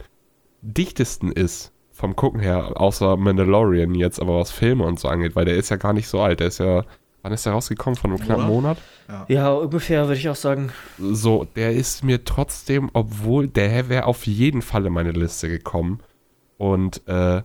dichtesten 0.62 1.32
ist 1.32 1.72
vom 1.92 2.16
Gucken 2.16 2.40
her, 2.40 2.80
außer 2.80 3.18
Mandalorian 3.18 3.96
jetzt, 3.96 4.20
aber 4.20 4.40
was 4.40 4.52
Filme 4.52 4.84
und 4.84 5.00
so 5.00 5.08
angeht, 5.08 5.36
weil 5.36 5.46
der 5.46 5.56
ist 5.56 5.70
ja 5.70 5.78
gar 5.78 5.94
nicht 5.94 6.08
so 6.08 6.22
alt. 6.22 6.40
Der 6.40 6.48
ist 6.48 6.60
ja, 6.60 6.84
wann 7.24 7.32
ist 7.32 7.46
der 7.46 7.54
rausgekommen? 7.54 7.96
Von 7.96 8.12
einem 8.12 8.20
knappen 8.20 8.46
Monat? 8.46 8.78
Ja, 9.28 9.52
ungefähr 9.52 10.08
würde 10.08 10.20
ich 10.20 10.30
auch 10.30 10.36
sagen. 10.36 10.72
So, 11.00 11.48
der 11.56 11.72
ist 11.72 12.04
mir 12.04 12.24
trotzdem, 12.24 12.92
obwohl 12.94 13.48
der 13.48 13.90
wäre 13.90 14.06
auf 14.06 14.28
jeden 14.28 14.62
Fall 14.62 14.86
in 14.86 14.94
meine 14.94 15.12
Liste 15.12 15.50
gekommen. 15.50 16.02
Und 16.58 17.08
äh, 17.08 17.42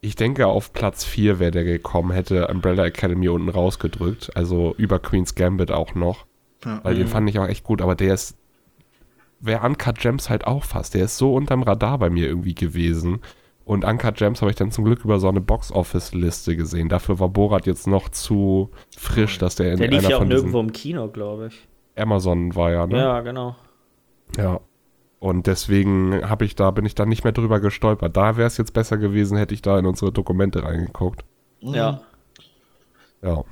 ich 0.00 0.16
denke, 0.16 0.46
auf 0.46 0.72
Platz 0.72 1.04
4 1.04 1.38
wäre 1.38 1.50
der 1.50 1.64
gekommen, 1.64 2.12
hätte 2.12 2.46
Umbrella 2.48 2.84
Academy 2.84 3.28
unten 3.28 3.48
rausgedrückt. 3.48 4.36
Also 4.36 4.74
über 4.76 4.98
Queen's 4.98 5.34
Gambit 5.34 5.72
auch 5.72 5.94
noch. 5.94 6.26
Ja. 6.64 6.80
Weil 6.82 6.94
den 6.94 7.08
fand 7.08 7.28
ich 7.28 7.38
auch 7.38 7.48
echt 7.48 7.64
gut, 7.64 7.82
aber 7.82 7.94
der 7.94 8.14
ist. 8.14 8.36
Wäre 9.40 9.66
Uncut 9.66 9.98
Gems 9.98 10.30
halt 10.30 10.46
auch 10.46 10.64
fast. 10.64 10.94
Der 10.94 11.04
ist 11.04 11.18
so 11.18 11.34
unterm 11.34 11.62
Radar 11.62 11.98
bei 11.98 12.08
mir 12.08 12.26
irgendwie 12.26 12.54
gewesen. 12.54 13.20
Und 13.64 13.84
Uncut 13.84 14.16
Gems 14.16 14.42
habe 14.42 14.50
ich 14.50 14.56
dann 14.56 14.70
zum 14.70 14.84
Glück 14.84 15.04
über 15.04 15.18
so 15.18 15.28
eine 15.28 15.40
Box-Office-Liste 15.40 16.54
gesehen. 16.56 16.88
Dafür 16.90 17.18
war 17.18 17.30
Borat 17.30 17.66
jetzt 17.66 17.86
noch 17.86 18.10
zu 18.10 18.70
frisch, 18.96 19.38
dass 19.38 19.56
der 19.56 19.72
in 19.72 19.78
Der 19.78 19.88
lief 19.88 20.00
einer 20.00 20.10
ja 20.10 20.18
auch 20.18 20.24
nirgendwo 20.24 20.60
im 20.60 20.72
Kino, 20.72 21.08
glaube 21.08 21.46
ich. 21.48 21.66
Amazon 21.96 22.54
war 22.54 22.70
ja, 22.70 22.86
ne? 22.86 22.98
Ja, 22.98 23.20
genau. 23.20 23.56
Ja. 24.36 24.60
Und 25.18 25.46
deswegen 25.46 26.28
habe 26.28 26.44
ich 26.44 26.54
da, 26.54 26.70
bin 26.70 26.84
ich 26.84 26.94
da 26.94 27.06
nicht 27.06 27.24
mehr 27.24 27.32
drüber 27.32 27.60
gestolpert. 27.60 28.14
Da 28.14 28.36
wäre 28.36 28.46
es 28.46 28.58
jetzt 28.58 28.74
besser 28.74 28.98
gewesen, 28.98 29.38
hätte 29.38 29.54
ich 29.54 29.62
da 29.62 29.78
in 29.78 29.86
unsere 29.86 30.12
Dokumente 30.12 30.62
reingeguckt. 30.62 31.24
Ja. 31.60 32.02
Ja. 33.22 33.42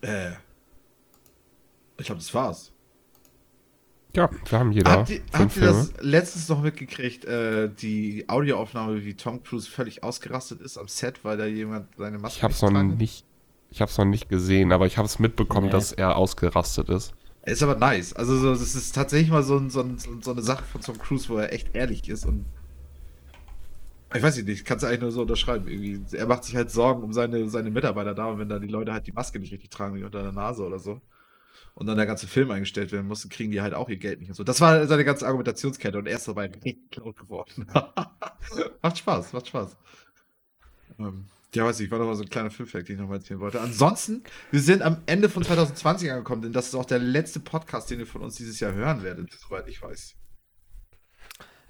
Äh. 0.00 0.30
Ich 1.98 2.06
glaube, 2.06 2.20
das 2.20 2.32
war's. 2.32 2.72
Ja, 4.16 4.30
wir 4.48 4.58
haben 4.58 4.72
jeder 4.72 4.90
Habt 4.90 5.10
ihr, 5.10 5.20
habt 5.32 5.56
das 5.60 5.92
letztens 6.00 6.48
noch 6.48 6.62
mitgekriegt, 6.62 7.26
äh, 7.26 7.68
die 7.68 8.24
Audioaufnahme, 8.28 9.04
wie 9.04 9.14
Tom 9.14 9.42
Cruise 9.42 9.70
völlig 9.70 10.02
ausgerastet 10.02 10.62
ist 10.62 10.78
am 10.78 10.88
Set, 10.88 11.22
weil 11.22 11.36
da 11.36 11.44
jemand 11.44 11.88
seine 11.98 12.18
Maske 12.18 12.38
Ich 12.38 12.42
habe 12.42 12.54
es 12.54 12.62
noch 12.62 12.70
nicht, 12.70 13.26
ich 13.70 13.80
habe 13.82 13.90
es 13.90 13.98
noch 13.98 14.06
nicht 14.06 14.28
gesehen, 14.30 14.72
aber 14.72 14.86
ich 14.86 14.96
habe 14.96 15.06
es 15.06 15.18
mitbekommen, 15.18 15.66
Nee. 15.66 15.72
dass 15.72 15.92
er 15.92 16.16
ausgerastet 16.16 16.88
ist. 16.88 17.12
Ist 17.44 17.62
aber 17.62 17.76
nice. 17.76 18.14
Also 18.14 18.36
so, 18.38 18.50
das 18.50 18.74
ist 18.74 18.94
tatsächlich 18.94 19.30
mal 19.30 19.42
so, 19.42 19.58
ein, 19.58 19.70
so, 19.70 19.80
ein, 19.80 19.98
so 19.98 20.30
eine 20.32 20.42
Sache 20.42 20.64
von 20.64 20.80
Tom 20.80 20.98
Cruise, 20.98 21.28
wo 21.28 21.36
er 21.36 21.52
echt 21.52 21.74
ehrlich 21.74 22.08
ist 22.08 22.24
und 22.24 22.46
ich 24.14 24.22
weiß 24.22 24.42
nicht, 24.42 24.64
kannst 24.64 24.82
du 24.82 24.88
eigentlich 24.88 25.00
nur 25.00 25.10
so 25.12 25.22
unterschreiben. 25.22 25.68
Irgendwie. 25.68 26.16
Er 26.16 26.26
macht 26.26 26.44
sich 26.44 26.56
halt 26.56 26.70
Sorgen 26.70 27.02
um 27.02 27.12
seine, 27.12 27.48
seine 27.50 27.70
Mitarbeiter 27.70 28.14
da 28.14 28.26
und 28.26 28.38
wenn 28.38 28.48
da 28.48 28.58
die 28.58 28.68
Leute 28.68 28.92
halt 28.92 29.06
die 29.06 29.12
Maske 29.12 29.38
nicht 29.38 29.52
richtig 29.52 29.68
tragen, 29.68 29.94
wie 29.96 30.04
unter 30.04 30.22
der 30.22 30.32
Nase 30.32 30.64
oder 30.64 30.78
so. 30.78 31.00
Und 31.78 31.86
dann 31.86 31.98
der 31.98 32.06
ganze 32.06 32.26
Film 32.26 32.50
eingestellt 32.50 32.90
werden 32.90 33.06
muss, 33.06 33.28
kriegen 33.28 33.50
die 33.52 33.60
halt 33.60 33.74
auch 33.74 33.90
ihr 33.90 33.98
Geld 33.98 34.18
nicht 34.20 34.30
und 34.30 34.34
so. 34.34 34.44
Das 34.44 34.62
war 34.62 34.86
seine 34.86 35.04
ganze 35.04 35.26
Argumentationskette 35.26 35.98
und 35.98 36.06
er 36.06 36.16
ist 36.16 36.26
dabei 36.26 36.46
richtig 36.46 36.96
laut 36.96 37.16
geworden. 37.18 37.66
macht 38.82 38.96
Spaß, 38.98 39.34
macht 39.34 39.48
Spaß. 39.48 39.76
Ähm, 40.98 41.26
ja, 41.54 41.66
weiß 41.66 41.78
ich, 41.80 41.90
war 41.90 41.98
noch 41.98 42.06
mal 42.06 42.14
so 42.14 42.22
ein 42.22 42.30
kleiner 42.30 42.50
Filmfact, 42.50 42.88
den 42.88 42.96
ich 42.96 43.00
noch 43.02 43.08
mal 43.08 43.16
erzählen 43.16 43.40
wollte. 43.40 43.60
Ansonsten, 43.60 44.24
wir 44.50 44.60
sind 44.60 44.80
am 44.80 45.02
Ende 45.04 45.28
von 45.28 45.42
2020 45.44 46.10
angekommen, 46.10 46.40
denn 46.40 46.52
das 46.54 46.68
ist 46.68 46.74
auch 46.74 46.86
der 46.86 46.98
letzte 46.98 47.40
Podcast, 47.40 47.90
den 47.90 48.00
ihr 48.00 48.06
von 48.06 48.22
uns 48.22 48.36
dieses 48.36 48.58
Jahr 48.58 48.72
hören 48.72 49.02
werdet, 49.02 49.30
soweit 49.32 49.68
ich 49.68 49.82
weiß. 49.82 50.14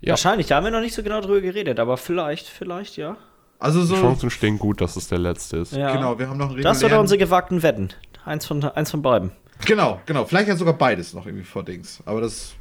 Ja. 0.00 0.10
Wahrscheinlich, 0.10 0.46
da 0.46 0.56
haben 0.56 0.64
wir 0.64 0.70
noch 0.70 0.80
nicht 0.80 0.94
so 0.94 1.02
genau 1.02 1.20
drüber 1.20 1.40
geredet, 1.40 1.80
aber 1.80 1.96
vielleicht, 1.96 2.46
vielleicht, 2.46 2.96
ja. 2.96 3.16
Also 3.58 3.80
Die 3.80 3.86
so, 3.86 3.96
Chancen 3.96 4.30
stehen 4.30 4.58
gut, 4.60 4.80
dass 4.80 4.94
es 4.94 5.08
der 5.08 5.18
letzte 5.18 5.56
ist. 5.56 5.72
ja. 5.72 5.92
genau, 5.96 6.18
wir 6.18 6.28
haben 6.28 6.38
noch 6.38 6.50
einen 6.50 6.62
Das 6.62 6.78
oder 6.78 6.86
regulären- 6.94 7.00
unsere 7.00 7.18
gewagten 7.18 7.62
Wetten. 7.64 7.88
Eins 8.24 8.46
von, 8.46 8.62
eins 8.62 8.90
von 8.92 9.02
beiden. 9.02 9.32
Genau, 9.64 10.00
genau. 10.06 10.24
Vielleicht 10.24 10.48
ja 10.48 10.56
sogar 10.56 10.74
beides 10.74 11.14
noch 11.14 11.26
irgendwie 11.26 11.44
vor 11.44 11.64
Dings. 11.64 12.00
Aber 12.04 12.20
das. 12.20 12.52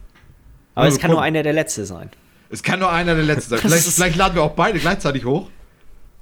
Aber 0.73 0.85
Ja, 0.85 0.91
es 0.91 0.95
kann 0.99 1.09
gucken. 1.09 1.15
nur 1.15 1.21
einer 1.23 1.43
der 1.43 1.53
letzte 1.53 1.85
sein. 1.85 2.09
Es 2.49 2.63
kann 2.63 2.79
nur 2.79 2.91
einer 2.91 3.15
der 3.15 3.23
letzten 3.25 3.49
sein. 3.51 3.59
Vielleicht, 3.61 3.83
vielleicht 3.87 4.15
laden 4.15 4.35
wir 4.35 4.43
auch 4.43 4.51
beide 4.53 4.79
gleichzeitig 4.79 5.25
hoch. 5.25 5.49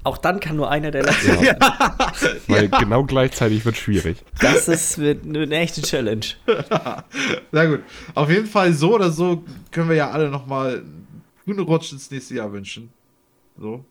Auch 0.06 0.18
dann 0.18 0.40
kann 0.40 0.56
nur 0.58 0.70
einer 0.70 0.92
der 0.92 1.04
letzte 1.06 1.36
sein. 1.36 1.58
Weil 2.48 2.70
genau 2.70 3.04
gleichzeitig 3.04 3.64
wird 3.66 3.78
schwierig. 3.78 4.18
Das 4.40 4.68
ist 4.68 4.98
wird 4.98 5.24
eine 5.26 5.48
echte 5.56 5.82
Challenge. 5.82 6.26
Na 7.52 7.66
gut. 7.66 7.82
Auf 8.16 8.30
jeden 8.30 8.48
Fall 8.48 8.74
so 8.74 8.96
oder 8.96 9.12
so 9.12 9.44
können 9.72 9.90
wir 9.90 9.96
ja 9.96 10.10
alle 10.12 10.30
nochmal 10.30 10.84
guten 11.46 11.62
Rutsch 11.62 11.92
ins 11.94 12.10
nächste 12.12 12.36
Jahr 12.36 12.52
wünschen. 12.52 12.92
So. 13.58 13.86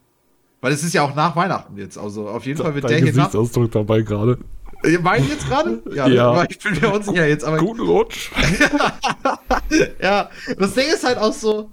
Weil 0.60 0.72
es 0.72 0.82
ist 0.84 0.92
ja 0.94 1.02
auch 1.02 1.14
nach 1.14 1.34
Weihnachten 1.34 1.76
jetzt. 1.78 1.96
Also 1.98 2.28
auf 2.28 2.44
jeden 2.46 2.62
Fall 2.62 2.74
wird 2.74 2.88
der 2.88 2.98
hier 2.98 3.06
nach. 3.06 3.14
Gesichtsausdruck 3.14 3.72
dabei 3.72 4.02
gerade. 4.02 4.38
Ihr 4.84 5.00
meint 5.00 5.28
jetzt 5.28 5.46
gerade? 5.46 5.82
Ja, 5.94 6.06
Ja. 6.06 6.44
ich 6.48 6.58
bin 6.58 6.78
mir 6.80 6.92
unsicher 6.92 7.26
jetzt. 7.26 7.44
Aber 7.44 7.58
Guten 7.58 7.82
Rutsch. 7.82 8.30
ja, 10.02 10.28
das 10.58 10.74
Ding 10.74 10.86
ist 10.88 11.04
halt 11.04 11.18
auch 11.18 11.32
so. 11.32 11.70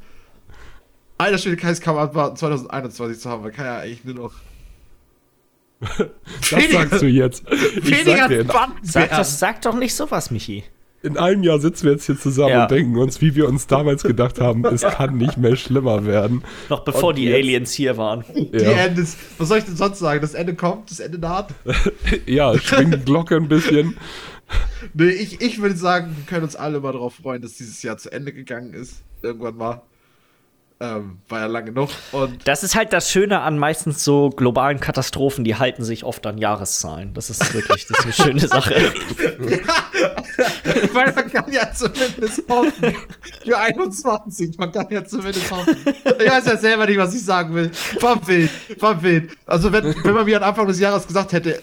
Alter 1.18 1.38
Schwede, 1.38 1.57
kann 1.57 1.95
man 1.95 2.03
abwarten, 2.05 2.38
2021 2.38 3.20
zu 3.20 3.30
haben. 3.30 3.43
Man 3.43 3.51
kann 3.51 3.66
ja 3.66 3.78
eigentlich 3.80 4.05
nur 4.05 4.16
noch. 4.16 4.34
Das 5.80 6.72
sagst 6.72 7.01
du 7.01 7.07
jetzt. 7.07 7.43
Ich 7.49 7.86
weniger 7.86 8.18
sag 8.18 8.28
dir, 8.30 8.45
Sag, 8.84 9.10
das, 9.10 9.39
sag 9.39 9.62
doch 9.62 9.76
nicht 9.76 9.95
sowas, 9.95 10.30
Michi. 10.32 10.64
In 11.02 11.18
einem 11.18 11.43
Jahr 11.43 11.60
sitzen 11.60 11.86
wir 11.86 11.93
jetzt 11.93 12.06
hier 12.06 12.20
zusammen 12.20 12.50
Ja. 12.50 12.64
und 12.64 12.72
denken 12.72 12.97
uns, 12.97 13.22
wie 13.22 13.34
wir 13.36 13.47
uns 13.47 13.68
damals 13.68 14.04
gedacht 14.04 14.41
haben, 14.41 14.66
es 14.66 14.82
kann 14.82 15.18
nicht 15.18 15.38
mehr 15.38 15.56
schlimmer 15.56 16.06
werden. 16.06 16.43
Noch 16.70 16.82
bevor 16.82 17.10
Und 17.10 17.18
die 17.18 17.26
jetzt- 17.26 17.36
Aliens 17.36 17.72
hier 17.72 17.95
waren. 17.97 18.24
Die 18.36 18.50
Ja, 18.58 18.72
Ende 18.72 19.02
ist, 19.04 19.18
was 19.38 19.47
soll 19.47 19.60
ich 19.60 19.64
denn 19.66 19.76
sonst 19.78 20.00
sagen? 20.00 20.20
Das 20.22 20.34
Ende 20.34 20.56
kommt, 20.56 20.91
das 20.91 21.00
Ende 21.00 21.18
naht. 21.18 21.54
ja 22.26 22.58
schwing 22.58 22.91
die 22.91 22.97
Glocke 23.00 23.36
ein 23.38 23.47
bisschen. 23.47 23.97
Nee, 24.93 25.10
ich, 25.10 25.41
ich 25.41 25.62
würde 25.62 25.76
sagen, 25.78 26.16
wir 26.18 26.26
können 26.26 26.43
uns 26.43 26.56
alle 26.56 26.80
mal 26.80 26.91
darauf 26.91 27.16
freuen, 27.16 27.41
dass 27.41 27.54
dieses 27.54 27.82
Jahr 27.84 27.97
zu 27.97 28.12
Ende 28.12 28.34
gegangen 28.34 28.74
ist. 28.74 29.02
Irgendwann 29.22 29.56
mal. 29.58 29.82
Ähm, 30.82 31.18
war 31.28 31.41
ja 31.41 31.45
lang 31.47 31.66
genug. 31.66 31.89
Und 32.14 32.47
Das 32.47 32.64
ist 32.64 32.74
halt 32.74 32.93
das 32.93 33.12
Schöne 33.12 33.41
an 33.41 33.60
meistens 33.60 34.04
so 34.06 34.30
globalen 34.30 34.80
Katastrophen, 34.80 35.43
die 35.43 35.56
halten 35.56 35.84
sich 35.84 36.06
oft 36.06 36.26
an 36.26 36.38
Jahreszahlen. 36.38 37.14
Das 37.14 37.30
ist 37.30 37.54
wirklich 37.54 37.86
das 37.88 38.00
ist 38.00 38.04
eine 38.06 38.14
schöne 38.14 38.47
Sache. 38.47 38.74
weil 40.94 41.14
man 41.14 41.32
kann 41.32 41.52
ja 41.52 41.72
zumindest 41.74 42.44
hoffen. 42.50 42.96
Für 43.44 43.58
21, 43.58 44.58
man 44.58 44.72
kann 44.72 44.88
ja 44.90 45.04
zumindest 45.04 45.52
hoffen. 45.52 45.76
Ich 45.86 46.30
weiß 46.30 46.46
ja 46.46 46.58
selber 46.58 46.86
nicht, 46.86 46.98
was 46.98 47.14
ich 47.14 47.24
sagen 47.24 47.54
will. 47.56 47.72
Vom 48.00 48.26
Wild. 48.28 49.32
Also 49.46 49.72
wenn, 49.72 49.96
wenn 50.04 50.14
man 50.14 50.26
mir 50.26 50.38
am 50.38 50.50
Anfang 50.50 50.68
des 50.68 50.80
Jahres 50.80 51.08
gesagt 51.08 51.34
hätte, 51.34 51.62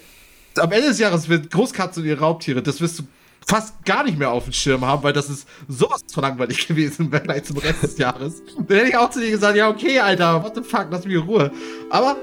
am 0.58 0.72
Ende 0.72 0.88
des 0.88 0.98
Jahres 0.98 1.28
wird 1.28 1.50
Großkatzen 1.50 2.02
und 2.02 2.08
ihre 2.08 2.20
Raubtiere, 2.20 2.62
das 2.62 2.80
wirst 2.80 3.00
du 3.00 3.02
fast 3.46 3.84
gar 3.84 4.02
nicht 4.04 4.18
mehr 4.18 4.30
auf 4.30 4.44
dem 4.44 4.52
Schirm 4.52 4.84
haben, 4.84 5.02
weil 5.02 5.12
das 5.12 5.30
ist 5.30 5.46
sowas 5.68 6.00
von 6.12 6.22
langweilig 6.22 6.66
gewesen 6.66 7.06
im 7.06 7.10
Vergleich 7.10 7.44
zum 7.44 7.58
Rest 7.58 7.82
des 7.82 7.98
Jahres. 7.98 8.42
Dann 8.56 8.78
hätte 8.78 8.88
ich 8.88 8.96
auch 8.96 9.10
zu 9.10 9.20
dir 9.20 9.30
gesagt, 9.30 9.56
ja 9.56 9.68
okay, 9.68 10.00
Alter, 10.00 10.42
what 10.42 10.54
the 10.54 10.62
fuck, 10.62 10.88
lass 10.90 11.04
mich 11.04 11.14
in 11.14 11.22
Ruhe. 11.22 11.52
Aber 11.90 12.16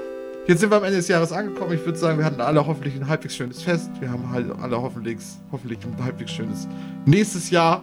jetzt 0.46 0.60
sind 0.60 0.70
wir 0.70 0.76
am 0.76 0.84
Ende 0.84 0.96
des 0.96 1.08
Jahres 1.08 1.32
angekommen. 1.32 1.72
Ich 1.72 1.84
würde 1.84 1.98
sagen, 1.98 2.18
wir 2.18 2.24
hatten 2.24 2.40
alle 2.40 2.66
hoffentlich 2.66 2.94
ein 2.94 3.08
halbwegs 3.08 3.36
schönes 3.36 3.62
Fest. 3.62 3.90
Wir 4.00 4.10
haben 4.10 4.30
halt 4.30 4.46
alle 4.60 4.80
hoffentlich, 4.80 5.18
hoffentlich 5.50 5.78
ein 5.84 6.04
halbwegs 6.04 6.32
schönes 6.32 6.68
nächstes 7.06 7.50
Jahr. 7.50 7.82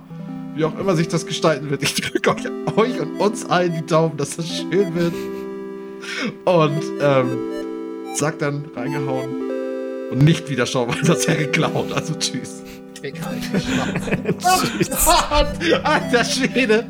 Wie 0.56 0.66
auch 0.66 0.78
immer 0.78 0.96
sich 0.96 1.08
das 1.08 1.26
gestalten 1.26 1.70
wird. 1.70 1.82
Ich 1.82 1.96
drücke 1.96 2.32
euch, 2.32 2.46
euch 2.76 3.00
und 3.00 3.20
uns 3.20 3.46
allen 3.46 3.74
die 3.74 3.86
Daumen, 3.86 4.18
dass 4.18 4.36
das 4.36 4.48
schön 4.50 4.94
wird. 4.96 5.14
Und 6.46 6.84
ähm, 7.02 7.38
sag 8.16 8.40
dann 8.40 8.66
reingehauen. 8.76 9.30
Und 10.12 10.24
nicht 10.24 10.50
wieder 10.50 10.66
schauen, 10.66 10.90
weil 10.90 11.02
das 11.04 11.26
ja 11.26 11.36
geklaut. 11.36 11.94
Also 11.94 12.16
tschüss. 12.16 12.64
Digga, 13.02 13.22
Alter, 13.28 14.40
Scheiße. 14.90 15.86
Alter 15.86 16.24
Schwede. 16.26 16.86